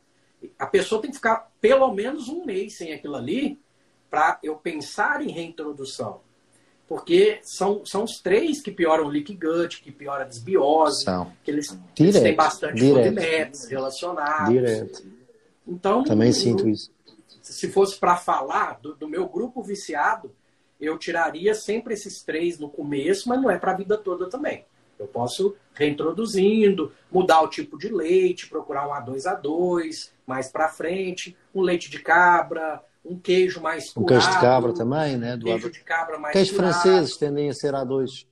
A 0.59 0.67
pessoa 0.67 1.03
tem 1.03 1.11
que 1.11 1.17
ficar 1.19 1.51
pelo 1.61 1.93
menos 1.93 2.29
um 2.29 2.47
mês 2.47 2.79
sem 2.79 2.95
aquilo 2.95 3.17
ali 3.17 3.61
para 4.09 4.39
eu 4.43 4.57
pensar 4.57 5.21
em 5.21 5.31
reintrodução. 5.31 6.23
Porque 6.91 7.39
são, 7.45 7.87
são 7.87 8.03
os 8.03 8.19
três 8.21 8.61
que 8.61 8.73
pioram 8.73 9.05
o 9.05 9.09
leak 9.09 9.33
gut, 9.37 9.81
que 9.81 9.93
piora 9.93 10.25
a 10.25 10.27
desbiose, 10.27 11.05
são. 11.05 11.33
que 11.45 11.49
eles, 11.49 11.79
eles 11.97 12.21
têm 12.21 12.35
bastante 12.35 12.81
FODMAPs 12.81 13.69
relacionados. 13.69 14.53
Direto. 14.53 15.07
Então, 15.65 16.03
Também 16.03 16.33
sinto 16.33 16.69
isso. 16.69 16.91
Se 17.43 17.69
fosse 17.69 17.97
para 17.97 18.17
falar 18.17 18.81
do, 18.81 18.97
do, 18.97 19.07
meu 19.07 19.29
grupo 19.29 19.63
viciado, 19.63 20.33
eu 20.81 20.99
tiraria 20.99 21.55
sempre 21.55 21.95
esses 21.95 22.25
três 22.25 22.59
no 22.59 22.69
começo, 22.69 23.29
mas 23.29 23.41
não 23.41 23.49
é 23.49 23.57
para 23.57 23.71
a 23.71 23.77
vida 23.77 23.97
toda 23.97 24.29
também. 24.29 24.65
Eu 24.99 25.07
posso 25.07 25.55
reintroduzindo, 25.75 26.93
mudar 27.09 27.41
o 27.43 27.49
tipo 27.49 27.79
de 27.79 27.89
leite, 27.89 28.49
procurar 28.49 28.89
um 28.89 28.93
A2A2, 28.93 30.11
mais 30.27 30.51
para 30.51 30.69
frente, 30.69 31.37
um 31.55 31.61
leite 31.61 31.89
de 31.89 32.01
cabra, 32.01 32.83
um 33.05 33.19
queijo 33.19 33.61
mais 33.61 33.91
curado. 33.91 34.03
Um 34.03 34.07
queijo 34.07 34.31
de 34.31 34.41
cabra 34.41 34.73
também, 34.73 35.17
né? 35.17 35.37
Do 35.37 35.45
queijo 35.45 35.71
de 35.71 35.81
cabra 35.81 36.19
mais 36.19 36.33
Queijos 36.33 36.57
franceses 36.57 37.17
tendem 37.17 37.49
a 37.49 37.55
ser 37.55 37.73
A2. 37.75 38.27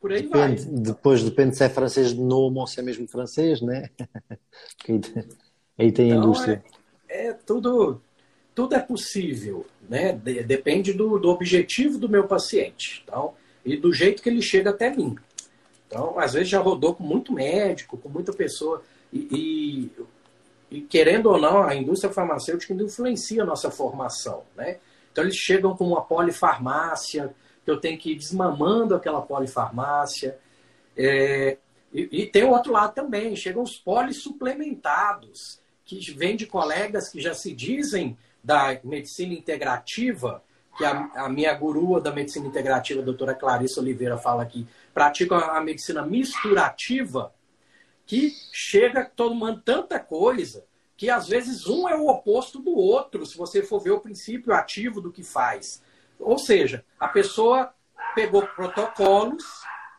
Por 0.00 0.12
aí 0.12 0.22
depende, 0.22 0.64
vai. 0.64 0.74
Depois 0.80 1.22
depende 1.22 1.56
se 1.56 1.64
é 1.64 1.68
francês 1.68 2.14
de 2.14 2.20
nome 2.20 2.58
ou 2.58 2.66
se 2.66 2.80
é 2.80 2.82
mesmo 2.82 3.06
francês, 3.08 3.60
né? 3.60 3.90
aí 5.76 5.92
tem 5.92 6.10
então, 6.10 6.20
a 6.20 6.24
indústria. 6.24 6.64
É, 7.08 7.26
é, 7.26 7.32
tudo, 7.32 8.00
tudo 8.54 8.74
é 8.74 8.80
possível, 8.80 9.66
né? 9.88 10.12
De, 10.12 10.42
depende 10.44 10.92
do, 10.92 11.18
do 11.18 11.28
objetivo 11.28 11.98
do 11.98 12.08
meu 12.08 12.26
paciente. 12.26 13.02
Então, 13.04 13.34
e 13.64 13.76
do 13.76 13.92
jeito 13.92 14.22
que 14.22 14.28
ele 14.28 14.40
chega 14.40 14.70
até 14.70 14.94
mim. 14.94 15.16
Então, 15.86 16.18
às 16.18 16.34
vezes 16.34 16.48
já 16.48 16.60
rodou 16.60 16.94
com 16.94 17.02
muito 17.02 17.32
médico, 17.32 17.96
com 17.96 18.08
muita 18.08 18.32
pessoa. 18.32 18.82
E, 19.12 19.28
e, 19.32 19.90
e, 20.70 20.82
querendo 20.82 21.26
ou 21.30 21.40
não, 21.40 21.62
a 21.62 21.74
indústria 21.74 22.12
farmacêutica 22.12 22.74
influencia 22.74 23.42
a 23.42 23.46
nossa 23.46 23.70
formação. 23.70 24.42
Né? 24.54 24.78
Então, 25.10 25.24
eles 25.24 25.36
chegam 25.36 25.76
com 25.76 25.86
uma 25.86 26.02
polifarmácia, 26.02 27.34
que 27.64 27.70
eu 27.70 27.80
tenho 27.80 27.98
que 27.98 28.12
ir 28.12 28.16
desmamando 28.16 28.94
aquela 28.94 29.22
polifarmácia. 29.22 30.38
É, 30.96 31.56
e, 31.92 32.08
e, 32.22 32.26
tem 32.26 32.44
o 32.44 32.50
outro 32.50 32.72
lado 32.72 32.94
também, 32.94 33.34
chegam 33.34 33.62
os 33.62 33.76
polissuplementados, 33.76 35.60
que 35.84 35.98
vêm 36.12 36.36
de 36.36 36.44
colegas 36.44 37.08
que 37.08 37.20
já 37.20 37.32
se 37.32 37.54
dizem 37.54 38.16
da 38.44 38.78
medicina 38.84 39.32
integrativa, 39.32 40.42
que 40.76 40.84
a, 40.84 41.10
a 41.16 41.28
minha 41.28 41.52
gurua 41.54 42.00
da 42.00 42.12
medicina 42.12 42.46
integrativa, 42.46 43.00
a 43.00 43.04
doutora 43.04 43.34
Clarissa 43.34 43.80
Oliveira, 43.80 44.18
fala 44.18 44.42
aqui, 44.42 44.66
praticam 44.92 45.38
a 45.38 45.60
medicina 45.62 46.04
misturativa, 46.04 47.32
que 48.08 48.34
chega 48.50 49.04
tomando 49.04 49.60
tanta 49.60 50.00
coisa 50.00 50.64
que 50.96 51.10
às 51.10 51.28
vezes 51.28 51.66
um 51.66 51.88
é 51.88 51.94
o 51.94 52.08
oposto 52.08 52.58
do 52.58 52.74
outro, 52.74 53.24
se 53.24 53.36
você 53.36 53.62
for 53.62 53.78
ver 53.78 53.92
o 53.92 54.00
princípio 54.00 54.52
ativo 54.52 55.00
do 55.00 55.12
que 55.12 55.22
faz. 55.22 55.80
Ou 56.18 56.38
seja, 56.38 56.84
a 56.98 57.06
pessoa 57.06 57.72
pegou 58.16 58.44
protocolos, 58.48 59.44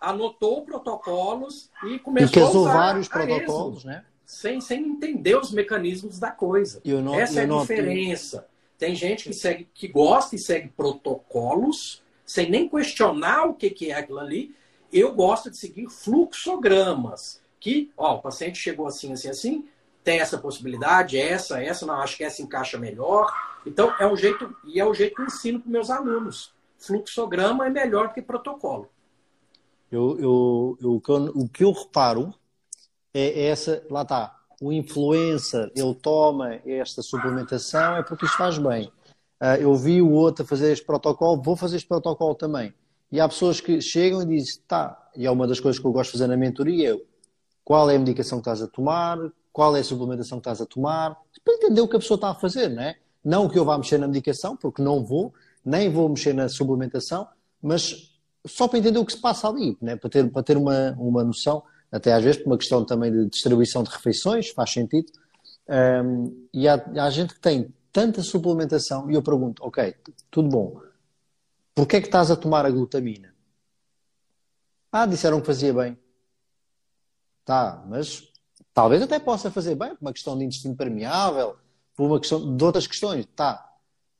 anotou 0.01 0.65
protocolos 0.65 1.69
e 1.85 1.99
começou 1.99 2.45
a 2.45 2.49
usar 2.49 2.73
vários 2.73 3.07
protocolos, 3.07 3.85
né? 3.85 4.03
Sem, 4.25 4.59
sem 4.59 4.83
entender 4.83 5.37
os 5.37 5.51
mecanismos 5.51 6.19
da 6.19 6.31
coisa. 6.31 6.81
Não, 6.83 7.15
Essa 7.15 7.41
é 7.41 7.43
a 7.45 7.59
diferença. 7.61 8.47
Tem 8.77 8.95
gente 8.95 9.29
que 9.29 9.33
segue, 9.33 9.69
que 9.73 9.87
gosta 9.87 10.35
e 10.35 10.39
segue 10.39 10.67
protocolos, 10.69 12.01
sem 12.25 12.49
nem 12.49 12.67
questionar 12.67 13.45
o 13.45 13.53
que, 13.53 13.69
que 13.69 13.91
é 13.91 13.95
aquilo 13.95 14.19
ali. 14.19 14.53
Eu 14.91 15.13
gosto 15.13 15.49
de 15.49 15.57
seguir 15.57 15.87
fluxogramas, 15.89 17.39
que, 17.59 17.91
ó, 17.97 18.15
o 18.15 18.21
paciente 18.21 18.57
chegou 18.57 18.87
assim, 18.87 19.11
assim, 19.13 19.29
assim, 19.29 19.67
tem 20.03 20.19
essa 20.19 20.37
possibilidade, 20.37 21.17
essa, 21.17 21.61
essa, 21.61 21.85
não, 21.85 21.95
acho 21.95 22.17
que 22.17 22.23
essa 22.23 22.41
encaixa 22.41 22.77
melhor. 22.77 23.31
Então, 23.65 23.93
é 23.99 24.07
um 24.07 24.15
jeito, 24.15 24.55
e 24.65 24.79
é 24.79 24.85
o 24.85 24.93
jeito 24.93 25.15
que 25.15 25.21
eu 25.21 25.25
ensino 25.25 25.59
para 25.59 25.71
meus 25.71 25.89
alunos. 25.89 26.53
Fluxograma 26.77 27.65
é 27.65 27.69
melhor 27.69 28.07
do 28.07 28.13
que 28.13 28.21
protocolo. 28.21 28.87
Eu, 29.91 30.17
eu, 30.19 30.77
eu, 30.81 31.01
o 31.35 31.49
que 31.49 31.63
eu 31.63 31.71
reparo 31.71 32.33
é 33.13 33.47
essa, 33.47 33.83
lá 33.89 34.03
está, 34.03 34.39
o 34.61 34.71
influencer, 34.71 35.71
ele 35.75 35.95
toma 35.95 36.55
esta 36.65 37.01
suplementação 37.01 37.95
é 37.95 38.03
porque 38.03 38.25
isto 38.25 38.37
faz 38.37 38.57
bem. 38.57 38.91
Uh, 39.41 39.55
eu 39.61 39.73
vi 39.75 40.01
o 40.01 40.11
outro 40.11 40.43
a 40.43 40.47
fazer 40.47 40.71
este 40.71 40.85
protocolo, 40.85 41.41
vou 41.41 41.55
fazer 41.55 41.77
este 41.77 41.87
protocolo 41.87 42.35
também. 42.35 42.73
E 43.11 43.19
há 43.19 43.27
pessoas 43.27 43.61
que 43.61 43.81
chegam 43.81 44.21
e 44.21 44.25
dizem, 44.25 44.61
tá, 44.67 45.09
e 45.15 45.25
é 45.25 45.31
uma 45.31 45.47
das 45.47 45.59
coisas 45.59 45.79
que 45.79 45.87
eu 45.87 45.91
gosto 45.91 46.11
de 46.11 46.17
fazer 46.17 46.27
na 46.27 46.37
mentoria, 46.37 46.99
qual 47.69 47.87
é 47.87 47.95
a 47.95 47.99
medicação 47.99 48.39
que 48.39 48.49
estás 48.49 48.63
a 48.63 48.67
tomar, 48.67 49.19
qual 49.53 49.77
é 49.77 49.81
a 49.81 49.83
suplementação 49.83 50.39
que 50.39 50.49
estás 50.49 50.59
a 50.59 50.65
tomar, 50.65 51.15
para 51.45 51.53
entender 51.53 51.81
o 51.81 51.87
que 51.87 51.97
a 51.97 51.99
pessoa 51.99 52.15
está 52.15 52.31
a 52.31 52.33
fazer, 52.33 52.67
não 52.67 52.81
é? 52.81 52.97
Não 53.23 53.47
que 53.47 53.59
eu 53.59 53.63
vá 53.63 53.77
mexer 53.77 53.99
na 53.99 54.07
medicação, 54.07 54.57
porque 54.57 54.81
não 54.81 55.05
vou, 55.05 55.31
nem 55.63 55.87
vou 55.87 56.09
mexer 56.09 56.33
na 56.33 56.49
suplementação, 56.49 57.27
mas 57.61 58.11
só 58.43 58.67
para 58.67 58.79
entender 58.79 58.97
o 58.97 59.05
que 59.05 59.13
se 59.13 59.21
passa 59.21 59.47
ali, 59.47 59.77
né? 59.79 59.95
para 59.95 60.09
ter, 60.09 60.31
para 60.31 60.41
ter 60.41 60.57
uma, 60.57 60.93
uma 60.97 61.23
noção, 61.23 61.61
até 61.91 62.11
às 62.11 62.23
vezes 62.23 62.41
por 62.41 62.49
uma 62.49 62.57
questão 62.57 62.83
também 62.83 63.11
de 63.11 63.29
distribuição 63.29 63.83
de 63.83 63.91
refeições, 63.91 64.49
faz 64.49 64.71
sentido. 64.71 65.11
Um, 65.69 66.47
e 66.51 66.67
há, 66.67 66.83
há 66.97 67.09
gente 67.11 67.35
que 67.35 67.39
tem 67.39 67.71
tanta 67.93 68.23
suplementação 68.23 69.11
e 69.11 69.13
eu 69.13 69.21
pergunto, 69.21 69.63
ok, 69.63 69.93
tudo 70.31 70.49
bom, 70.49 70.81
porquê 71.75 71.97
é 71.97 72.01
que 72.01 72.07
estás 72.07 72.31
a 72.31 72.35
tomar 72.35 72.65
a 72.65 72.71
glutamina? 72.71 73.31
Ah, 74.91 75.05
disseram 75.05 75.39
que 75.39 75.45
fazia 75.45 75.71
bem. 75.71 75.95
Tá, 77.49 77.83
mas 77.87 78.31
talvez 78.75 79.01
até 79.01 79.17
possa 79.17 79.49
fazer 79.49 79.73
bem, 79.73 79.89
por 79.95 80.01
uma 80.03 80.13
questão 80.13 80.37
de 80.37 80.45
intestino 80.45 80.75
permeável, 80.75 81.55
por 81.95 82.05
uma 82.05 82.19
questão 82.19 82.55
de 82.55 82.63
outras 82.63 82.85
questões, 82.85 83.25
tá. 83.35 83.67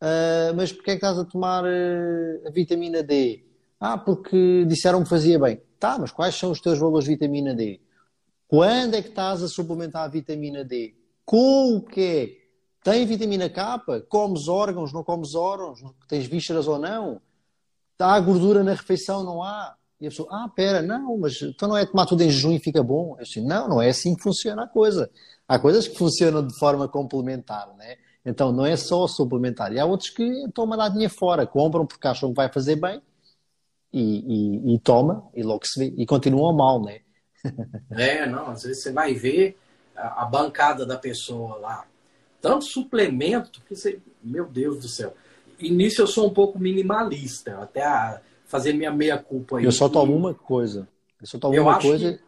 Uh, 0.01 0.55
mas 0.55 0.73
porquê 0.73 0.89
é 0.89 0.93
que 0.95 1.05
estás 1.05 1.19
a 1.19 1.23
tomar 1.23 1.63
uh, 1.63 2.47
a 2.47 2.49
vitamina 2.49 3.03
D? 3.03 3.45
Ah, 3.80 3.99
porque 3.99 4.65
disseram 4.65 5.03
que 5.03 5.09
fazia 5.09 5.38
bem. 5.38 5.61
Tá, 5.80 5.99
mas 5.99 6.11
quais 6.11 6.34
são 6.34 6.49
os 6.49 6.59
teus 6.59 6.80
valores 6.80 7.05
de 7.05 7.11
vitamina 7.11 7.53
D? 7.53 7.80
Quando 8.47 8.95
é 8.95 9.01
que 9.03 9.09
estás 9.09 9.43
a 9.43 9.47
suplementar 9.47 10.05
a 10.05 10.07
vitamina 10.07 10.65
D? 10.65 10.95
Com 11.23 11.75
o 11.75 11.82
quê? 11.84 12.36
Tem 12.84 13.05
vitamina 13.05 13.47
K? 13.47 13.80
Comes 14.09 14.47
órgãos, 14.47 14.91
não 14.91 15.03
comes 15.03 15.36
órgãos? 15.36 15.84
Tens 16.07 16.25
vísceras 16.25 16.67
ou 16.67 16.80
não? 16.80 17.21
Há 17.99 18.19
gordura 18.21 18.63
na 18.63 18.71
refeição? 18.73 19.23
Não 19.23 19.43
há? 19.43 19.77
E 20.00 20.08
a 20.08 20.10
pessoa, 20.10 20.30
ah, 20.32 20.50
pera, 20.56 20.82
não, 20.82 21.18
mas 21.18 21.41
então 21.41 21.68
não 21.68 21.78
é 21.78 21.86
tomar 21.86 22.06
tudo 22.06 22.24
em 22.24 22.30
jejum 22.30 22.54
e 22.54 22.60
fica 22.60 22.82
bom? 22.82 23.16
Eu 23.20 23.24
disse, 23.24 23.41
não, 23.41 23.68
não 23.68 23.82
é 23.82 23.89
assim 23.89 24.16
que 24.16 24.24
funciona 24.24 24.64
a 24.64 24.68
coisa. 24.68 25.12
Há 25.47 25.60
coisas 25.60 25.88
que 25.88 25.97
funcionam 25.97 26.45
de 26.45 26.58
forma 26.58 26.88
complementar, 26.88 27.68
né? 27.76 27.97
Então 28.26 28.52
não 28.52 28.66
é 28.66 28.78
só 28.78 29.08
suplementar. 29.08 29.74
E 29.74 29.80
há 29.80 29.86
outros 29.86 30.10
que 30.10 30.47
tomam 30.54 30.80
a 30.80 30.88
dinheiro 30.88 31.14
fora, 31.14 31.45
compram 31.45 31.86
porque 31.86 32.08
acham 32.08 32.30
que 32.30 32.36
vai 32.36 32.52
fazer 32.52 32.78
bem 32.78 33.02
e, 33.91 34.02
e, 34.02 34.76
e, 34.76 34.80
toma, 34.80 35.28
e 35.36 35.43
logo 35.43 35.66
se 35.66 35.80
vê, 35.80 35.93
e 35.97 36.06
continuam 36.06 36.56
mal, 36.56 36.82
né? 36.82 37.02
é, 37.91 38.26
não, 38.26 38.52
às 38.52 38.64
vezes 38.64 38.84
você 38.84 38.91
vai 38.91 39.14
ver 39.14 39.58
a, 39.95 40.24
a, 40.24 40.26
bancada 40.26 40.86
da 40.86 40.97
pessoa 40.97 41.58
lá, 41.58 41.86
tanto 42.41 42.66
suplemento, 42.66 43.62
que 43.68 43.76
você, 43.76 44.00
meu 44.24 44.45
Deus 44.45 44.80
do 44.80 44.88
céu. 44.88 45.14
E 45.60 45.70
nisso 45.72 46.02
eu 46.02 46.08
sou 46.08 46.28
um 46.28 46.34
pouco 46.34 46.60
minimalista, 46.60 47.58
até 47.58 47.84
a, 47.84 48.22
fazer 48.50 48.74
minha 48.74 48.91
meia-culpa 48.91 49.60
aí. 49.60 49.64
Eu 49.64 49.72
só 49.72 49.88
tomo 49.88 50.14
uma 50.14 50.34
coisa. 50.34 50.86
Eu 51.22 51.28
só 51.28 51.39
tomo 51.39 51.56
eu 51.56 51.64
uma 51.64 51.80
coisa 51.80 52.20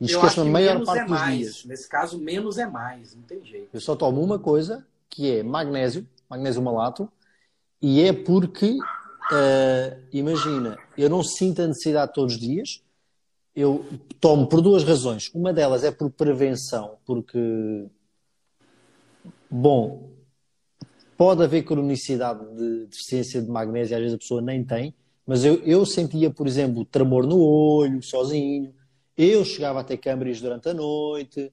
e 0.00 0.04
esqueço 0.04 0.42
a 0.42 0.44
maior 0.44 0.84
parte 0.84 1.00
é 1.00 1.02
dos 1.02 1.10
mais. 1.10 1.38
dias. 1.38 1.64
Nesse 1.64 1.88
caso, 1.88 2.18
menos 2.18 2.56
é 2.58 2.66
mais, 2.66 3.16
não 3.16 3.22
tem 3.22 3.44
jeito. 3.44 3.68
Eu 3.72 3.80
só 3.80 3.96
tomo 3.96 4.22
uma 4.22 4.38
coisa, 4.38 4.86
que 5.08 5.28
é 5.28 5.42
magnésio, 5.42 6.06
magnésio 6.28 6.62
malato, 6.62 7.10
e 7.82 8.02
é 8.02 8.12
porque 8.12 8.78
Uh, 9.32 9.94
imagina, 10.12 10.76
eu 10.98 11.08
não 11.08 11.22
sinto 11.22 11.62
a 11.62 11.66
necessidade 11.68 12.12
todos 12.12 12.34
os 12.34 12.40
dias. 12.40 12.82
eu 13.54 13.84
tomo 14.20 14.48
por 14.48 14.60
duas 14.60 14.82
razões. 14.82 15.30
Uma 15.32 15.52
delas 15.52 15.84
é 15.84 15.90
por 15.92 16.10
prevenção, 16.10 16.96
porque, 17.06 17.86
bom, 19.48 20.10
pode 21.16 21.44
haver 21.44 21.62
cronicidade 21.62 22.44
de 22.56 22.86
deficiência 22.86 23.40
de 23.40 23.48
magnésio, 23.48 23.94
às 23.96 24.02
vezes 24.02 24.14
a 24.16 24.18
pessoa 24.18 24.42
nem 24.42 24.64
tem, 24.64 24.94
mas 25.30 25.44
eu, 25.44 25.62
eu 25.62 25.86
sentia, 25.86 26.28
por 26.28 26.48
exemplo, 26.48 26.84
tremor 26.84 27.24
no 27.24 27.40
olho, 27.40 28.02
sozinho, 28.02 28.74
eu 29.16 29.44
chegava 29.44 29.78
a 29.78 29.84
ter 29.84 29.96
câmeras 29.96 30.40
durante 30.40 30.68
a 30.68 30.74
noite, 30.74 31.52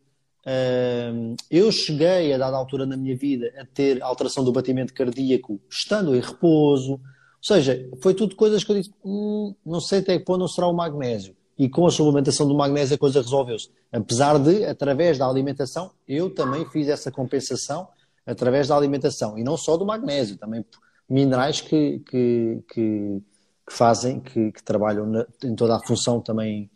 eu 1.51 1.71
cheguei, 1.71 2.33
a 2.33 2.39
dada 2.39 2.57
altura 2.57 2.87
na 2.87 2.97
minha 2.97 3.15
vida, 3.15 3.53
a 3.55 3.63
ter 3.67 4.01
alteração 4.01 4.43
do 4.43 4.51
batimento 4.51 4.95
cardíaco 4.95 5.61
estando 5.69 6.15
em 6.15 6.19
repouso. 6.19 6.93
Ou 6.93 6.99
seja, 7.39 7.87
foi 8.01 8.15
tudo 8.15 8.35
coisas 8.35 8.63
que 8.63 8.71
eu 8.71 8.77
disse, 8.77 8.91
hum, 9.05 9.53
não 9.63 9.79
sei 9.79 9.99
até 9.99 10.17
que 10.17 10.25
ponto 10.25 10.39
não 10.39 10.47
será 10.47 10.65
o 10.65 10.73
magnésio. 10.73 11.35
E 11.55 11.69
com 11.69 11.85
a 11.85 11.91
suplementação 11.91 12.47
do 12.47 12.55
magnésio 12.55 12.95
a 12.95 12.97
coisa 12.97 13.21
resolveu-se. 13.21 13.69
Apesar 13.91 14.39
de, 14.39 14.65
através 14.65 15.19
da 15.19 15.29
alimentação, 15.29 15.91
eu 16.07 16.33
também 16.33 16.65
fiz 16.71 16.87
essa 16.87 17.11
compensação 17.11 17.87
através 18.25 18.69
da 18.69 18.75
alimentação. 18.75 19.37
E 19.37 19.43
não 19.43 19.55
só 19.55 19.77
do 19.77 19.85
magnésio, 19.85 20.35
também 20.35 20.65
minerais 21.07 21.61
que, 21.61 21.99
que, 21.99 22.63
que, 22.73 23.21
que 23.67 23.73
fazem, 23.73 24.19
que, 24.21 24.51
que 24.51 24.63
trabalham 24.63 25.05
na, 25.05 25.27
em 25.43 25.53
toda 25.53 25.75
a 25.75 25.79
função 25.85 26.21
também 26.21 26.71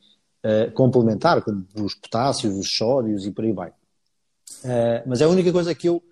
uh, 0.46 0.72
complementar, 0.74 1.42
como 1.42 1.66
os 1.76 1.96
potássios, 1.96 2.54
os 2.54 2.68
sódios 2.76 3.26
e 3.26 3.32
por 3.32 3.46
aí 3.46 3.54
vai. 3.54 3.70
Uh, 3.70 5.08
mas 5.08 5.22
a 5.22 5.30
única 5.30 5.52
coisa 5.52 5.74
que 5.74 5.88
eu 5.88 6.04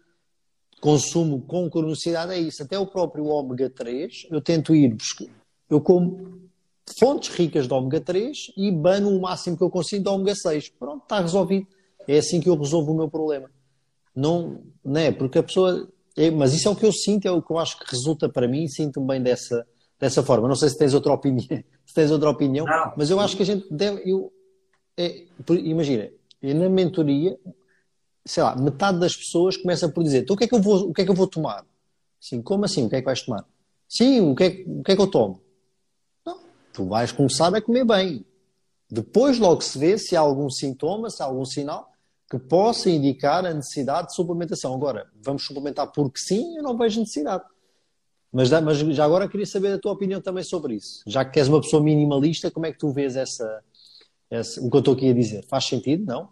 consumo 0.80 1.42
com 1.42 1.70
cronicidade 1.70 2.32
é 2.32 2.40
isso. 2.40 2.64
Até 2.64 2.80
o 2.80 2.88
próprio 2.88 3.26
ômega 3.26 3.70
3, 3.70 4.28
eu 4.32 4.42
tento 4.42 4.74
ir 4.74 4.94
buscar, 4.94 5.28
eu 5.70 5.82
como 5.82 6.50
fontes 6.98 7.30
ricas 7.36 7.68
de 7.68 7.74
ômega 7.74 8.00
3 8.00 8.38
e 8.58 8.72
bano 8.72 9.10
o 9.10 9.22
máximo 9.22 9.58
que 9.58 9.64
eu 9.64 9.70
consigo 9.70 10.04
de 10.04 10.10
ômega 10.10 10.36
6. 10.36 10.70
Pronto, 10.70 11.04
está 11.04 11.20
resolvido. 11.20 11.68
É 12.08 12.18
assim 12.18 12.40
que 12.40 12.50
eu 12.50 12.58
resolvo 12.58 12.92
o 12.92 12.96
meu 12.96 13.10
problema. 13.10 13.52
Não, 14.16 14.64
não 14.84 15.00
é? 15.00 15.12
Porque 15.12 15.38
a 15.38 15.44
pessoa. 15.44 15.88
É, 16.18 16.32
mas 16.32 16.54
isso 16.54 16.68
é 16.68 16.72
o 16.72 16.76
que 16.76 16.86
eu 16.86 16.92
sinto, 16.92 17.28
é 17.28 17.32
o 17.32 17.42
que 17.42 17.52
eu 17.52 17.60
acho 17.60 17.78
que 17.80 17.86
resulta 17.90 18.28
para 18.28 18.48
mim 18.48 18.68
sinto-me 18.68 19.08
bem 19.08 19.22
dessa, 19.22 19.66
dessa 20.00 20.24
forma. 20.24 20.48
Não 20.48 20.56
sei 20.56 20.70
se 20.70 20.78
tens 20.78 20.94
outra 20.94 21.14
opinião, 21.14 21.46
se 21.86 21.94
tens 21.94 22.10
outra 22.10 22.30
opinião, 22.30 22.66
não, 22.66 22.94
mas 22.96 23.10
eu 23.10 23.20
acho 23.20 23.36
que 23.36 23.44
a 23.44 23.46
gente 23.46 23.68
deve. 23.70 24.10
Eu, 24.10 24.32
é, 24.98 25.26
imagina, 25.50 26.10
na 26.42 26.70
mentoria, 26.70 27.38
sei 28.26 28.44
lá, 28.44 28.56
metade 28.56 29.00
das 29.00 29.16
pessoas 29.16 29.58
começa 29.58 29.90
por 29.90 30.04
dizer: 30.04 30.20
então, 30.20 30.36
o 30.36 30.38
que 30.38 30.46
é 30.46 30.48
que 30.48 30.56
eu 30.56 30.62
vou, 30.62 30.90
o 30.90 30.94
que 30.94 31.02
é 31.02 31.06
que 31.06 31.12
eu 31.12 31.16
vou 31.16 31.28
tomar? 31.28 31.66
Sim, 32.20 32.42
como 32.42 32.66
assim? 32.66 32.86
O 32.86 32.90
que 32.90 32.96
é 32.96 33.00
que 33.00 33.06
vais 33.06 33.22
tomar? 33.22 33.46
Sim, 33.88 34.32
o 34.32 34.36
que 34.36 34.44
é, 34.44 34.48
o 34.68 34.84
que, 34.84 34.92
é 34.92 34.96
que 34.96 35.02
eu 35.02 35.08
tomo? 35.08 35.42
Não, 36.26 36.40
tu 36.74 36.86
vais 36.86 37.12
começar 37.12 37.54
a 37.54 37.62
comer 37.62 37.86
bem. 37.86 38.26
Depois 38.92 39.40
logo 39.40 39.62
se 39.62 39.78
vê 39.78 39.98
se 39.98 40.16
há 40.16 40.20
algum 40.20 40.50
sintoma, 40.50 41.10
se 41.10 41.22
há 41.22 41.26
algum 41.26 41.46
sinal 41.46 41.92
que 42.30 42.38
possa 42.38 42.90
indicar 42.90 43.46
a 43.46 43.54
necessidade 43.54 44.10
de 44.10 44.16
suplementação. 44.16 44.74
Agora, 44.74 45.08
vamos 45.22 45.46
suplementar 45.46 45.92
porque 45.92 46.20
sim, 46.20 46.58
eu 46.58 46.64
não 46.64 46.78
vejo 46.78 47.00
necessidade. 47.00 47.44
Mas, 48.32 48.50
mas, 48.50 48.78
já 48.78 49.06
agora 49.06 49.28
queria 49.28 49.46
saber 49.46 49.74
a 49.74 49.80
tua 49.80 49.92
opinião 49.92 50.22
também 50.22 50.44
sobre 50.44 50.76
isso. 50.76 51.02
Já 51.08 51.26
que 51.26 51.40
és 51.40 51.48
uma 51.48 51.62
pessoa 51.62 51.82
minimalista, 51.82 52.52
como 52.52 52.66
é 52.66 52.72
que 52.72 52.78
tu 52.78 52.92
vês 52.92 53.16
essa, 53.16 53.64
essa 54.30 54.62
o 54.62 54.70
que 54.70 54.76
eu 54.76 54.80
estou 54.80 54.94
aqui 54.94 55.10
a 55.10 55.14
dizer? 55.14 55.44
Faz 55.46 55.66
sentido, 55.66 56.06
não? 56.06 56.30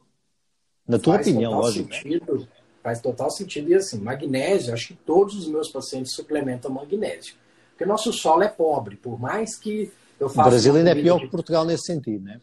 Na 0.88 1.00
tua 1.00 1.16
faz 1.16 1.28
opinião, 1.28 1.54
lógico. 1.54 1.94
Sentido, 1.94 2.48
faz 2.84 3.02
total 3.02 3.32
sentido. 3.32 3.70
E 3.70 3.76
assim, 3.76 4.00
magnésio, 4.00 4.74
acho 4.74 4.90
que 4.90 4.94
todos 4.94 5.36
os 5.36 5.48
meus 5.48 5.70
pacientes 5.70 6.14
suplementam 6.14 6.72
magnésio. 6.72 7.36
Porque 7.72 7.86
nosso 7.86 8.14
solo 8.14 8.44
é 8.44 8.48
pobre, 8.48 8.96
por 8.96 9.20
mais 9.20 9.56
que 9.58 9.92
eu 10.20 10.30
faça. 10.30 10.48
O 10.48 10.52
Brasil 10.52 10.76
ainda 10.76 10.92
é 10.92 10.96
pior 10.96 11.18
de... 11.18 11.26
que 11.26 11.32
Portugal 11.32 11.66
nesse 11.66 11.86
sentido, 11.86 12.24
né? 12.24 12.40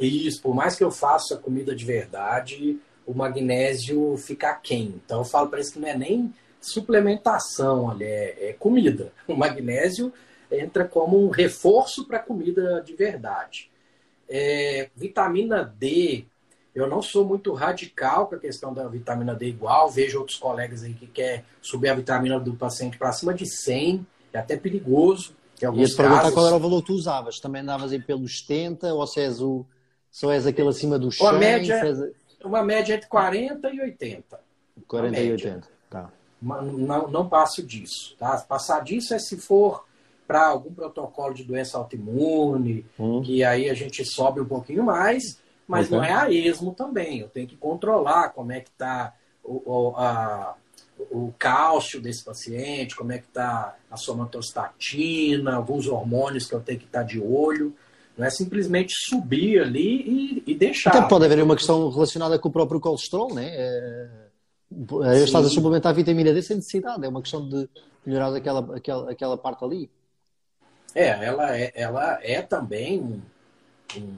Isso, 0.00 0.42
por 0.42 0.54
mais 0.54 0.76
que 0.76 0.82
eu 0.82 0.90
faça 0.90 1.36
comida 1.36 1.76
de 1.76 1.84
verdade, 1.84 2.78
o 3.06 3.14
magnésio 3.14 4.16
fica 4.16 4.54
quente. 4.54 5.00
Então 5.04 5.20
eu 5.20 5.24
falo 5.24 5.48
para 5.48 5.58
eles 5.58 5.70
que 5.70 5.78
não 5.78 5.88
é 5.88 5.96
nem 5.96 6.34
suplementação, 6.62 7.90
ali, 7.90 8.04
é, 8.04 8.50
é 8.50 8.52
comida. 8.52 9.12
O 9.26 9.34
magnésio 9.34 10.12
entra 10.50 10.84
como 10.84 11.24
um 11.24 11.30
reforço 11.30 12.06
para 12.06 12.18
comida 12.18 12.82
de 12.84 12.94
verdade. 12.94 13.70
É, 14.28 14.88
vitamina 14.94 15.64
D, 15.64 16.24
eu 16.74 16.86
não 16.86 17.02
sou 17.02 17.24
muito 17.24 17.52
radical 17.52 18.26
com 18.26 18.36
a 18.36 18.38
questão 18.38 18.72
da 18.72 18.86
vitamina 18.88 19.34
D 19.34 19.46
igual, 19.46 19.90
vejo 19.90 20.18
outros 20.18 20.38
colegas 20.38 20.82
aí 20.82 20.94
que 20.94 21.06
quer 21.06 21.44
subir 21.60 21.88
a 21.88 21.94
vitamina 21.94 22.38
do 22.38 22.54
paciente 22.54 22.96
para 22.96 23.12
cima 23.12 23.34
de 23.34 23.46
100, 23.46 24.06
é 24.32 24.38
até 24.38 24.56
perigoso. 24.56 25.34
Ia 25.60 25.70
te 25.70 25.96
perguntar 25.96 26.22
casos. 26.22 26.34
qual 26.34 26.46
era 26.46 26.56
o 26.56 26.60
valor 26.60 26.80
que 26.80 26.88
tu 26.88 26.94
usavas, 26.94 27.38
também 27.38 27.62
andavas 27.62 27.92
aí 27.92 28.00
pelos 28.00 28.40
70 28.40 28.92
ou 28.94 29.06
se 29.06 29.20
és 29.20 29.40
o, 29.40 29.64
só 30.10 30.32
és 30.32 30.46
aquele 30.46 30.68
acima 30.68 30.98
dos 30.98 31.16
100? 31.16 31.26
Uma 31.26 31.38
média, 31.38 32.12
uma 32.44 32.62
média 32.64 32.94
entre 32.94 33.08
40 33.08 33.70
e 33.70 33.80
80. 33.80 34.40
40 34.88 35.20
e 35.20 35.32
80, 35.32 35.68
tá 35.88 36.10
não, 36.42 37.08
não 37.08 37.28
passo 37.28 37.62
disso. 37.62 38.16
Tá? 38.18 38.36
Passar 38.38 38.82
disso 38.82 39.14
é 39.14 39.18
se 39.18 39.36
for 39.36 39.84
para 40.26 40.46
algum 40.46 40.72
protocolo 40.72 41.34
de 41.34 41.44
doença 41.44 41.78
autoimune, 41.78 42.86
hum. 42.98 43.22
que 43.22 43.44
aí 43.44 43.68
a 43.68 43.74
gente 43.74 44.04
sobe 44.04 44.40
um 44.40 44.46
pouquinho 44.46 44.82
mais, 44.82 45.38
mas 45.66 45.88
não 45.88 46.02
é 46.02 46.12
a 46.12 46.30
esmo 46.30 46.72
também. 46.72 47.20
Eu 47.20 47.28
tenho 47.28 47.46
que 47.46 47.56
controlar 47.56 48.30
como 48.30 48.52
é 48.52 48.60
que 48.60 48.70
está 48.70 49.14
o, 49.44 49.62
o, 49.64 49.96
a, 49.96 50.54
o 51.10 51.32
cálcio 51.38 52.00
desse 52.00 52.24
paciente, 52.24 52.96
como 52.96 53.12
é 53.12 53.18
que 53.18 53.26
está 53.26 53.76
a 53.90 53.96
somatostatina, 53.96 55.54
alguns 55.54 55.86
hormônios 55.86 56.46
que 56.46 56.54
eu 56.54 56.60
tenho 56.60 56.78
que 56.78 56.86
estar 56.86 57.00
tá 57.00 57.06
de 57.06 57.20
olho. 57.20 57.74
Não 58.16 58.26
é 58.26 58.30
simplesmente 58.30 58.92
subir 58.94 59.60
ali 59.60 60.42
e, 60.46 60.52
e 60.52 60.54
deixar. 60.54 60.90
Até 60.90 61.08
pode 61.08 61.24
haver 61.24 61.42
uma 61.42 61.56
questão 61.56 61.88
relacionada 61.90 62.38
com 62.38 62.48
o 62.48 62.52
próprio 62.52 62.80
colesterol, 62.80 63.34
né? 63.34 63.48
É 63.50 64.21
Sim. 64.72 65.24
Estás 65.24 65.46
a 65.46 65.48
suplementar 65.48 65.90
a 65.90 65.94
vitamina 65.94 66.32
D 66.32 66.42
sem 66.42 66.56
necessidade, 66.56 67.04
é 67.04 67.08
uma 67.08 67.20
questão 67.20 67.48
de 67.48 67.68
melhorar 68.04 68.34
aquela, 68.34 68.76
aquela, 68.76 69.10
aquela 69.10 69.38
parte 69.38 69.64
ali. 69.64 69.90
É, 70.94 71.08
ela 71.24 71.56
é, 71.56 71.72
ela 71.74 72.18
é 72.22 72.42
também 72.42 73.00
um, 73.00 73.20
um, 73.96 74.16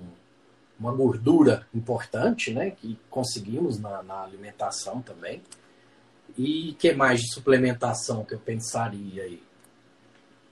uma 0.78 0.92
gordura 0.92 1.66
importante, 1.74 2.52
né? 2.52 2.70
Que 2.70 2.98
conseguimos 3.08 3.78
na, 3.78 4.02
na 4.02 4.22
alimentação 4.22 5.00
também. 5.00 5.42
E 6.36 6.74
que 6.78 6.92
mais 6.92 7.20
de 7.20 7.32
suplementação 7.32 8.24
que 8.24 8.34
eu 8.34 8.40
pensaria 8.40 9.22
aí? 9.22 9.42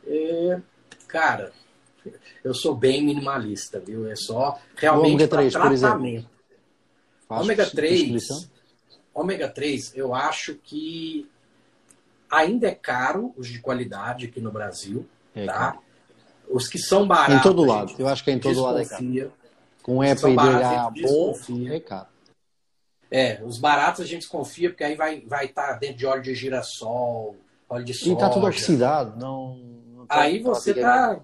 É, 0.07 0.61
cara, 1.09 1.53
eu 2.45 2.55
sou 2.55 2.75
bem 2.75 3.05
minimalista, 3.05 3.81
viu? 3.81 4.09
É 4.09 4.15
só 4.15 4.61
realmente 4.77 5.15
ômega 5.15 5.29
3, 5.29 5.53
tratamento. 5.53 5.71
Por 5.73 5.75
exemplo. 5.75 6.31
ômega 7.29 7.71
3, 7.71 8.51
ômega 9.15 9.49
3, 9.49 9.93
eu 9.97 10.15
acho 10.15 10.55
que 10.55 11.29
ainda 12.31 12.69
é 12.69 12.75
caro 12.75 13.35
os 13.37 13.49
de 13.49 13.61
qualidade 13.61 14.27
aqui 14.27 14.41
no 14.41 14.51
Brasil, 14.51 15.07
é, 15.35 15.47
tá? 15.47 15.53
Cara. 15.53 15.79
Os 16.49 16.69
que 16.69 16.79
são 16.79 17.07
baratos. 17.07 17.37
Em 17.37 17.43
todo 17.43 17.65
lado, 17.65 17.95
eu 17.99 18.09
acho 18.09 18.25
que 18.25 18.31
é 18.31 18.35
em 18.35 18.39
todo 18.39 18.61
lado 18.61 18.79
é 18.79 18.85
caro. 18.85 19.33
Com 19.83 20.03
EPA 20.05 20.31
e 20.31 20.37
DHA 20.37 20.91
bom, 21.03 21.35
é 21.71 21.81
caro. 21.81 22.07
É, 23.11 23.43
os 23.45 23.59
baratos 23.59 24.01
a 24.01 24.07
gente 24.07 24.21
desconfia, 24.21 24.71
porque 24.71 24.85
aí 24.85 24.95
vai 24.97 25.19
estar 25.19 25.29
vai 25.29 25.49
tá 25.49 25.73
dentro 25.75 25.97
de 25.97 26.07
óleo 26.07 26.23
de 26.23 26.35
girassol, 26.35 27.37
óleo 27.69 27.85
de 27.85 27.93
soja. 27.93 28.13
E 28.13 28.17
tá 28.17 28.31
tudo 28.31 28.47
oxidado, 28.47 29.19
não. 29.21 29.57
não 29.95 30.07
aí 30.09 30.41
você 30.41 30.73
tá 30.73 31.21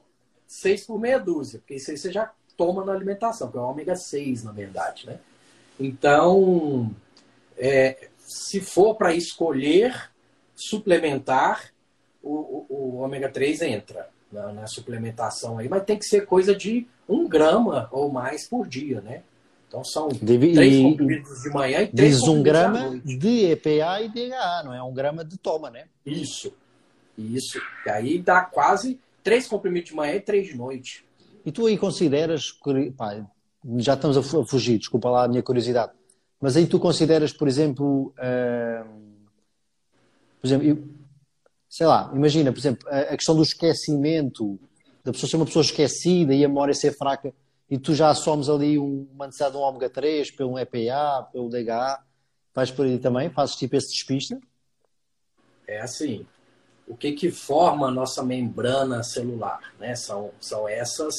seis 0.47 0.85
por 0.85 0.99
meia 0.99 1.19
dúzia, 1.19 1.59
porque 1.59 1.75
isso 1.75 1.91
aí 1.91 1.97
você 1.97 2.13
já 2.13 2.31
toma 2.59 2.85
na 2.85 2.93
alimentação, 2.93 3.51
que 3.51 3.57
é 3.57 3.61
o 3.61 3.65
ômega 3.65 3.95
6, 3.95 4.45
na 4.45 4.53
verdade, 4.53 5.07
né? 5.07 5.19
Então, 5.79 6.91
é, 7.59 8.09
se 8.19 8.61
for 8.61 8.95
para 8.95 9.15
escolher 9.15 10.11
suplementar, 10.55 11.73
o, 12.23 12.33
o, 12.33 12.67
o, 12.69 12.97
ômega 12.97 13.29
3 13.29 13.63
entra 13.63 14.09
na, 14.31 14.53
na, 14.53 14.67
suplementação 14.67 15.59
aí, 15.59 15.69
mas 15.69 15.85
tem 15.85 15.99
que 15.99 16.05
ser 16.05 16.27
coisa 16.27 16.55
de 16.55 16.87
um 17.09 17.29
grama 17.29 17.89
ou 17.93 18.11
mais 18.11 18.49
por 18.49 18.67
dia, 18.67 19.01
né? 19.01 19.23
Então 19.69 19.85
são 19.85 20.09
Deve, 20.09 20.53
três 20.55 20.83
comprimidos 20.83 21.43
de 21.43 21.51
manhã 21.51 21.83
e 21.83 21.89
três 21.89 22.17
Diz 22.17 22.23
um 22.29 22.43
grama 22.43 22.99
de 23.05 23.51
EPA 23.51 24.01
e 24.03 24.09
DHA, 24.09 24.63
não 24.65 24.75
é 24.75 24.83
um 24.83 24.93
grama 24.93 25.25
de 25.25 25.37
toma, 25.37 25.71
né? 25.71 25.85
Isso, 26.05 26.53
isso. 27.17 27.61
E 27.87 27.91
aí 27.91 28.19
dá 28.19 28.41
quase 28.41 28.99
três 29.23 29.47
comprimidos 29.47 29.91
de 29.91 29.97
manhã 29.97 30.15
e 30.15 30.21
três 30.21 30.49
de 30.49 30.57
noite. 30.57 31.05
E 31.45 31.53
tu 31.53 31.67
aí 31.67 31.77
consideras, 31.77 32.51
pá, 32.97 33.25
já 33.77 33.95
estamos 33.95 34.17
a 34.17 34.23
fugir, 34.47 34.79
desculpa 34.79 35.11
lá 35.11 35.25
a 35.25 35.29
minha 35.29 35.43
curiosidade, 35.43 35.93
mas 36.41 36.57
aí 36.57 36.67
tu 36.67 36.79
consideras, 36.79 37.33
por 37.33 37.49
exemplo, 37.49 38.15
uh, 38.19 39.19
por 40.41 40.47
exemplo, 40.47 40.67
eu, 40.67 40.89
sei 41.69 41.87
lá, 41.87 42.11
imagina, 42.15 42.53
por 42.53 42.59
exemplo, 42.59 42.89
a, 42.89 43.01
a, 43.01 43.17
questão 43.17 43.35
do 43.35 43.43
esquecimento, 43.43 44.59
da 45.05 45.13
pessoa 45.13 45.29
ser 45.29 45.37
uma 45.37 45.47
pessoa 45.47 45.65
esquecida 45.65 46.35
e 46.35 46.45
a 46.45 46.49
memória 46.49 46.75
ser 46.75 46.97
fraca, 46.97 47.33
e 47.71 47.77
tu 47.77 47.95
já 47.95 48.09
assomes 48.09 48.49
ali 48.49 48.79
um, 48.79 49.07
uma 49.13 49.27
necessidade 49.27 49.53
de 49.53 49.59
um 49.59 49.63
ômega 49.63 49.91
3, 49.91 50.31
pelo 50.31 50.59
EPA, 50.59 51.29
pelo 51.33 51.51
DHA, 51.51 52.03
vais 52.55 52.71
por 52.71 52.87
aí 52.87 52.99
também? 52.99 53.29
Fazes 53.31 53.57
tipo 53.57 53.77
esse 53.77 53.89
despista? 53.89 54.39
É 55.67 55.81
assim, 55.81 56.27
o 56.87 56.97
que 56.97 57.13
que 57.13 57.31
forma 57.31 57.89
a 57.89 57.91
nossa 57.91 58.23
membrana 58.23 59.03
celular, 59.03 59.75
né? 59.79 59.95
São, 59.95 60.31
são 60.41 60.67
essas 60.69 61.15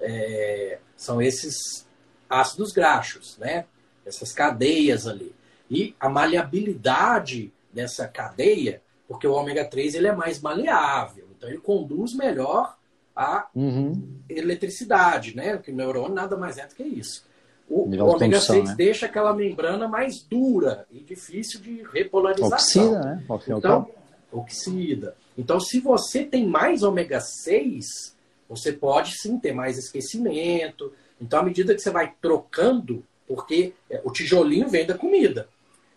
é, 0.00 0.78
são 0.96 1.20
esses 1.22 1.86
ácidos 2.28 2.72
graxos, 2.72 3.36
né? 3.38 3.64
Essas 4.08 4.32
cadeias 4.32 5.06
ali. 5.06 5.34
E 5.70 5.94
a 6.00 6.08
maleabilidade 6.08 7.52
dessa 7.72 8.08
cadeia, 8.08 8.80
porque 9.06 9.26
o 9.26 9.32
ômega 9.32 9.64
3 9.64 9.94
ele 9.94 10.08
é 10.08 10.14
mais 10.14 10.40
maleável, 10.40 11.26
então 11.36 11.48
ele 11.48 11.58
conduz 11.58 12.14
melhor 12.14 12.76
a 13.14 13.48
uhum. 13.54 14.20
eletricidade, 14.28 15.36
né? 15.36 15.58
Que 15.58 15.72
o 15.72 15.74
neurônio 15.74 16.14
nada 16.14 16.36
mais 16.36 16.56
é 16.56 16.66
do 16.66 16.74
que 16.74 16.84
isso. 16.84 17.26
O, 17.68 17.82
o 17.82 18.06
ômega 18.06 18.40
6 18.40 18.70
né? 18.70 18.74
deixa 18.76 19.06
aquela 19.06 19.34
membrana 19.34 19.86
mais 19.86 20.22
dura 20.22 20.86
e 20.90 21.00
difícil 21.00 21.60
de 21.60 21.82
repolarização. 21.92 22.92
Oxida, 22.92 23.00
né? 23.00 23.24
Então, 23.48 23.90
oxida. 24.32 25.16
Então, 25.36 25.60
se 25.60 25.80
você 25.80 26.24
tem 26.24 26.46
mais 26.46 26.82
ômega 26.82 27.20
6, 27.20 28.16
você 28.48 28.72
pode 28.72 29.18
sim 29.18 29.38
ter 29.38 29.52
mais 29.52 29.76
esquecimento. 29.76 30.92
Então, 31.20 31.40
à 31.40 31.42
medida 31.42 31.74
que 31.74 31.80
você 31.80 31.90
vai 31.90 32.14
trocando, 32.20 33.04
porque 33.28 33.74
é, 33.90 34.00
o 34.02 34.10
tijolinho 34.10 34.68
vem 34.68 34.86
da 34.86 34.96
comida. 34.96 35.48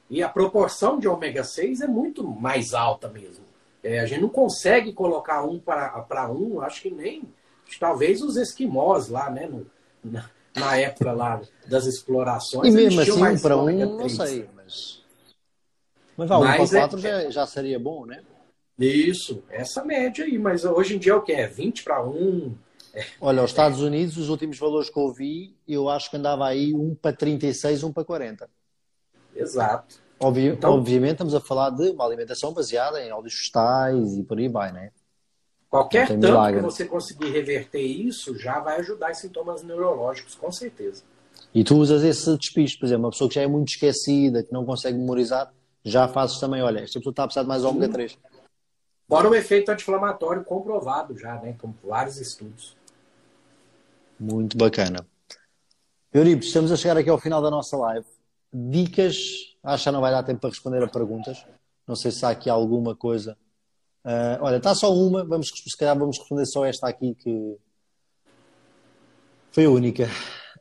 E 0.09 0.21
a 0.21 0.27
proporção 0.27 0.99
de 0.99 1.07
ômega 1.07 1.43
6 1.43 1.79
é 1.81 1.87
muito 1.87 2.21
mais 2.27 2.73
alta 2.73 3.07
mesmo. 3.07 3.45
É, 3.81 3.99
a 3.99 4.05
gente 4.05 4.21
não 4.21 4.29
consegue 4.29 4.91
colocar 4.91 5.43
um 5.43 5.57
para 5.57 6.29
um, 6.29 6.61
acho 6.61 6.81
que 6.81 6.91
nem. 6.91 7.23
Talvez 7.79 8.21
os 8.21 8.35
esquimós 8.35 9.07
lá, 9.07 9.29
né? 9.29 9.47
No, 9.47 9.65
na, 10.03 10.29
na, 10.53 10.77
época 10.77 11.13
lá 11.13 11.41
das 11.65 11.85
explorações. 11.85 12.67
E 12.67 12.75
mesmo 12.75 12.99
assim, 12.99 13.11
um 13.11 13.39
para 13.39 13.57
um, 13.57 13.97
não 13.97 14.09
sei, 14.09 14.49
mas. 14.53 15.01
Mas 16.17 16.27
vá, 16.27 16.37
um 16.37 16.41
para 16.41 16.67
quatro 16.67 16.99
é, 16.99 17.01
já, 17.01 17.29
já 17.29 17.47
seria 17.47 17.79
bom, 17.79 18.05
né? 18.05 18.21
Isso, 18.77 19.43
essa 19.49 19.83
média 19.85 20.25
aí, 20.25 20.37
mas 20.37 20.65
hoje 20.65 20.95
em 20.95 20.99
dia 20.99 21.13
é 21.13 21.15
o 21.15 21.21
que? 21.21 21.31
É 21.31 21.47
20 21.47 21.83
para 21.83 22.03
1. 22.03 22.53
Olha, 23.19 23.43
os 23.43 23.51
Estados 23.51 23.81
Unidos, 23.81 24.17
os 24.17 24.29
últimos 24.29 24.57
valores 24.57 24.89
que 24.89 24.99
eu 24.99 25.11
vi, 25.11 25.55
eu 25.67 25.89
acho 25.89 26.09
que 26.09 26.17
andava 26.17 26.45
aí 26.45 26.73
1 26.73 26.95
para 26.95 27.15
36, 27.15 27.83
1 27.83 27.93
para 27.93 28.03
40. 28.03 28.49
Exato. 29.35 30.01
Obvi 30.19 30.47
então, 30.47 30.73
obviamente 30.73 31.13
estamos 31.13 31.33
a 31.33 31.39
falar 31.39 31.71
de 31.71 31.89
uma 31.89 32.05
alimentação 32.05 32.53
baseada 32.53 33.03
em 33.03 33.11
óleos 33.11 33.33
vegetais 33.33 34.17
e 34.17 34.23
por 34.23 34.37
aí 34.37 34.47
vai, 34.47 34.71
né? 34.71 34.91
Qualquer 35.67 36.09
tanto 36.09 36.27
milagre. 36.27 36.59
que 36.59 36.65
você 36.65 36.85
conseguir 36.85 37.31
reverter 37.31 37.81
isso 37.81 38.37
já 38.37 38.59
vai 38.59 38.79
ajudar 38.81 39.09
em 39.09 39.15
sintomas 39.15 39.63
neurológicos, 39.63 40.35
com 40.35 40.51
certeza. 40.51 41.03
E 41.55 41.63
tu 41.63 41.77
usas 41.77 42.03
esse 42.03 42.37
despiste, 42.37 42.77
por 42.77 42.85
exemplo, 42.85 43.05
uma 43.05 43.11
pessoa 43.11 43.29
que 43.29 43.35
já 43.35 43.41
é 43.41 43.47
muito 43.47 43.69
esquecida, 43.69 44.43
que 44.43 44.53
não 44.53 44.65
consegue 44.65 44.97
memorizar, 44.97 45.51
já 45.83 46.07
fazes 46.07 46.39
também, 46.39 46.61
olha, 46.61 46.81
esta 46.81 46.99
pessoa 46.99 47.11
está 47.11 47.23
a 47.23 47.27
precisar 47.27 47.43
de 47.43 47.47
mais 47.47 47.63
ômega 47.63 47.89
3. 47.89 48.17
Fora 49.07 49.29
o 49.29 49.35
efeito 49.35 49.71
anti-inflamatório 49.71 50.43
comprovado 50.43 51.17
já, 51.17 51.35
né? 51.35 51.55
Com 51.59 51.73
vários 51.83 52.17
estudos. 52.17 52.77
Muito 54.21 54.55
bacana. 54.55 55.03
Euripo, 56.13 56.43
estamos 56.43 56.71
a 56.71 56.77
chegar 56.77 56.95
aqui 56.95 57.09
ao 57.09 57.17
final 57.17 57.41
da 57.41 57.49
nossa 57.49 57.75
live. 57.75 58.05
Dicas, 58.53 59.17
acho 59.63 59.83
que 59.85 59.91
não 59.91 59.99
vai 59.99 60.11
dar 60.11 60.21
tempo 60.21 60.41
para 60.41 60.51
responder 60.51 60.83
a 60.83 60.87
perguntas. 60.87 61.43
Não 61.87 61.95
sei 61.95 62.11
se 62.11 62.23
há 62.23 62.29
aqui 62.29 62.47
alguma 62.47 62.95
coisa. 62.95 63.35
Uh, 64.05 64.37
olha, 64.41 64.57
está 64.57 64.75
só 64.75 64.93
uma, 64.93 65.25
vamos, 65.25 65.49
se 65.49 65.75
calhar 65.75 65.97
vamos 65.97 66.19
responder 66.19 66.45
só 66.45 66.63
esta 66.65 66.87
aqui 66.87 67.15
que 67.15 67.57
foi 69.51 69.65
a 69.65 69.69
única. 69.71 70.07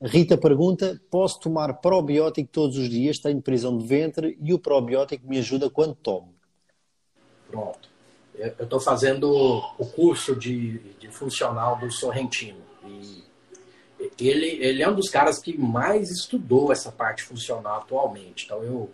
Rita 0.00 0.38
pergunta: 0.38 0.98
posso 1.10 1.38
tomar 1.40 1.74
probiótico 1.74 2.48
todos 2.50 2.78
os 2.78 2.88
dias? 2.88 3.18
Tenho 3.18 3.42
prisão 3.42 3.76
de 3.76 3.86
ventre 3.86 4.38
e 4.40 4.54
o 4.54 4.58
probiótico 4.58 5.28
me 5.28 5.38
ajuda 5.38 5.68
quando 5.68 5.94
tomo. 5.94 6.34
Pronto 7.50 7.90
eu 8.40 8.64
estou 8.64 8.80
fazendo 8.80 9.30
o 9.78 9.86
curso 9.86 10.34
de, 10.34 10.78
de 10.98 11.08
funcional 11.08 11.78
do 11.78 11.90
Sorrentino. 11.90 12.62
E 12.86 13.22
ele, 14.18 14.46
ele 14.64 14.82
é 14.82 14.88
um 14.88 14.94
dos 14.94 15.08
caras 15.08 15.38
que 15.38 15.56
mais 15.56 16.10
estudou 16.10 16.72
essa 16.72 16.90
parte 16.90 17.22
funcional 17.22 17.80
atualmente. 17.80 18.44
Então 18.44 18.62
eu, 18.62 18.90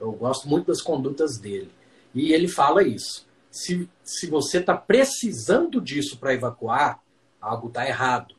eu 0.00 0.12
gosto 0.12 0.48
muito 0.48 0.66
das 0.66 0.80
condutas 0.80 1.38
dele. 1.38 1.72
E 2.14 2.32
ele 2.32 2.48
fala 2.48 2.82
isso. 2.82 3.26
Se, 3.50 3.88
se 4.02 4.26
você 4.28 4.58
está 4.58 4.76
precisando 4.76 5.80
disso 5.80 6.18
para 6.18 6.34
evacuar, 6.34 7.00
algo 7.40 7.68
está 7.68 7.86
errado. 7.86 8.34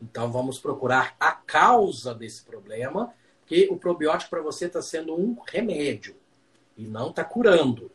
Então 0.00 0.30
vamos 0.30 0.58
procurar 0.58 1.16
a 1.18 1.32
causa 1.32 2.14
desse 2.14 2.44
problema, 2.44 3.12
porque 3.40 3.68
o 3.70 3.76
probiótico 3.76 4.30
para 4.30 4.42
você 4.42 4.66
está 4.66 4.82
sendo 4.82 5.14
um 5.14 5.36
remédio 5.46 6.16
e 6.76 6.86
não 6.86 7.10
está 7.10 7.24
curando. 7.24 7.90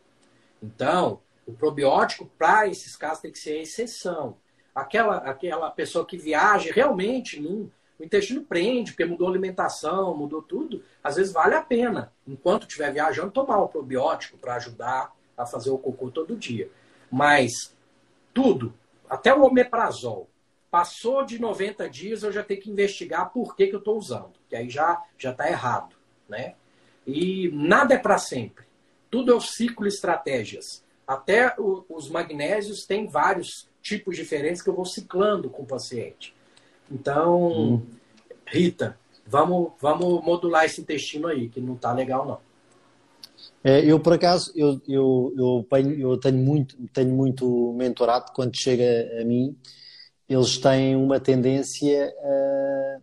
Então, 0.62 1.20
o 1.46 1.52
probiótico, 1.52 2.30
para 2.38 2.68
esses 2.68 2.96
casos, 2.96 3.20
tem 3.20 3.32
que 3.32 3.38
ser 3.38 3.58
a 3.58 3.62
exceção. 3.62 4.36
Aquela, 4.74 5.18
aquela 5.18 5.70
pessoa 5.70 6.06
que 6.06 6.16
viaja, 6.16 6.72
realmente, 6.72 7.40
num, 7.40 7.70
o 7.98 8.04
intestino 8.04 8.42
prende, 8.42 8.92
porque 8.92 9.04
mudou 9.04 9.28
a 9.28 9.30
alimentação, 9.30 10.16
mudou 10.16 10.42
tudo. 10.42 10.82
Às 11.04 11.16
vezes 11.16 11.32
vale 11.32 11.54
a 11.54 11.62
pena, 11.62 12.12
enquanto 12.26 12.66
estiver 12.66 12.92
viajando, 12.92 13.30
tomar 13.30 13.58
o 13.58 13.68
probiótico 13.68 14.38
para 14.38 14.56
ajudar 14.56 15.14
a 15.36 15.46
fazer 15.46 15.70
o 15.70 15.78
cocô 15.78 16.10
todo 16.10 16.36
dia. 16.36 16.70
Mas 17.10 17.76
tudo, 18.34 18.74
até 19.08 19.34
o 19.34 19.44
omeprazol, 19.44 20.28
passou 20.70 21.24
de 21.24 21.38
90 21.38 21.88
dias, 21.88 22.22
eu 22.22 22.32
já 22.32 22.42
tenho 22.42 22.60
que 22.60 22.70
investigar 22.70 23.30
por 23.30 23.54
que, 23.54 23.66
que 23.66 23.74
eu 23.74 23.78
estou 23.78 23.98
usando, 23.98 24.32
que 24.48 24.56
aí 24.56 24.70
já 24.70 25.02
já 25.18 25.30
está 25.30 25.48
errado, 25.48 25.94
né? 26.28 26.54
E 27.06 27.50
nada 27.52 27.94
é 27.94 27.98
para 27.98 28.16
sempre. 28.16 28.64
Tudo 29.10 29.32
é 29.32 29.34
o 29.34 29.40
ciclo 29.40 29.86
estratégias. 29.86 30.82
Até 31.06 31.54
o, 31.58 31.84
os 31.88 32.08
magnésios 32.08 32.86
têm 32.86 33.06
vários 33.06 33.68
tipos 33.82 34.16
diferentes 34.16 34.62
que 34.62 34.70
eu 34.70 34.74
vou 34.74 34.84
ciclando 34.84 35.50
com 35.50 35.62
o 35.62 35.66
paciente. 35.66 36.34
Então, 36.90 37.74
hum. 37.74 37.82
Rita, 38.46 38.98
vamos, 39.26 39.72
vamos 39.80 40.24
modular 40.24 40.64
esse 40.64 40.80
intestino 40.80 41.26
aí, 41.26 41.48
que 41.48 41.60
não 41.60 41.74
está 41.74 41.92
legal 41.92 42.26
não. 42.26 42.52
É, 43.64 43.84
eu, 43.84 43.98
por 43.98 44.12
acaso, 44.12 44.52
eu, 44.54 44.80
eu, 44.88 45.34
eu, 45.36 45.66
eu, 45.98 46.16
tenho, 46.18 46.38
muito, 46.38 46.76
tenho 46.92 47.14
muito 47.14 47.72
mentorado 47.74 48.32
quando 48.32 48.56
chega 48.56 49.20
a 49.20 49.24
mim, 49.24 49.56
eles 50.28 50.58
têm 50.58 50.96
uma 50.96 51.20
tendência 51.20 52.12
a 52.22 52.98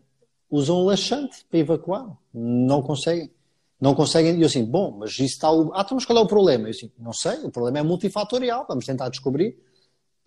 usam 0.49 0.83
laxante 0.83 1.45
para 1.49 1.59
evacuar, 1.59 2.17
não 2.33 2.81
conseguem 2.81 3.31
não 3.79 3.95
conseguem. 3.95 4.37
E 4.37 4.41
eu 4.41 4.47
assim, 4.47 4.65
bom, 4.65 4.97
mas 4.99 5.11
isso 5.11 5.23
está. 5.23 5.47
Ah, 5.47 5.83
então, 5.85 5.95
mas 5.95 6.05
qual 6.05 6.19
é 6.19 6.21
o 6.21 6.27
problema? 6.27 6.65
Eu 6.65 6.71
assim, 6.71 6.91
não 6.99 7.13
sei, 7.13 7.37
o 7.45 7.49
problema 7.49 7.79
é 7.79 7.83
multifatorial, 7.83 8.65
vamos 8.67 8.85
tentar 8.85 9.09
descobrir. 9.09 9.57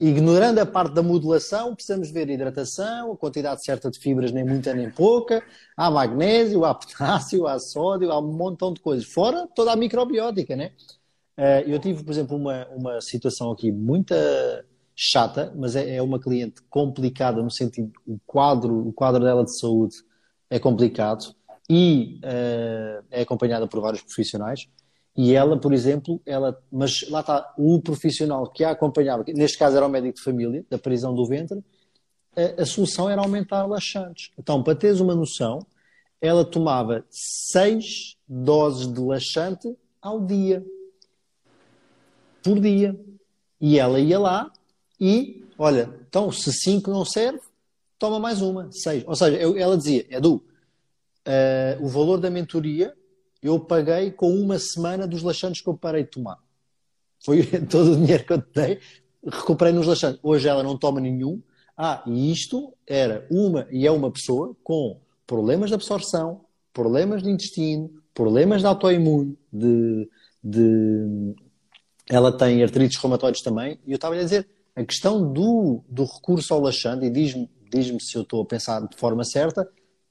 Ignorando 0.05 0.59
a 0.59 0.67
parte 0.67 0.95
da 0.95 1.03
modulação, 1.03 1.77
precisamos 1.77 2.11
ver 2.11 2.29
a 2.29 2.33
hidratação, 2.33 3.13
a 3.13 3.17
quantidade 3.17 3.65
certa 3.65 3.89
de 3.89 4.01
fibras, 4.01 4.33
nem 4.33 4.45
muita 4.45 4.75
nem 4.75 4.91
pouca. 4.91 5.45
Há 5.77 5.89
magnésio, 5.93 6.65
há 6.65 6.75
potássio, 6.75 7.47
há 7.47 7.57
sódio, 7.61 8.11
há 8.11 8.19
um 8.19 8.33
montão 8.33 8.73
de 8.73 8.81
coisas. 8.81 9.07
Fora 9.07 9.47
toda 9.55 9.71
a 9.71 9.77
microbiótica, 9.77 10.57
né? 10.57 10.73
Eh, 11.37 11.65
eu 11.69 11.79
tive, 11.79 12.03
por 12.03 12.11
exemplo, 12.11 12.37
uma, 12.37 12.67
uma 12.71 13.01
situação 13.01 13.53
aqui 13.53 13.71
muito 13.71 14.13
chata, 14.97 15.53
mas 15.57 15.77
é, 15.77 15.95
é 15.95 16.03
uma 16.03 16.19
cliente 16.19 16.61
complicada 16.69 17.41
no 17.41 17.51
sentido, 17.51 17.93
o 18.05 18.19
quadro, 18.27 18.89
o 18.89 18.93
quadro 18.93 19.23
dela 19.23 19.45
de 19.45 19.57
saúde 19.57 19.95
é 20.51 20.59
complicado 20.59 21.33
e 21.71 22.21
uh, 22.25 23.05
é 23.09 23.23
acompanhada 23.23 23.69
por 23.69 23.81
vários 23.81 24.03
profissionais. 24.03 24.69
E 25.17 25.35
ela, 25.35 25.59
por 25.59 25.73
exemplo, 25.75 26.21
ela, 26.25 26.59
mas 26.71 27.07
lá 27.11 27.21
está, 27.21 27.53
o 27.59 27.81
profissional 27.81 28.51
que 28.51 28.65
a 28.65 28.71
acompanhava, 28.71 29.25
neste 29.29 29.59
caso 29.59 29.77
era 29.77 29.87
o 29.87 29.91
médico 29.91 30.17
de 30.17 30.23
família, 30.23 30.65
da 30.71 30.79
prisão 30.79 31.15
do 31.15 31.27
ventre, 31.27 31.63
a, 32.35 32.63
a 32.63 32.67
solução 32.67 33.11
era 33.11 33.21
aumentar 33.21 33.67
laxantes. 33.67 34.31
Então, 34.39 34.63
para 34.63 34.75
teres 34.75 35.01
uma 35.01 35.15
noção, 35.15 35.67
ela 36.21 36.45
tomava 36.45 37.05
seis 37.11 38.17
doses 38.27 38.87
de 38.91 39.01
laxante 39.01 39.77
ao 40.01 40.21
dia. 40.21 40.65
Por 42.43 42.59
dia. 42.59 42.99
E 43.61 43.79
ela 43.79 44.01
ia 44.01 44.19
lá 44.19 44.51
e, 44.99 45.45
olha, 45.59 45.91
então 46.09 46.33
se 46.33 46.53
cinco 46.53 46.91
não 46.91 47.05
serve, 47.05 47.41
toma 47.99 48.19
mais 48.19 48.41
uma, 48.41 48.71
seis. 48.73 49.05
Ou 49.07 49.15
seja, 49.15 49.37
eu, 49.37 49.57
ela 49.59 49.77
dizia, 49.77 50.07
Edu, 50.11 50.43
uh, 51.27 51.85
o 51.85 51.89
valor 51.89 52.19
da 52.19 52.31
mentoria 52.31 52.95
eu 53.43 53.59
paguei 53.59 54.11
com 54.13 54.33
uma 54.33 54.59
semana 54.59 55.07
dos 55.07 55.23
laxantes 55.23 55.61
que 55.61 55.69
eu 55.69 55.77
parei 55.77 56.05
de 56.05 56.11
tomar. 56.11 56.39
Foi 57.25 57.43
todo 57.69 57.93
o 57.93 57.97
dinheiro 57.97 58.25
que 58.25 58.33
eu 58.33 58.43
dei, 58.55 58.79
recuperei 59.27 59.73
nos 59.73 59.87
laxantes. 59.87 60.21
Hoje 60.23 60.49
ela 60.49 60.63
não 60.63 60.79
toma 60.79 61.01
nenhum. 61.01 61.43
Ah, 61.77 62.03
e 62.07 62.31
isto 62.31 62.73
era 62.87 63.27
uma 63.31 63.67
e 63.71 63.87
é 63.87 63.91
uma 63.91 64.11
pessoa 64.11 64.55
com 64.63 65.01
problemas 65.27 65.71
de 65.71 65.75
absorção, 65.75 66.43
problemas 66.73 67.23
de 67.23 67.31
intestino, 67.31 67.91
problemas 68.15 68.61
de 68.61 68.67
autoimune, 68.67 69.37
de, 69.53 70.09
de... 70.45 71.35
ela 72.09 72.31
tem 72.31 72.63
artrites 72.63 72.99
reumatoides 72.99 73.43
também. 73.43 73.79
E 73.87 73.91
eu 73.91 73.97
estava 73.97 74.15
a 74.15 74.19
dizer, 74.19 74.47
a 74.77 74.85
questão 74.85 75.33
do, 75.33 75.83
do 75.89 76.05
recurso 76.05 76.53
ao 76.55 76.61
laxante, 76.61 77.07
e 77.07 77.11
diz-me 77.11 77.51
diz 77.73 77.91
se 78.07 78.17
eu 78.17 78.23
estou 78.23 78.43
a 78.43 78.45
pensar 78.45 78.87
de 78.87 78.97
forma 78.97 79.25
certa, 79.25 79.67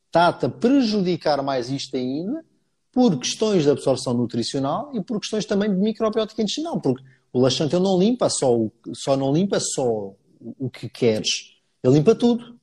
está-te 0.07 0.47
a 0.47 0.49
prejudicar 0.49 1.41
mais 1.43 1.69
isto 1.69 1.95
ainda 1.95 2.43
por 2.91 3.17
questões 3.17 3.63
de 3.63 3.69
absorção 3.69 4.13
nutricional 4.13 4.91
e 4.93 5.01
por 5.01 5.19
questões 5.19 5.45
também 5.45 5.69
de 5.69 5.79
microbiótica 5.79 6.41
intestinal, 6.41 6.79
porque 6.79 7.03
o 7.31 7.39
laxante 7.39 7.75
ele 7.75 7.83
não 7.83 7.97
limpa 7.97 8.29
só, 8.29 8.53
o, 8.53 8.71
só 8.93 9.15
não 9.15 9.33
limpa 9.33 9.59
só 9.59 10.13
o 10.59 10.69
que 10.69 10.89
queres, 10.89 11.55
ele 11.83 11.95
limpa 11.95 12.13
tudo. 12.15 12.59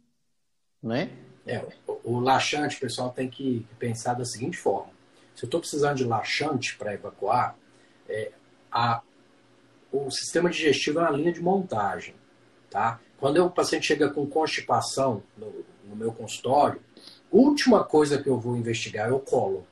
não 0.83 0.95
é? 0.95 1.11
É, 1.47 1.65
o, 2.05 2.21
laxante, 2.21 2.79
pessoal 2.79 3.11
tem 3.11 3.29
que 3.29 3.67
pensar 3.79 4.13
da 4.13 4.25
seguinte 4.25 4.59
forma. 4.59 4.91
Se 5.35 5.45
eu 5.45 5.47
estou 5.47 5.61
precisando 5.61 5.97
de 5.97 6.05
laxante 6.05 6.77
para 6.77 6.93
evacuar, 6.93 7.57
é, 8.07 8.33
a, 8.71 9.01
o 9.91 10.11
sistema 10.11 10.51
digestivo 10.51 10.99
é 10.99 11.03
uma 11.03 11.17
linha 11.17 11.33
de 11.33 11.41
montagem. 11.41 12.15
Tá? 12.69 13.01
Quando 13.19 13.43
o 13.43 13.51
paciente 13.51 13.87
chega 13.87 14.11
com 14.11 14.27
constipação 14.27 15.23
no, 15.39 15.65
no 15.89 15.97
meu 15.97 16.13
consultório, 16.13 16.83
última 17.33 17.83
coisa 17.83 18.23
que 18.23 18.29
eu 18.29 18.39
vou 18.39 18.55
investigar 18.55 19.09
é 19.09 19.13
o 19.13 19.21
colo. 19.21 19.67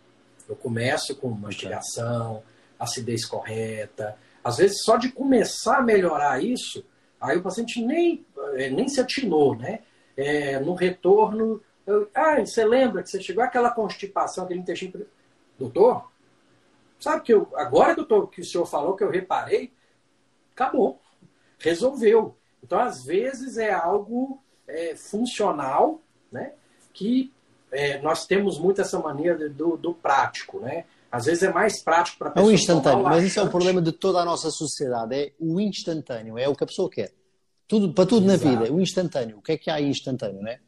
Eu 0.49 0.57
começo 0.57 1.15
com 1.17 1.29
mastigação, 1.31 2.43
acidez 2.79 3.25
correta. 3.25 4.17
Às 4.43 4.59
vezes, 4.59 4.83
só 4.85 4.97
de 4.97 5.11
começar 5.11 5.79
a 5.79 5.83
melhorar 5.83 6.43
isso, 6.43 6.85
aí 7.21 7.37
o 7.37 7.43
paciente 7.43 7.85
nem, 7.85 8.25
é, 8.55 8.71
nem 8.71 8.89
se 8.89 9.01
atinou, 9.01 9.57
né? 9.57 9.81
É, 10.17 10.61
no 10.61 10.75
retorno, 10.75 11.61
eu, 11.87 12.09
ah, 12.15 12.39
você 12.39 12.65
lembra 12.65 13.03
que 13.03 13.11
você 13.11 13.21
chegou 13.21 13.43
àquela 13.43 13.71
constipação, 13.71 14.45
aquele 14.45 14.61
intestino. 14.61 15.07
Doutor, 15.59 16.11
sabe 16.99 17.23
que 17.23 17.33
eu, 17.33 17.49
agora 17.55 17.95
que, 17.95 18.01
eu 18.01 18.07
tô, 18.07 18.27
que 18.27 18.41
o 18.41 18.45
senhor 18.45 18.67
falou 18.67 18.97
que 18.97 19.05
eu 19.05 19.11
reparei, 19.11 19.73
acabou. 20.53 21.01
Resolveu. 21.59 22.37
Então, 22.63 22.79
às 22.79 23.05
vezes, 23.05 23.57
é 23.57 23.73
algo 23.73 24.43
é, 24.67 24.97
funcional, 24.97 26.01
né? 26.31 26.53
Que 26.93 27.33
é, 27.77 28.01
nós 28.01 28.27
temos 28.27 28.59
muito 28.59 28.81
essa 28.81 28.99
mania 28.99 29.37
do, 29.51 29.77
do 29.77 29.93
prático, 29.93 30.59
né? 30.61 30.87
Às 31.13 31.27
vezes 31.27 31.43
é 31.43 31.53
mais 31.53 31.83
prático 31.83 32.19
para 32.19 32.29
a 32.29 32.31
pessoa. 32.31 32.51
É 32.51 32.53
o 32.53 32.55
instantâneo, 32.55 33.05
mas 33.05 33.23
isso 33.23 33.39
é 33.39 33.43
o 33.43 33.51
problema 33.51 33.83
de 33.83 33.93
toda 33.93 34.19
a 34.21 34.25
nossa 34.25 34.51
sociedade. 34.51 35.15
É 35.15 35.33
o 35.39 35.61
instantâneo, 35.61 36.39
é 36.39 36.49
o 36.49 36.55
que 36.55 36.65
a 36.65 36.67
pessoa 36.67 36.89
quer. 36.89 37.13
Tudo, 37.69 37.93
para 37.93 38.07
tudo 38.07 38.25
Exato. 38.27 38.45
na 38.51 38.61
vida, 38.61 38.73
o 38.73 38.81
instantâneo. 38.81 39.39
O 39.39 39.43
que 39.43 39.53
é 39.53 39.59
que 39.59 39.71
há 39.71 39.79
instantâneo, 39.79 40.41
né? 40.41 40.59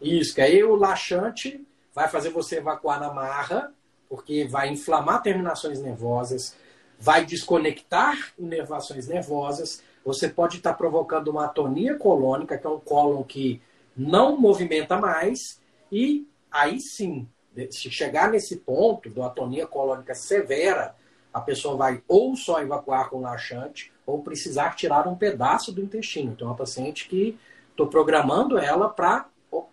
Isso, 0.00 0.34
que 0.34 0.40
aí 0.40 0.64
o 0.64 0.74
laxante 0.74 1.64
vai 1.94 2.08
fazer 2.08 2.30
você 2.30 2.56
evacuar 2.56 2.98
na 2.98 3.12
marra, 3.12 3.70
porque 4.08 4.44
vai 4.44 4.70
inflamar 4.70 5.22
terminações 5.22 5.80
nervosas, 5.80 6.56
vai 6.98 7.26
desconectar 7.26 8.32
inervações 8.38 9.06
nervosas. 9.06 9.82
Você 10.04 10.26
pode 10.26 10.56
estar 10.56 10.72
provocando 10.72 11.28
uma 11.28 11.44
atonia 11.44 11.96
colônica, 11.96 12.56
que 12.56 12.66
é 12.66 12.70
um 12.70 12.80
cólon 12.80 13.22
que 13.22 13.60
não 13.94 14.38
movimenta 14.40 14.96
mais, 14.96 15.60
e 15.92 16.26
aí 16.50 16.80
sim, 16.80 17.28
se 17.70 17.90
chegar 17.90 18.30
nesse 18.30 18.56
ponto 18.56 19.10
da 19.10 19.26
atonia 19.26 19.66
colônica 19.66 20.14
severa, 20.14 20.96
a 21.32 21.40
pessoa 21.40 21.76
vai 21.76 22.02
ou 22.08 22.34
só 22.34 22.62
evacuar 22.62 23.10
com 23.10 23.20
laxante, 23.20 23.92
ou 24.06 24.22
precisar 24.22 24.74
tirar 24.74 25.06
um 25.06 25.14
pedaço 25.14 25.70
do 25.70 25.82
intestino. 25.82 26.32
Então, 26.32 26.48
é 26.48 26.50
uma 26.50 26.56
paciente 26.56 27.08
que 27.08 27.38
estou 27.70 27.86
programando 27.86 28.58
ela 28.58 28.88
para 28.88 29.28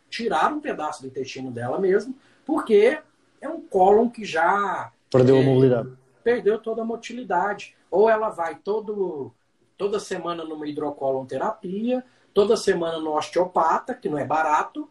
tirar 0.09 0.51
um 0.51 0.59
pedaço 0.59 1.01
do 1.01 1.07
intestino 1.07 1.51
dela 1.51 1.79
mesmo, 1.79 2.15
porque 2.45 2.99
é 3.39 3.47
um 3.49 3.61
cólon 3.61 4.09
que 4.09 4.25
já. 4.25 4.91
Perdeu 5.09 5.37
é, 5.37 5.41
a 5.41 5.45
mobilidade. 5.45 5.89
Perdeu 6.23 6.59
toda 6.59 6.81
a 6.81 6.85
motilidade. 6.85 7.75
Ou 7.89 8.09
ela 8.09 8.29
vai 8.29 8.55
todo, 8.55 9.33
toda 9.77 9.99
semana 9.99 10.43
numa 10.43 10.67
hidrocolon 10.67 11.25
terapia, 11.25 12.03
toda 12.33 12.57
semana 12.57 12.99
no 12.99 13.15
osteopata, 13.15 13.93
que 13.93 14.09
não 14.09 14.17
é 14.17 14.25
barato, 14.25 14.89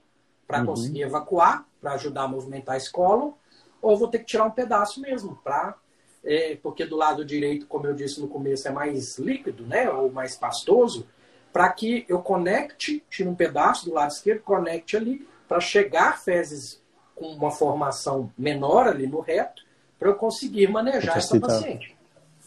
para 0.49 0.61
uhum. 0.61 0.66
conseguir 0.66 1.03
evacuar, 1.03 1.64
para 1.80 1.92
ajudar 1.92 2.22
a 2.22 2.28
movimentar 2.28 2.76
esse 2.76 2.90
cólon, 2.90 3.32
ou 3.80 3.96
vou 3.96 4.09
ter 4.09 4.20
que 4.20 4.24
tirar 4.24 4.44
um 4.44 4.51
pedaço 4.51 5.01
mesmo, 5.01 5.36
para 5.44 5.76
é, 6.24 6.57
porque 6.62 6.84
do 6.84 6.96
lado 6.96 7.24
direito, 7.24 7.66
como 7.66 7.86
eu 7.86 7.94
disse 7.94 8.20
no 8.20 8.28
começo, 8.28 8.66
é 8.66 8.70
mais 8.70 9.18
líquido, 9.18 9.64
né, 9.64 9.88
ou 9.88 10.11
mais 10.11 10.36
pastoso, 10.36 11.07
para 11.53 11.70
que 11.72 12.05
eu 12.09 12.20
conecte, 12.20 13.03
tire 13.09 13.28
um 13.28 13.34
pedaço 13.34 13.84
do 13.84 13.94
lado 13.94 14.11
esquerdo, 14.11 14.42
conecte 14.42 14.96
ali, 14.96 15.26
para 15.46 15.61
chegar 15.61 16.18
fezes 16.18 16.82
com 17.14 17.26
uma 17.26 17.51
formação 17.51 18.32
menor 18.36 18.86
ali 18.86 19.07
no 19.07 19.20
reto, 19.20 19.62
para 19.99 20.09
eu 20.09 20.14
conseguir 20.14 20.68
manejar 20.68 21.16
essa 21.16 21.38
paciente. 21.40 21.96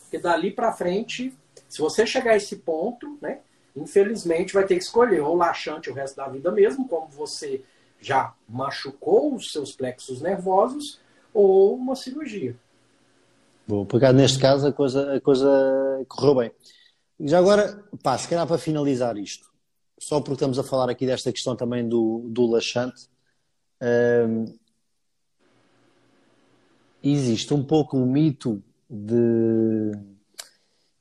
Porque 0.02 0.18
dali 0.18 0.52
para 0.52 0.72
frente, 0.72 1.36
se 1.68 1.80
você 1.80 2.06
chegar 2.06 2.32
a 2.32 2.38
esse 2.38 2.58
ponto, 2.58 3.18
né, 3.22 3.40
infelizmente 3.76 4.54
vai 4.54 4.66
ter 4.66 4.76
que 4.76 4.84
escolher 4.84 5.22
ou 5.22 5.36
laxante 5.36 5.90
o 5.90 5.94
resto 5.94 6.16
da 6.18 6.28
vida 6.28 6.52
mesmo, 6.52 6.88
como 6.88 7.08
você 7.08 7.64
já 8.02 8.34
machucou 8.50 9.36
os 9.36 9.52
seus 9.52 9.72
plexos 9.72 10.22
nervosos, 10.22 11.00
ou 11.34 11.76
uma 11.76 11.96
cirurgia. 11.96 12.58
Bom, 13.68 13.86
porque 13.86 14.12
neste 14.12 14.40
caso 14.40 14.68
a 14.68 14.74
coisa, 14.74 15.16
a 15.16 15.22
coisa 15.22 16.04
correu 16.10 16.36
bem. 16.36 16.52
Já 17.20 17.38
agora, 17.38 17.84
pá, 18.02 18.18
se 18.18 18.28
calhar 18.28 18.48
para 18.48 18.58
finalizar 18.58 19.16
isto, 19.18 19.50
só 20.00 20.20
porque 20.20 20.34
estamos 20.34 20.58
a 20.58 20.64
falar 20.64 20.90
aqui 20.90 21.06
desta 21.06 21.32
questão 21.32 21.56
também 21.56 21.88
do, 21.88 22.26
do 22.28 22.48
laxante, 22.48 23.08
hum, 24.28 24.46
existe 27.04 27.54
um 27.54 27.64
pouco 27.64 27.98
o 27.98 28.06
mito 28.06 28.62
de. 28.90 29.92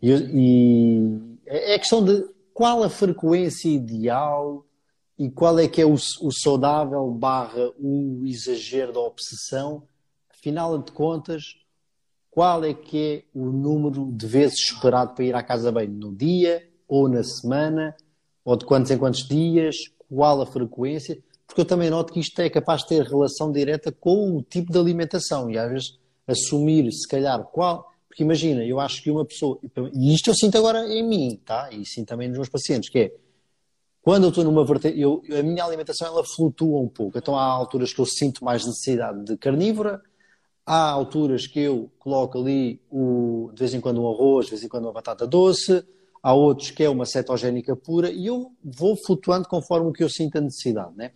E, 0.02 0.12
e, 0.12 1.38
é 1.46 1.74
a 1.74 1.78
questão 1.78 2.04
de 2.04 2.24
qual 2.52 2.82
a 2.82 2.90
frequência 2.90 3.68
ideal 3.68 4.64
e 5.20 5.28
qual 5.28 5.58
é 5.58 5.68
que 5.68 5.82
é 5.82 5.84
o, 5.84 5.92
o 5.92 6.32
saudável 6.32 7.06
barra 7.10 7.70
o 7.78 8.22
exagero 8.24 8.90
da 8.90 9.00
obsessão. 9.00 9.82
Afinal 10.30 10.78
de 10.78 10.90
contas, 10.92 11.42
qual 12.30 12.64
é 12.64 12.72
que 12.72 13.26
é 13.34 13.38
o 13.38 13.50
número 13.50 14.10
de 14.12 14.26
vezes 14.26 14.58
esperado 14.60 15.14
para 15.14 15.24
ir 15.26 15.34
à 15.34 15.42
casa 15.42 15.70
bem 15.70 15.88
no 15.88 16.16
dia 16.16 16.66
ou 16.88 17.06
na 17.06 17.22
semana, 17.22 17.94
ou 18.42 18.56
de 18.56 18.64
quantos 18.64 18.90
em 18.90 18.96
quantos 18.96 19.28
dias, 19.28 19.76
qual 20.08 20.40
a 20.40 20.46
frequência, 20.46 21.22
porque 21.46 21.60
eu 21.60 21.66
também 21.66 21.90
noto 21.90 22.14
que 22.14 22.20
isto 22.20 22.40
é 22.40 22.48
capaz 22.48 22.80
de 22.80 22.88
ter 22.88 23.04
relação 23.04 23.52
direta 23.52 23.92
com 23.92 24.38
o 24.38 24.42
tipo 24.42 24.72
de 24.72 24.78
alimentação 24.78 25.50
e 25.50 25.58
às 25.58 25.70
vezes 25.70 25.98
assumir, 26.26 26.90
se 26.92 27.06
calhar, 27.06 27.44
qual. 27.44 27.92
Porque 28.08 28.22
imagina, 28.22 28.64
eu 28.64 28.80
acho 28.80 29.02
que 29.02 29.10
uma 29.10 29.26
pessoa, 29.26 29.60
e 29.92 30.14
isto 30.14 30.30
eu 30.30 30.34
sinto 30.34 30.56
agora 30.56 30.88
em 30.88 31.06
mim, 31.06 31.38
tá? 31.44 31.68
E 31.70 31.84
sinto 31.84 32.08
também 32.08 32.26
nos 32.26 32.38
meus 32.38 32.48
pacientes, 32.48 32.88
que 32.88 32.98
é 32.98 33.12
quando 34.02 34.24
eu 34.24 34.28
estou 34.30 34.44
numa 34.44 34.64
vertente, 34.64 34.98
eu, 34.98 35.22
a 35.38 35.42
minha 35.42 35.64
alimentação 35.64 36.08
ela 36.08 36.24
flutua 36.24 36.80
um 36.80 36.88
pouco. 36.88 37.18
Então 37.18 37.36
há 37.36 37.44
alturas 37.44 37.92
que 37.92 38.00
eu 38.00 38.06
sinto 38.06 38.44
mais 38.44 38.64
necessidade 38.64 39.24
de 39.24 39.36
carnívora, 39.36 40.00
Há 40.72 40.90
alturas 40.90 41.48
que 41.48 41.58
eu 41.58 41.90
coloco 41.98 42.38
ali 42.38 42.80
o, 42.88 43.50
de 43.52 43.58
vez 43.58 43.74
em 43.74 43.80
quando 43.80 44.00
um 44.00 44.08
arroz, 44.08 44.46
de 44.46 44.52
vez 44.52 44.62
em 44.62 44.68
quando 44.68 44.84
uma 44.84 44.92
batata 44.92 45.26
doce, 45.26 45.84
há 46.22 46.32
outros 46.32 46.70
que 46.70 46.84
é 46.84 46.88
uma 46.88 47.04
cetogénica 47.04 47.74
pura 47.74 48.08
e 48.08 48.26
eu 48.26 48.52
vou 48.62 48.96
flutuando 48.96 49.48
conforme 49.48 49.88
o 49.88 49.92
que 49.92 50.04
eu 50.04 50.08
sinto 50.08 50.38
a 50.38 50.40
necessidade. 50.40 50.92
Né? 50.94 51.10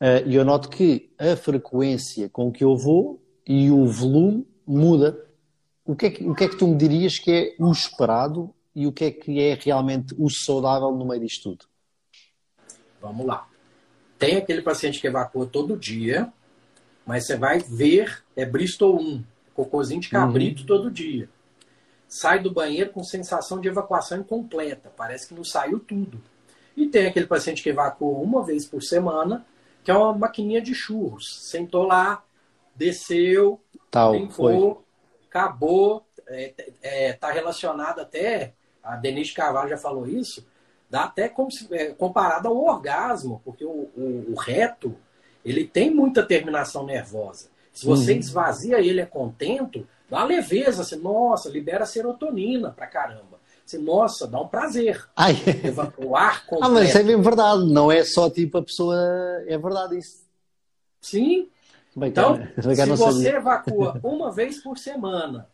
Uh, 0.00 0.28
e 0.28 0.36
eu 0.36 0.44
noto 0.44 0.68
que 0.68 1.12
a 1.18 1.34
frequência 1.34 2.28
com 2.28 2.52
que 2.52 2.62
eu 2.62 2.76
vou 2.76 3.20
e 3.44 3.68
o 3.68 3.84
volume 3.86 4.46
muda. 4.64 5.18
O 5.84 5.96
que, 5.96 6.06
é 6.06 6.10
que, 6.10 6.24
o 6.24 6.32
que 6.32 6.44
é 6.44 6.48
que 6.48 6.56
tu 6.56 6.68
me 6.68 6.76
dirias 6.76 7.18
que 7.18 7.32
é 7.32 7.56
o 7.58 7.72
esperado 7.72 8.54
e 8.76 8.86
o 8.86 8.92
que 8.92 9.06
é 9.06 9.10
que 9.10 9.40
é 9.40 9.58
realmente 9.60 10.14
o 10.16 10.30
saudável 10.30 10.92
no 10.92 11.04
meio 11.04 11.20
disto 11.20 11.50
tudo? 11.50 11.66
Vamos 13.04 13.26
lá. 13.26 13.46
Tem 14.18 14.36
aquele 14.36 14.62
paciente 14.62 14.98
que 14.98 15.06
evacua 15.06 15.44
todo 15.44 15.76
dia, 15.76 16.32
mas 17.04 17.26
você 17.26 17.36
vai 17.36 17.58
ver, 17.58 18.24
é 18.34 18.46
Bristol 18.46 18.98
1, 18.98 19.22
cocôzinho 19.52 20.00
de 20.00 20.08
cabrito 20.08 20.62
uhum. 20.62 20.66
todo 20.66 20.90
dia. 20.90 21.28
Sai 22.08 22.38
do 22.38 22.50
banheiro 22.50 22.90
com 22.90 23.04
sensação 23.04 23.60
de 23.60 23.68
evacuação 23.68 24.18
incompleta, 24.18 24.90
parece 24.96 25.28
que 25.28 25.34
não 25.34 25.44
saiu 25.44 25.78
tudo. 25.78 26.18
E 26.74 26.86
tem 26.86 27.06
aquele 27.06 27.26
paciente 27.26 27.62
que 27.62 27.68
evacua 27.68 28.18
uma 28.18 28.42
vez 28.42 28.64
por 28.64 28.82
semana, 28.82 29.44
que 29.84 29.90
é 29.90 29.94
uma 29.94 30.14
maquininha 30.14 30.62
de 30.62 30.74
churros. 30.74 31.42
Sentou 31.42 31.82
lá, 31.82 32.24
desceu, 32.74 33.60
Tal, 33.90 34.14
limpou, 34.14 34.34
foi. 34.34 34.84
acabou. 35.28 36.06
É, 36.26 36.54
é, 36.82 37.12
tá 37.12 37.30
relacionado 37.30 38.00
até, 38.00 38.54
a 38.82 38.96
Denise 38.96 39.34
Carvalho 39.34 39.68
já 39.68 39.76
falou 39.76 40.08
isso, 40.08 40.46
dá 40.94 41.06
até 41.06 41.28
como 41.28 41.50
se, 41.50 41.66
é, 41.74 41.86
comparado 41.86 42.46
ao 42.46 42.56
orgasmo, 42.56 43.42
porque 43.44 43.64
o, 43.64 43.90
o, 43.96 44.32
o 44.32 44.34
reto 44.38 44.94
ele 45.44 45.66
tem 45.66 45.92
muita 45.92 46.22
terminação 46.22 46.86
nervosa. 46.86 47.48
Se 47.72 47.84
você 47.84 48.12
uhum. 48.12 48.18
esvazia 48.20 48.78
ele 48.78 49.00
é 49.00 49.04
contento, 49.04 49.84
dá 50.08 50.22
leveza, 50.22 50.82
assim, 50.82 50.94
nossa, 50.94 51.48
libera 51.48 51.84
serotonina 51.84 52.70
pra 52.70 52.86
caramba. 52.86 53.40
Assim, 53.66 53.78
nossa, 53.78 54.24
dá 54.28 54.40
um 54.40 54.46
prazer. 54.46 55.04
Ai. 55.16 55.34
O 55.98 56.14
ar 56.14 56.46
completo. 56.46 56.62
Ah, 56.70 56.72
mas 56.72 56.90
isso 56.90 56.98
é 56.98 57.02
bem 57.02 57.20
verdade, 57.20 57.64
não 57.64 57.90
é 57.90 58.04
só 58.04 58.30
tipo 58.30 58.58
a 58.58 58.62
pessoa. 58.62 58.96
É 59.48 59.58
verdade 59.58 59.98
isso. 59.98 60.22
Sim. 61.00 61.48
então, 61.96 62.36
se 62.54 62.86
você 62.86 62.96
sabia. 62.96 63.36
evacua 63.36 63.98
uma 64.04 64.30
vez 64.30 64.62
por 64.62 64.78
semana 64.78 65.48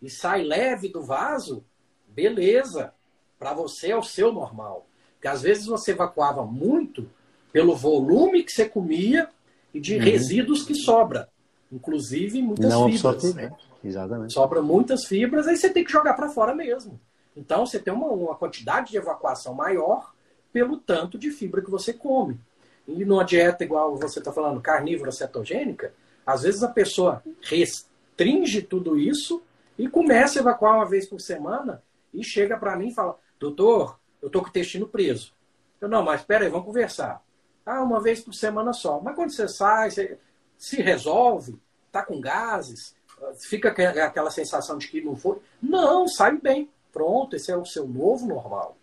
e 0.00 0.08
sai 0.08 0.44
leve 0.44 0.88
do 0.88 1.02
vaso, 1.02 1.64
beleza. 2.06 2.94
Para 3.42 3.54
você 3.54 3.90
é 3.90 3.96
o 3.96 4.04
seu 4.04 4.32
normal. 4.32 4.86
Porque 5.14 5.26
às 5.26 5.42
vezes 5.42 5.66
você 5.66 5.90
evacuava 5.90 6.46
muito, 6.46 7.10
pelo 7.52 7.74
volume 7.74 8.44
que 8.44 8.52
você 8.52 8.68
comia 8.68 9.28
e 9.74 9.80
de 9.80 9.96
uhum. 9.96 10.00
resíduos 10.00 10.62
que 10.62 10.76
sobra. 10.76 11.28
Inclusive 11.72 12.40
muitas 12.40 12.70
Não 12.70 12.88
fibras. 12.88 13.34
Né? 13.34 13.52
Exatamente. 13.82 14.32
Sobra 14.32 14.62
muitas 14.62 15.06
fibras, 15.06 15.48
aí 15.48 15.56
você 15.56 15.68
tem 15.68 15.82
que 15.82 15.90
jogar 15.90 16.14
para 16.14 16.28
fora 16.28 16.54
mesmo. 16.54 17.00
Então 17.36 17.66
você 17.66 17.80
tem 17.80 17.92
uma, 17.92 18.06
uma 18.06 18.36
quantidade 18.36 18.92
de 18.92 18.96
evacuação 18.96 19.54
maior 19.54 20.12
pelo 20.52 20.76
tanto 20.76 21.18
de 21.18 21.32
fibra 21.32 21.60
que 21.60 21.70
você 21.70 21.92
come. 21.92 22.38
e 22.86 23.04
numa 23.04 23.24
dieta 23.24 23.64
igual 23.64 23.96
você 23.96 24.20
está 24.20 24.30
falando, 24.32 24.60
carnívora 24.60 25.10
cetogênica, 25.10 25.92
às 26.24 26.42
vezes 26.42 26.62
a 26.62 26.68
pessoa 26.68 27.24
restringe 27.40 28.62
tudo 28.62 28.96
isso 28.96 29.42
e 29.76 29.88
começa 29.88 30.38
a 30.38 30.42
evacuar 30.42 30.76
uma 30.76 30.88
vez 30.88 31.08
por 31.08 31.20
semana 31.20 31.82
e 32.14 32.22
chega 32.22 32.56
para 32.56 32.76
mim 32.76 32.88
e 32.88 32.94
fala: 32.94 33.18
Doutor, 33.42 33.98
eu 34.22 34.30
tô 34.30 34.38
com 34.38 34.46
o 34.46 34.50
intestino 34.50 34.86
preso. 34.86 35.34
Eu, 35.80 35.88
não, 35.88 36.04
mas 36.04 36.20
espera 36.20 36.44
aí, 36.44 36.50
vamos 36.50 36.64
conversar. 36.64 37.20
Ah, 37.66 37.82
uma 37.82 38.00
vez 38.00 38.20
por 38.20 38.32
semana 38.32 38.72
só. 38.72 39.00
Mas 39.00 39.16
quando 39.16 39.32
você 39.32 39.48
sai, 39.48 39.90
você 39.90 40.16
se 40.56 40.80
resolve, 40.80 41.58
tá 41.90 42.04
com 42.04 42.20
gases, 42.20 42.94
fica 43.40 43.70
aquela 43.70 44.30
sensação 44.30 44.78
de 44.78 44.86
que 44.86 45.00
não 45.00 45.16
foi. 45.16 45.38
Não, 45.60 46.06
sai 46.06 46.38
bem. 46.38 46.70
Pronto, 46.92 47.34
esse 47.34 47.50
é 47.50 47.56
o 47.56 47.64
seu 47.64 47.84
novo 47.84 48.28
normal. 48.28 48.76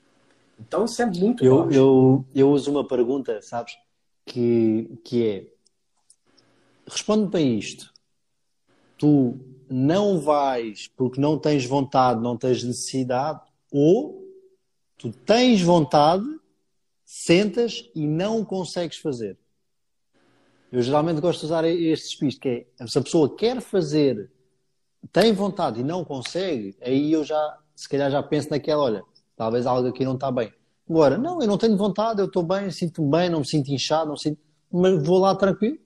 Então 0.59 0.83
isso 0.83 1.01
é 1.01 1.05
muito 1.05 1.45
eu, 1.45 1.71
eu, 1.71 2.25
eu 2.35 2.51
uso 2.51 2.69
uma 2.69 2.85
pergunta, 2.85 3.41
sabes? 3.41 3.77
Que, 4.25 4.99
que 5.05 5.25
é 5.25 5.47
responde 6.85 7.31
para 7.31 7.39
isto. 7.39 7.93
Tu 8.97 9.39
não 9.69 10.19
vais 10.19 10.89
porque 10.97 11.21
não 11.21 11.39
tens 11.39 11.65
vontade, 11.65 12.21
não 12.21 12.35
tens 12.35 12.61
necessidade, 12.61 13.39
ou 13.71 14.28
tu 14.99 15.11
tens 15.11 15.61
vontade, 15.61 16.25
sentas 17.05 17.89
e 17.95 18.05
não 18.05 18.43
consegues 18.43 18.97
fazer. 18.97 19.37
Eu 20.71 20.81
geralmente 20.83 21.21
gosto 21.21 21.39
de 21.39 21.45
usar 21.45 21.63
este 21.65 22.09
despisto, 22.09 22.41
que 22.41 22.67
é 22.79 22.85
se 22.85 22.99
a 22.99 23.01
pessoa 23.01 23.35
quer 23.35 23.59
fazer, 23.61 24.29
tem 25.11 25.33
vontade 25.33 25.79
e 25.79 25.83
não 25.83 26.03
consegue, 26.03 26.77
aí 26.81 27.11
eu 27.11 27.23
já, 27.23 27.57
se 27.75 27.89
calhar 27.89 28.11
já 28.11 28.21
penso 28.21 28.49
naquela, 28.51 28.83
olha, 28.83 29.03
talvez 29.35 29.65
algo 29.65 29.87
aqui 29.87 30.05
não 30.05 30.13
está 30.13 30.29
bem. 30.29 30.53
Agora, 30.87 31.17
não, 31.17 31.41
eu 31.41 31.47
não 31.47 31.57
tenho 31.57 31.77
vontade, 31.77 32.19
eu 32.19 32.25
estou 32.25 32.43
bem, 32.43 32.69
sinto-me 32.69 33.09
bem, 33.09 33.29
não 33.29 33.39
me 33.39 33.47
sinto 33.47 33.69
inchado, 33.69 34.09
não 34.09 34.17
sinto, 34.17 34.39
mas 34.71 35.01
vou 35.01 35.17
lá 35.17 35.33
tranquilo. 35.33 35.77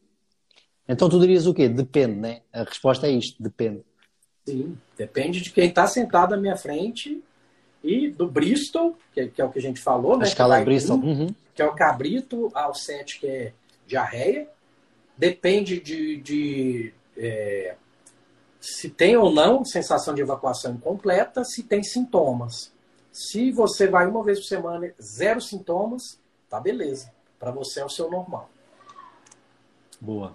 Então 0.88 1.08
tu 1.08 1.20
dirias 1.20 1.46
o 1.46 1.54
quê? 1.54 1.70
Depende, 1.70 2.16
né? 2.16 2.42
A 2.52 2.64
resposta 2.64 3.08
é 3.08 3.12
isto, 3.12 3.42
depende. 3.42 3.84
Sim, 4.46 4.78
depende 4.98 5.40
de 5.40 5.52
quem 5.52 5.70
está 5.70 5.88
sentado 5.88 6.34
à 6.34 6.38
minha 6.38 6.58
frente 6.58 7.24
e 7.84 8.10
do 8.10 8.28
Bristol, 8.28 8.98
que 9.14 9.22
é, 9.22 9.28
que 9.28 9.42
é 9.42 9.46
o 9.46 9.52
que 9.52 9.60
a 9.60 9.62
gente 9.62 9.82
falou, 9.82 10.18
né? 10.18 10.26
A 10.26 10.28
escala 10.28 10.60
que 10.60 10.66
Bristol. 10.66 10.98
Uhum. 10.98 11.36
Que 11.54 11.62
é 11.62 11.66
o 11.66 11.74
cabrito 11.74 12.50
ao 12.54 12.74
7, 12.74 13.20
que 13.20 13.28
é 13.28 13.54
diarreia. 13.86 14.48
Depende 15.18 15.80
de, 15.80 16.18
de 16.18 16.94
é, 17.18 17.76
se 18.60 18.90
tem 18.90 19.18
ou 19.18 19.32
não 19.32 19.66
sensação 19.66 20.14
de 20.14 20.22
evacuação 20.22 20.74
incompleta, 20.74 21.44
se 21.44 21.64
tem 21.64 21.84
sintomas. 21.84 22.72
Se 23.12 23.52
você 23.52 23.88
vai 23.88 24.08
uma 24.08 24.24
vez 24.24 24.40
por 24.40 24.46
semana, 24.46 24.94
zero 25.02 25.42
sintomas, 25.42 26.18
tá 26.50 26.60
beleza. 26.60 27.12
Para 27.38 27.52
você 27.52 27.82
é 27.82 27.86
o 27.86 27.90
seu 27.90 28.10
normal. 28.10 28.50
Boa. 30.00 30.34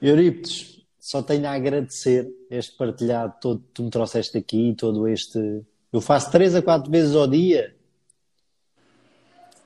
Eurípides, 0.00 0.80
só 0.98 1.22
tenho 1.22 1.46
a 1.46 1.52
agradecer 1.52 2.28
este 2.50 2.76
partilhado 2.76 3.34
todo 3.40 3.60
que 3.60 3.72
tu 3.74 3.82
me 3.84 3.90
trouxeste 3.90 4.38
aqui, 4.38 4.74
todo 4.76 5.06
este. 5.06 5.62
Eu 5.96 6.00
faço 6.02 6.30
três 6.30 6.54
a 6.54 6.60
quatro 6.60 6.90
vezes 6.90 7.16
ao 7.16 7.26
dia. 7.26 7.74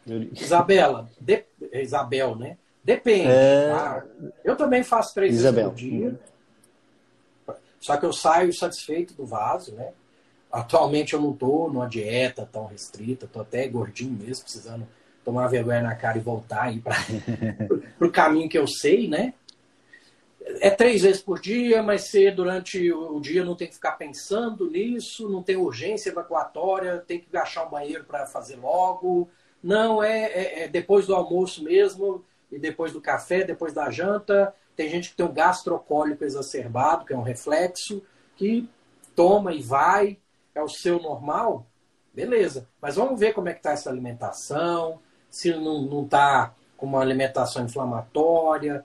Isabela, 0.07 1.11
de... 1.21 1.45
Isabel, 1.73 2.37
né? 2.37 2.57
Depende. 2.85 3.27
É... 3.27 3.73
Ah, 3.73 4.05
eu 4.45 4.55
também 4.55 4.85
faço 4.85 5.13
três 5.13 5.35
Isabel. 5.35 5.71
vezes 5.71 5.91
por 5.91 5.99
dia. 5.99 6.21
Só 7.81 7.97
que 7.97 8.07
eu 8.07 8.13
saio 8.13 8.53
satisfeito 8.53 9.13
do 9.15 9.27
vaso, 9.27 9.75
né? 9.75 9.89
Atualmente 10.53 11.15
eu 11.15 11.21
não 11.21 11.33
estou 11.33 11.69
numa 11.69 11.89
dieta 11.89 12.49
tão 12.51 12.67
restrita, 12.67 13.25
estou 13.25 13.43
até 13.43 13.67
gordinho 13.67 14.13
mesmo, 14.13 14.45
precisando 14.45 14.87
tomar 15.25 15.49
vergonha 15.49 15.83
na 15.83 15.97
cara 15.97 16.17
e 16.17 16.21
voltar 16.21 16.63
aí 16.63 16.79
para 16.79 16.95
o 18.01 18.09
caminho 18.09 18.49
que 18.49 18.59
eu 18.59 18.69
sei, 18.69 19.09
né? 19.09 19.35
É 20.43 20.71
três 20.71 21.03
vezes 21.03 21.21
por 21.21 21.39
dia, 21.39 21.83
mas 21.83 22.05
se 22.05 22.31
durante 22.31 22.91
o 22.93 23.21
dia 23.21 23.45
não 23.45 23.55
tem 23.55 23.69
que 23.69 23.75
ficar 23.75 23.93
pensando 23.93 24.71
nisso, 24.71 25.29
não 25.29 25.43
tem 25.43 25.57
urgência 25.57 26.11
evacuatória, 26.11 27.05
tem 27.07 27.21
que 27.21 27.37
achar 27.37 27.67
um 27.67 27.71
banheiro 27.71 28.05
para 28.05 28.27
fazer 28.27 28.57
logo. 28.57 29.29
Não, 29.63 30.03
é, 30.03 30.25
é, 30.25 30.63
é, 30.63 30.69
depois 30.69 31.07
do 31.07 31.15
almoço 31.15 31.63
mesmo, 31.63 32.25
e 32.51 32.59
depois 32.59 32.93
do 32.93 33.01
café, 33.01 33.45
depois 33.45 33.73
da 33.73 33.91
janta. 33.91 34.55
Tem 34.75 34.89
gente 34.89 35.11
que 35.11 35.17
tem 35.17 35.27
um 35.27 35.33
gastrocólico 35.33 36.25
exacerbado, 36.25 37.05
que 37.05 37.13
é 37.13 37.17
um 37.17 37.23
reflexo, 37.23 38.03
que 38.37 38.69
toma 39.15 39.53
e 39.53 39.61
vai, 39.61 40.19
é 40.55 40.63
o 40.63 40.69
seu 40.69 41.01
normal. 41.01 41.67
Beleza, 42.15 42.67
mas 42.81 42.97
vamos 42.97 43.21
ver 43.21 43.35
como 43.35 43.49
é 43.49 43.53
que 43.53 43.59
está 43.59 43.73
essa 43.73 43.91
alimentação, 43.91 44.99
se 45.29 45.55
não 45.55 46.03
está 46.03 46.55
com 46.77 46.87
uma 46.87 47.01
alimentação 47.01 47.65
inflamatória, 47.65 48.85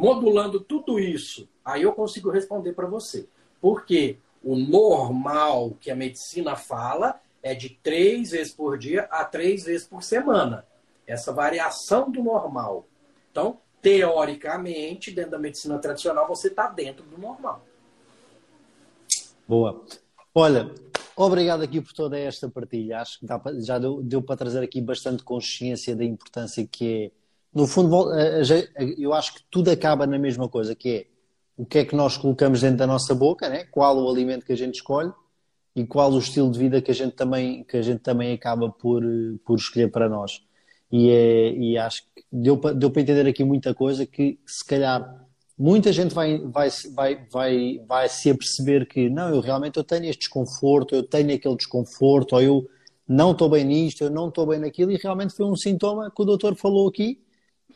modulando 0.00 0.58
tudo 0.58 0.98
isso, 0.98 1.46
aí 1.62 1.82
eu 1.82 1.92
consigo 1.92 2.30
responder 2.30 2.72
para 2.72 2.86
você. 2.86 3.28
Porque 3.60 4.16
o 4.42 4.56
normal 4.56 5.76
que 5.78 5.90
a 5.90 5.94
medicina 5.94 6.56
fala 6.56 7.20
é 7.42 7.54
de 7.54 7.68
três 7.68 8.30
vezes 8.30 8.50
por 8.50 8.78
dia 8.78 9.02
a 9.10 9.26
três 9.26 9.64
vezes 9.64 9.86
por 9.86 10.02
semana. 10.02 10.66
Essa 11.06 11.34
variação 11.34 12.10
do 12.10 12.22
normal. 12.22 12.86
Então, 13.30 13.58
teoricamente, 13.82 15.10
dentro 15.10 15.32
da 15.32 15.38
medicina 15.38 15.78
tradicional, 15.78 16.26
você 16.26 16.48
está 16.48 16.66
dentro 16.66 17.04
do 17.04 17.18
normal. 17.18 17.62
Boa. 19.46 19.84
Olha, 20.34 20.72
obrigado 21.14 21.62
aqui 21.62 21.78
por 21.78 21.92
toda 21.92 22.18
esta 22.18 22.48
partilha. 22.48 23.00
Acho 23.00 23.18
que 23.20 23.26
já 23.60 23.78
deu, 23.78 24.02
deu 24.02 24.22
para 24.22 24.36
trazer 24.36 24.64
aqui 24.64 24.80
bastante 24.80 25.22
consciência 25.22 25.94
da 25.94 26.04
importância 26.04 26.66
que 26.66 27.04
é 27.04 27.19
no 27.54 27.66
fundo, 27.66 28.12
eu 28.96 29.12
acho 29.12 29.34
que 29.34 29.40
tudo 29.50 29.70
acaba 29.70 30.06
na 30.06 30.18
mesma 30.18 30.48
coisa, 30.48 30.74
que 30.74 30.88
é 30.88 31.06
o 31.60 31.66
que 31.66 31.78
é 31.78 31.84
que 31.84 31.94
nós 31.94 32.16
colocamos 32.16 32.62
dentro 32.62 32.78
da 32.78 32.86
nossa 32.86 33.14
boca, 33.14 33.46
né? 33.46 33.64
qual 33.70 33.98
o 33.98 34.08
alimento 34.08 34.46
que 34.46 34.52
a 34.52 34.56
gente 34.56 34.76
escolhe 34.76 35.12
e 35.76 35.84
qual 35.84 36.10
o 36.10 36.18
estilo 36.18 36.50
de 36.50 36.58
vida 36.58 36.80
que 36.80 36.90
a 36.90 36.94
gente 36.94 37.12
também, 37.12 37.64
que 37.64 37.76
a 37.76 37.82
gente 37.82 38.00
também 38.00 38.32
acaba 38.32 38.70
por, 38.70 39.04
eh, 39.04 39.36
por 39.44 39.58
escolher 39.58 39.90
para 39.90 40.08
nós. 40.08 40.42
E, 40.90 41.10
é, 41.10 41.52
e 41.52 41.76
acho 41.76 42.02
que 42.14 42.24
deu 42.32 42.56
para, 42.56 42.72
deu 42.72 42.90
para 42.90 43.02
entender 43.02 43.28
aqui 43.28 43.44
muita 43.44 43.74
coisa 43.74 44.06
que, 44.06 44.40
se 44.46 44.64
calhar, 44.64 45.22
muita 45.58 45.92
gente 45.92 46.14
vai, 46.14 46.38
vai, 46.38 46.70
vai, 46.94 47.26
vai, 47.30 47.80
vai 47.86 48.08
se 48.08 48.30
aperceber 48.30 48.88
que 48.88 49.10
não, 49.10 49.28
eu 49.28 49.40
realmente 49.40 49.76
eu 49.76 49.84
tenho 49.84 50.06
este 50.06 50.20
desconforto, 50.20 50.94
eu 50.94 51.02
tenho 51.02 51.34
aquele 51.34 51.56
desconforto, 51.56 52.36
ou 52.36 52.40
eu 52.40 52.66
não 53.06 53.32
estou 53.32 53.50
bem 53.50 53.64
nisto, 53.64 54.02
eu 54.02 54.10
não 54.10 54.28
estou 54.28 54.46
bem 54.46 54.58
naquilo, 54.58 54.90
e 54.90 54.96
realmente 54.96 55.34
foi 55.34 55.44
um 55.44 55.54
sintoma 55.54 56.10
que 56.10 56.22
o 56.22 56.24
doutor 56.24 56.56
falou 56.56 56.88
aqui 56.88 57.20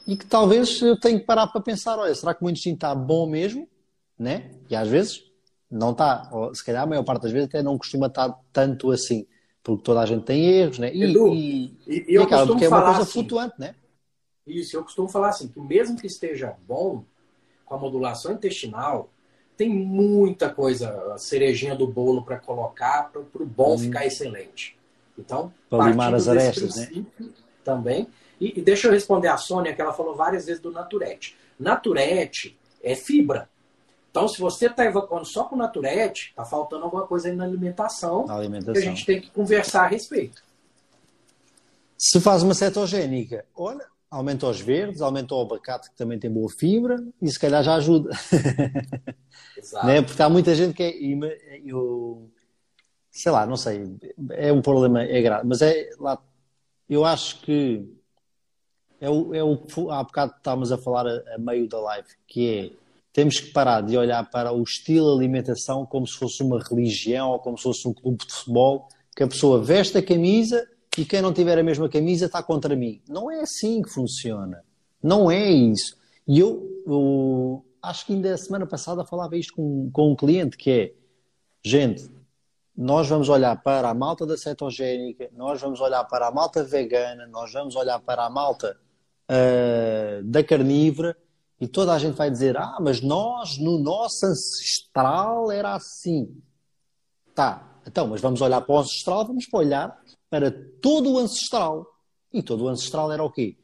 e 0.07 0.17
que 0.17 0.27
talvez 0.27 0.81
eu 0.83 0.99
tenha 0.99 1.19
que 1.19 1.25
parar 1.25 1.47
para 1.47 1.61
pensar, 1.61 1.99
olha, 1.99 2.15
será 2.15 2.35
que 2.35 2.41
o 2.41 2.45
meu 2.45 2.51
intestino 2.51 2.75
está 2.75 2.95
bom 2.95 3.29
mesmo? 3.29 3.69
Né? 4.19 4.51
E 4.71 4.77
às 4.77 4.89
vezes 4.89 5.25
não 5.71 5.93
está, 5.93 6.29
ou 6.33 6.55
se 6.55 6.65
calhar 6.65 6.83
a 6.83 6.87
maior 6.87 7.03
parte 7.03 7.23
das 7.23 7.33
vezes 7.33 7.49
até 7.49 7.63
não 7.63 7.77
costuma 7.77 8.07
estar 8.07 8.33
tanto 8.53 8.91
assim, 8.91 9.27
porque 9.63 9.83
toda 9.83 10.01
a 10.01 10.07
gente 10.07 10.25
tem 10.25 10.45
erros, 10.45 10.79
né? 10.79 10.95
E, 10.95 11.05
Edu, 11.05 11.35
e, 11.35 11.77
e, 11.87 12.05
e 12.13 12.19
acaba 12.19 12.47
porque 12.47 12.65
é 12.65 12.69
uma 12.69 12.83
coisa 12.83 13.03
assim, 13.03 13.13
flutuante, 13.13 13.55
né? 13.59 13.75
Isso, 14.47 14.77
eu 14.77 14.85
costumo 14.85 15.09
falar 15.09 15.31
assim, 15.31 15.49
que 15.49 15.59
mesmo 15.59 15.97
que 15.97 16.07
esteja 16.07 16.55
bom, 16.67 17.05
com 17.65 17.75
a 17.75 17.79
modulação 17.79 18.33
intestinal, 18.33 19.11
tem 19.57 19.71
muita 19.71 20.51
coisa, 20.51 21.15
a 21.15 21.19
cerejinha 21.19 21.75
do 21.75 21.87
bolo 21.87 22.23
para 22.23 22.39
colocar 22.39 23.11
para 23.11 23.43
o 23.43 23.47
bom 23.47 23.75
hum. 23.75 23.79
ficar 23.79 24.05
excelente. 24.07 24.77
Então, 25.19 25.53
para 25.71 25.89
limar 25.91 26.15
as 26.15 26.29
arestas, 26.29 26.77
né? 26.77 27.05
Também. 27.65 28.09
E, 28.41 28.59
e, 28.59 28.63
deixa 28.63 28.89
eu 28.89 28.93
responder 28.93 29.29
a 29.29 29.37
Sônia, 29.37 29.75
que 29.75 29.81
ela 29.81 29.93
falou 29.93 30.15
várias 30.15 30.47
vezes 30.47 30.61
do 30.61 30.71
Naturete. 30.71 31.37
Naturete 31.59 32.59
é 32.83 32.95
fibra. 32.95 33.49
Então, 34.11 34.29
se 34.29 34.41
você 34.41 34.67
está 34.67 34.85
evacuando 34.85 35.27
só 35.27 35.45
com 35.45 35.57
Naturete, 35.57 36.29
está 36.31 36.45
faltando 36.45 36.85
alguma 36.85 37.07
coisa 37.07 37.29
aí 37.29 37.35
na 37.35 37.45
alimentação, 37.45 38.27
na 38.27 38.37
alimentação, 38.37 38.73
que 38.73 38.79
a 38.79 38.83
gente 38.83 39.05
tem 39.05 39.21
que 39.21 39.31
conversar 39.31 39.85
a 39.85 39.89
respeito. 39.89 40.43
Se 41.99 42.21
faz 42.21 42.43
uma 42.43 42.55
cetogénica, 42.55 43.45
olha, 43.57 43.85
aumenta 44.11 44.47
os 44.47 44.61
verdes, 44.61 45.01
aumenta 45.01 45.35
o 45.35 45.41
abacate, 45.41 45.91
que 45.91 45.97
também 45.97 46.19
tem 46.19 46.31
boa 46.31 46.49
fibra, 46.49 47.05
e 47.21 47.29
se 47.29 47.39
calhar 47.39 47.63
já 47.65 47.75
ajuda. 47.75 48.11
Exato. 49.59 49.87
né? 49.87 50.03
Porque 50.03 50.23
há 50.23 50.29
muita 50.29 50.55
gente 50.55 50.75
que 50.75 50.83
é. 50.83 51.61
Eu, 51.65 52.31
sei 53.11 53.33
lá, 53.33 53.47
não 53.47 53.57
sei, 53.57 53.97
é 54.31 54.53
um 54.53 54.63
problema, 54.63 55.03
é 55.03 55.21
grave, 55.21 55.47
mas 55.47 55.61
é 55.63 55.91
lá. 55.99 56.23
Eu 56.89 57.05
acho 57.05 57.41
que 57.41 57.85
é 59.05 59.11
o, 59.11 59.35
é 59.35 59.43
o 59.43 59.59
que 59.59 59.81
há 59.91 60.03
bocado 60.03 60.35
estávamos 60.37 60.73
a 60.73 60.79
falar 60.79 61.07
a, 61.07 61.35
a, 61.35 61.39
meio 61.39 61.69
da 61.69 61.79
live, 61.79 62.09
que 62.27 62.49
é 62.49 62.71
temos 63.13 63.39
que 63.39 63.53
parar 63.53 63.83
de 63.83 63.97
olhar 63.97 64.29
para 64.31 64.51
o 64.51 64.63
estilo 64.63 65.13
de 65.13 65.25
alimentação 65.25 65.85
como 65.87 66.07
se 66.07 66.17
fosse 66.17 66.43
uma 66.43 66.59
religião 66.59 67.31
ou 67.31 67.39
como 67.39 67.57
se 67.57 67.65
fosse 67.65 67.87
um 67.87 67.93
clube 67.93 68.25
de 68.27 68.33
futebol, 68.33 68.89
que 69.15 69.23
a 69.23 69.29
pessoa 69.29 69.63
veste 69.63 69.99
a 69.99 70.03
camisa 70.03 70.67
e 70.99 71.05
quem 71.05 71.21
não 71.21 71.33
tiver 71.33 71.57
a 71.59 71.63
mesma 71.63 71.89
camisa 71.89 72.27
está 72.27 72.43
contra 72.43 72.75
mim. 72.75 73.01
Não 73.09 73.31
é 73.31 73.43
assim 73.43 73.83
que 73.83 73.91
funciona. 73.91 74.65
Não 75.01 75.31
é 75.31 75.49
isso. 75.49 75.97
E 76.27 76.41
eu, 76.41 76.83
eu 76.87 77.65
acho 77.81 78.07
que 78.07 78.15
ainda 78.15 78.35
a 78.35 78.39
semana 78.39 78.67
passada 78.67 79.05
falava 79.05 79.37
isto 79.37 79.55
com, 79.55 79.91
com 79.93 80.13
um 80.13 80.17
cliente 80.17 80.57
que 80.57 80.71
é 80.71 80.93
gente, 81.63 82.11
nós 82.77 83.07
vamos 83.07 83.29
olhar 83.29 83.63
para 83.63 83.91
a 83.91 83.95
malta 83.95 84.27
da 84.27 84.37
cetogénica, 84.37 85.29
nós 85.37 85.61
vamos 85.61 85.81
olhar 85.81 86.03
para 86.05 86.27
a 86.27 86.33
malta 86.33 86.65
vegana, 86.65 87.27
nós 87.29 87.53
vamos 87.53 87.77
olhar 87.77 88.01
para 88.01 88.25
a 88.25 88.31
malta 88.31 88.77
uh, 89.31 90.23
da 90.25 90.43
carnívora 90.43 91.17
e 91.61 91.69
toda 91.69 91.93
a 91.93 91.99
gente 91.99 92.15
vai 92.15 92.31
dizer: 92.31 92.57
Ah, 92.57 92.79
mas 92.81 93.01
nós, 93.01 93.59
no 93.59 93.79
nosso 93.79 94.27
ancestral, 94.27 95.51
era 95.51 95.75
assim. 95.75 96.43
Tá, 97.35 97.81
então, 97.87 98.07
mas 98.07 98.21
vamos 98.21 98.41
olhar 98.41 98.61
para 98.61 98.75
o 98.75 98.79
ancestral, 98.79 99.27
vamos 99.27 99.47
olhar 99.53 99.99
para 100.31 100.51
todo 100.81 101.13
o 101.13 101.19
ancestral. 101.19 101.87
E 102.33 102.43
todo 102.43 102.65
o 102.65 102.69
ancestral 102.69 103.13
era 103.13 103.23
o 103.23 103.31
quê? 103.31 103.57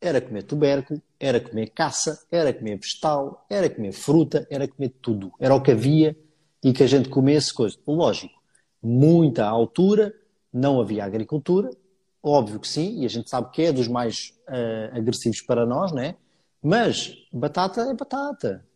Era 0.00 0.20
comer 0.20 0.42
tubérculo, 0.42 1.02
era 1.18 1.40
comer 1.40 1.70
caça, 1.70 2.26
era 2.30 2.52
comer 2.52 2.78
vegetal, 2.78 3.46
era 3.48 3.68
comer 3.68 3.92
fruta, 3.92 4.46
era 4.50 4.66
comer 4.66 4.90
tudo. 5.00 5.32
Era 5.38 5.54
o 5.54 5.62
que 5.62 5.72
havia 5.72 6.16
e 6.62 6.72
que 6.72 6.82
a 6.82 6.86
gente 6.86 7.08
comesse 7.08 7.52
coisa. 7.52 7.76
Lógico, 7.86 8.34
muita 8.82 9.46
altura, 9.46 10.14
não 10.52 10.80
havia 10.80 11.04
agricultura, 11.04 11.70
óbvio 12.26 12.58
que 12.58 12.66
sim, 12.66 13.00
e 13.00 13.06
a 13.06 13.08
gente 13.08 13.30
sabe 13.30 13.50
que 13.52 13.62
é 13.62 13.72
dos 13.72 13.86
mais 13.86 14.34
uh, 14.48 14.96
agressivos 14.96 15.40
para 15.42 15.64
nós, 15.64 15.92
né? 15.92 16.16
Mas 16.62 17.14
batata 17.32 17.82
é 17.82 17.94
batata. 17.94 18.66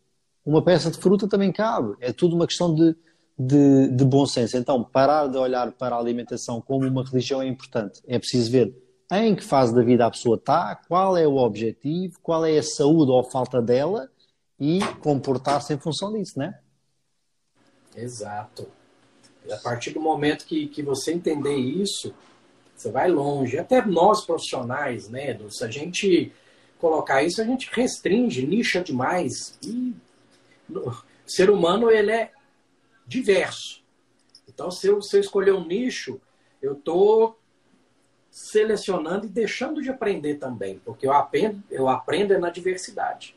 Uma 0.45 0.63
peça 0.63 0.89
de 0.89 0.97
fruta 0.97 1.27
também 1.27 1.51
cabe. 1.51 1.95
É 1.99 2.13
tudo 2.13 2.35
uma 2.35 2.47
questão 2.47 2.73
de, 2.73 2.95
de, 3.37 3.89
de 3.89 4.05
bom 4.05 4.25
senso. 4.25 4.55
Então, 4.55 4.83
parar 4.83 5.27
de 5.27 5.37
olhar 5.37 5.71
para 5.73 5.95
a 5.95 5.99
alimentação 5.99 6.61
como 6.61 6.87
uma 6.87 7.03
religião 7.03 7.41
é 7.41 7.47
importante. 7.47 8.01
É 8.07 8.17
preciso 8.17 8.49
ver 8.49 8.73
em 9.11 9.35
que 9.35 9.43
fase 9.43 9.75
da 9.75 9.81
vida 9.81 10.05
a 10.05 10.11
pessoa 10.11 10.37
está, 10.37 10.73
qual 10.87 11.17
é 11.17 11.27
o 11.27 11.35
objetivo, 11.35 12.17
qual 12.23 12.45
é 12.45 12.57
a 12.57 12.63
saúde 12.63 13.11
ou 13.11 13.29
falta 13.29 13.61
dela 13.61 14.09
e 14.57 14.79
comportar-se 15.01 15.73
em 15.73 15.77
função 15.77 16.13
disso, 16.13 16.39
né? 16.39 16.57
Exato. 17.93 18.69
A 19.51 19.57
partir 19.57 19.91
do 19.91 19.99
momento 19.99 20.45
que, 20.45 20.67
que 20.67 20.81
você 20.81 21.11
entender 21.11 21.55
isso, 21.55 22.13
você 22.81 22.91
vai 22.91 23.09
longe. 23.09 23.57
Até 23.57 23.85
nós 23.85 24.25
profissionais, 24.25 25.07
né, 25.07 25.37
se 25.49 25.63
a 25.63 25.69
gente 25.69 26.31
colocar 26.79 27.21
isso, 27.21 27.41
a 27.41 27.45
gente 27.45 27.69
restringe, 27.71 28.45
nicha 28.45 28.81
demais. 28.81 29.57
E 29.63 29.93
o 30.69 30.91
ser 31.27 31.49
humano, 31.49 31.91
ele 31.91 32.11
é 32.11 32.31
diverso. 33.05 33.81
Então, 34.47 34.71
se 34.71 34.87
eu, 34.87 35.01
se 35.01 35.15
eu 35.15 35.21
escolher 35.21 35.53
um 35.53 35.65
nicho, 35.65 36.19
eu 36.61 36.73
estou 36.73 37.37
selecionando 38.31 39.25
e 39.25 39.29
deixando 39.29 39.81
de 39.81 39.89
aprender 39.89 40.35
também, 40.35 40.79
porque 40.85 41.05
eu 41.05 41.11
aprendo, 41.11 41.61
eu 41.69 41.89
aprendo 41.89 42.33
é 42.33 42.37
na 42.37 42.49
diversidade. 42.49 43.35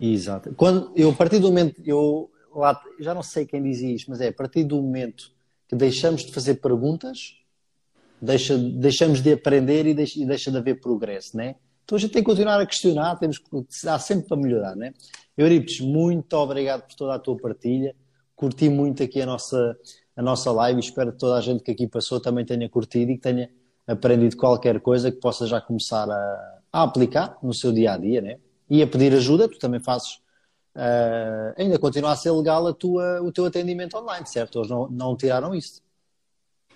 Exato. 0.00 0.54
Quando 0.56 0.92
eu 0.94 1.10
a 1.10 1.12
partir 1.12 1.40
do 1.40 1.48
momento 1.48 1.82
eu 1.84 2.30
lá, 2.54 2.80
já 3.00 3.12
não 3.12 3.22
sei 3.22 3.44
quem 3.44 3.62
diz 3.62 3.80
isto, 3.80 4.10
mas 4.10 4.20
é 4.20 4.28
a 4.28 4.32
partir 4.32 4.62
do 4.62 4.76
momento 4.76 5.32
que 5.66 5.74
deixamos 5.74 6.24
de 6.24 6.32
fazer 6.32 6.54
perguntas, 6.56 7.36
deixa, 8.20 8.56
deixamos 8.56 9.20
de 9.20 9.32
aprender 9.32 9.86
e 9.86 9.94
deixa, 9.94 10.20
e 10.20 10.26
deixa 10.26 10.50
de 10.50 10.56
haver 10.56 10.80
progresso, 10.80 11.36
né? 11.36 11.56
Então 11.84 11.96
a 11.96 12.00
gente 12.00 12.12
tem 12.12 12.22
que 12.22 12.28
continuar 12.28 12.60
a 12.60 12.66
questionar, 12.66 13.16
temos 13.16 13.38
que 13.38 13.88
há 13.88 13.98
sempre 13.98 14.26
para 14.26 14.36
melhorar, 14.36 14.74
né? 14.74 14.92
Euripides, 15.38 15.80
muito 15.80 16.32
obrigado 16.34 16.82
por 16.82 16.94
toda 16.94 17.14
a 17.14 17.18
tua 17.18 17.36
partilha. 17.36 17.94
Curti 18.34 18.68
muito 18.68 19.02
aqui 19.02 19.22
a 19.22 19.26
nossa, 19.26 19.76
a 20.16 20.22
nossa 20.22 20.50
live 20.50 20.80
e 20.80 20.84
espero 20.84 21.12
que 21.12 21.18
toda 21.18 21.36
a 21.36 21.40
gente 21.40 21.62
que 21.62 21.70
aqui 21.70 21.86
passou 21.86 22.20
também 22.20 22.44
tenha 22.44 22.68
curtido 22.68 23.12
e 23.12 23.14
que 23.14 23.20
tenha 23.20 23.48
aprendido 23.86 24.36
qualquer 24.36 24.80
coisa 24.80 25.12
que 25.12 25.18
possa 25.18 25.46
já 25.46 25.60
começar 25.60 26.10
a, 26.10 26.58
a 26.72 26.82
aplicar 26.82 27.38
no 27.42 27.54
seu 27.54 27.72
dia 27.72 27.92
a 27.92 27.96
dia, 27.96 28.20
né? 28.20 28.38
E 28.68 28.82
a 28.82 28.86
pedir 28.86 29.14
ajuda, 29.14 29.48
tu 29.48 29.58
também 29.58 29.78
fazes, 29.78 30.14
uh, 30.74 31.54
ainda 31.56 31.78
continua 31.78 32.12
a 32.12 32.16
ser 32.16 32.32
legal 32.32 32.66
a 32.66 32.74
tua, 32.74 33.22
o 33.22 33.30
teu 33.30 33.46
atendimento 33.46 33.96
online, 33.96 34.26
certo? 34.26 34.58
Eles 34.58 34.68
não, 34.68 34.88
não 34.88 35.16
tiraram 35.16 35.54
isso. 35.54 35.80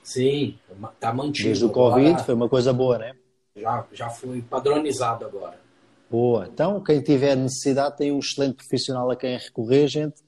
Sim, 0.03 0.59
está 0.95 1.13
mantido. 1.13 1.49
Desde 1.49 1.65
o 1.65 1.71
Covid 1.71 2.09
agora, 2.09 2.25
foi 2.25 2.35
uma 2.35 2.49
coisa 2.49 2.73
boa, 2.73 2.99
né? 2.99 3.15
Já, 3.57 3.87
já 3.93 4.11
foi 4.11 4.43
padronizado 4.43 5.25
agora. 5.25 5.59
Boa. 6.11 6.49
Então, 6.53 6.83
quem 6.83 7.01
tiver 7.01 7.37
necessidade 7.37 7.97
tem 7.97 8.11
um 8.11 8.19
excelente 8.19 8.57
profissional 8.57 9.11
a 9.11 9.17
quem 9.17 9.37
recorrer, 9.39 9.87
gente. 9.87 10.23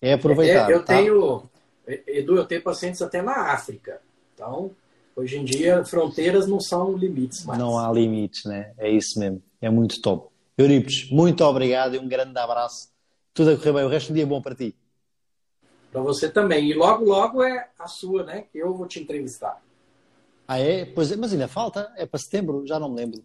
É 0.00 0.12
aproveitar. 0.12 0.70
É, 0.70 0.74
eu 0.74 0.84
tá? 0.84 0.94
tenho, 0.94 1.42
Edu, 1.86 2.36
eu 2.36 2.44
tenho 2.44 2.62
pacientes 2.62 3.02
até 3.02 3.22
na 3.22 3.52
África. 3.52 4.00
Então, 4.34 4.70
Hoje 5.16 5.38
em 5.38 5.44
dia, 5.46 5.82
fronteiras 5.82 6.46
não 6.46 6.60
são 6.60 6.94
limites 6.94 7.42
mais. 7.46 7.58
Não 7.58 7.78
há 7.78 7.90
limites, 7.90 8.44
né? 8.44 8.74
É 8.76 8.90
isso 8.90 9.18
mesmo. 9.18 9.42
É 9.62 9.70
muito 9.70 9.98
top. 10.02 10.28
Euripides, 10.58 11.10
muito 11.10 11.42
obrigado 11.42 11.94
e 11.94 11.98
um 11.98 12.06
grande 12.06 12.38
abraço. 12.38 12.90
Tudo 13.32 13.52
a 13.52 13.56
correr 13.56 13.72
bem. 13.72 13.84
O 13.84 13.88
resto 13.88 14.08
do 14.08 14.14
dia 14.14 14.24
é 14.24 14.26
bom 14.26 14.42
para 14.42 14.54
ti. 14.54 14.76
Para 15.96 16.02
você 16.02 16.28
também. 16.28 16.68
E 16.68 16.74
logo, 16.74 17.06
logo 17.06 17.42
é 17.42 17.70
a 17.78 17.88
sua, 17.88 18.22
né? 18.22 18.44
Que 18.52 18.58
eu 18.58 18.74
vou 18.74 18.86
te 18.86 19.00
entrevistar. 19.00 19.62
Ah, 20.46 20.58
é? 20.58 20.84
Pois 20.84 21.10
é, 21.10 21.16
mas 21.16 21.32
ainda 21.32 21.48
falta? 21.48 21.90
É 21.96 22.04
para 22.04 22.20
setembro? 22.20 22.66
Já 22.66 22.78
não 22.78 22.90
me 22.90 22.96
lembro. 22.96 23.24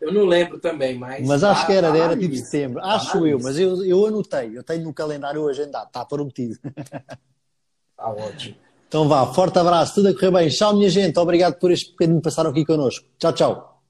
Eu 0.00 0.10
não 0.10 0.24
lembro 0.24 0.58
também, 0.58 0.98
mas. 0.98 1.28
Mas 1.28 1.44
acho 1.44 1.60
tá, 1.60 1.66
que 1.66 1.72
era, 1.74 1.90
tá 1.90 1.98
era 1.98 2.16
tipo 2.16 2.34
setembro. 2.34 2.80
Tá 2.80 2.94
acho 2.94 3.26
eu, 3.26 3.38
mas 3.38 3.58
eu, 3.58 3.84
eu 3.84 4.06
anotei. 4.06 4.56
Eu 4.56 4.62
tenho 4.64 4.84
no 4.84 4.94
calendário 4.94 5.46
agendado. 5.48 5.88
Está 5.88 6.02
prometido. 6.02 6.58
Está 6.64 8.08
ótimo. 8.08 8.56
Então 8.88 9.06
vá, 9.06 9.26
forte 9.26 9.58
abraço, 9.58 9.96
tudo 9.96 10.08
a 10.08 10.14
correr 10.14 10.30
bem. 10.30 10.48
Tchau, 10.48 10.74
minha 10.74 10.88
gente. 10.88 11.18
Obrigado 11.18 11.58
por 11.58 11.70
este 11.70 11.90
bocadinho 11.90 12.22
passaram 12.22 12.48
aqui 12.48 12.64
connosco. 12.64 13.06
Tchau, 13.18 13.34
tchau. 13.34 13.82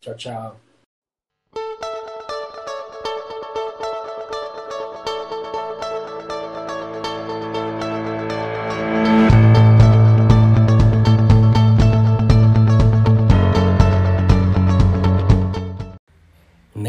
Tchau, 0.00 0.14
tchau. 0.14 0.65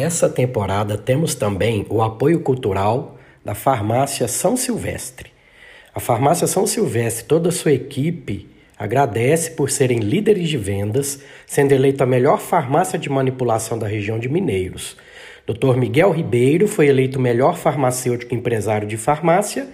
Nessa 0.08 0.30
temporada 0.30 0.98
temos 0.98 1.36
também 1.36 1.86
o 1.90 2.02
apoio 2.02 2.40
cultural 2.40 3.18
da 3.44 3.54
Farmácia 3.54 4.26
São 4.26 4.56
Silvestre. 4.56 5.34
A 5.94 6.00
Farmácia 6.00 6.48
São 6.48 6.66
Silvestre 6.66 7.26
e 7.26 7.28
toda 7.28 7.50
a 7.50 7.52
sua 7.52 7.74
equipe 7.74 8.48
agradece 8.80 9.52
por 9.52 9.70
serem 9.70 10.00
líderes 10.00 10.48
de 10.48 10.58
vendas, 10.58 11.22
sendo 11.46 11.74
eleita 11.74 12.06
a 12.06 12.08
melhor 12.08 12.40
farmácia 12.40 12.98
de 12.98 13.10
manipulação 13.10 13.78
da 13.78 13.86
região 13.86 14.18
de 14.18 14.30
Mineiros. 14.30 14.96
Dr. 15.46 15.76
Miguel 15.76 16.12
Ribeiro 16.12 16.70
foi 16.70 16.88
eleito 16.88 17.20
melhor 17.20 17.58
farmacêutico 17.58 18.34
empresário 18.34 18.88
de 18.88 18.96
farmácia 18.96 19.68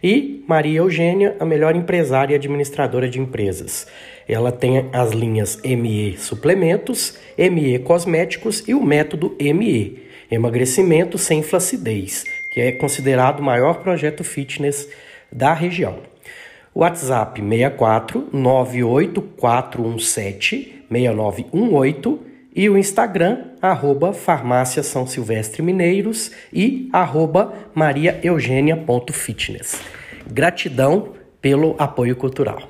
e 0.00 0.44
Maria 0.46 0.78
Eugênia, 0.78 1.36
a 1.40 1.44
melhor 1.44 1.74
empresária 1.74 2.34
e 2.34 2.36
administradora 2.36 3.08
de 3.08 3.18
empresas. 3.18 3.88
Ela 4.30 4.52
tem 4.52 4.88
as 4.92 5.10
linhas 5.10 5.58
ME 5.64 6.16
Suplementos, 6.16 7.18
ME 7.36 7.80
Cosméticos 7.80 8.62
e 8.68 8.74
o 8.74 8.80
método 8.80 9.34
ME, 9.40 10.04
Emagrecimento 10.30 11.18
sem 11.18 11.42
Flacidez, 11.42 12.22
que 12.54 12.60
é 12.60 12.70
considerado 12.70 13.40
o 13.40 13.42
maior 13.42 13.82
projeto 13.82 14.22
fitness 14.22 14.88
da 15.32 15.52
região. 15.52 15.98
WhatsApp 16.72 17.42
64 17.42 18.28
98417 18.32 20.84
6918 20.88 22.20
e 22.54 22.68
o 22.68 22.78
Instagram, 22.78 23.46
arroba 23.60 24.12
Farmácia 24.12 24.84
São 24.84 25.08
Silvestre 25.08 25.60
Mineiros 25.60 26.30
e 26.52 26.88
arroba 26.92 27.52
mariaeugênia.fitness. 27.74 29.82
Gratidão 30.30 31.14
pelo 31.40 31.74
apoio 31.80 32.14
cultural. 32.14 32.69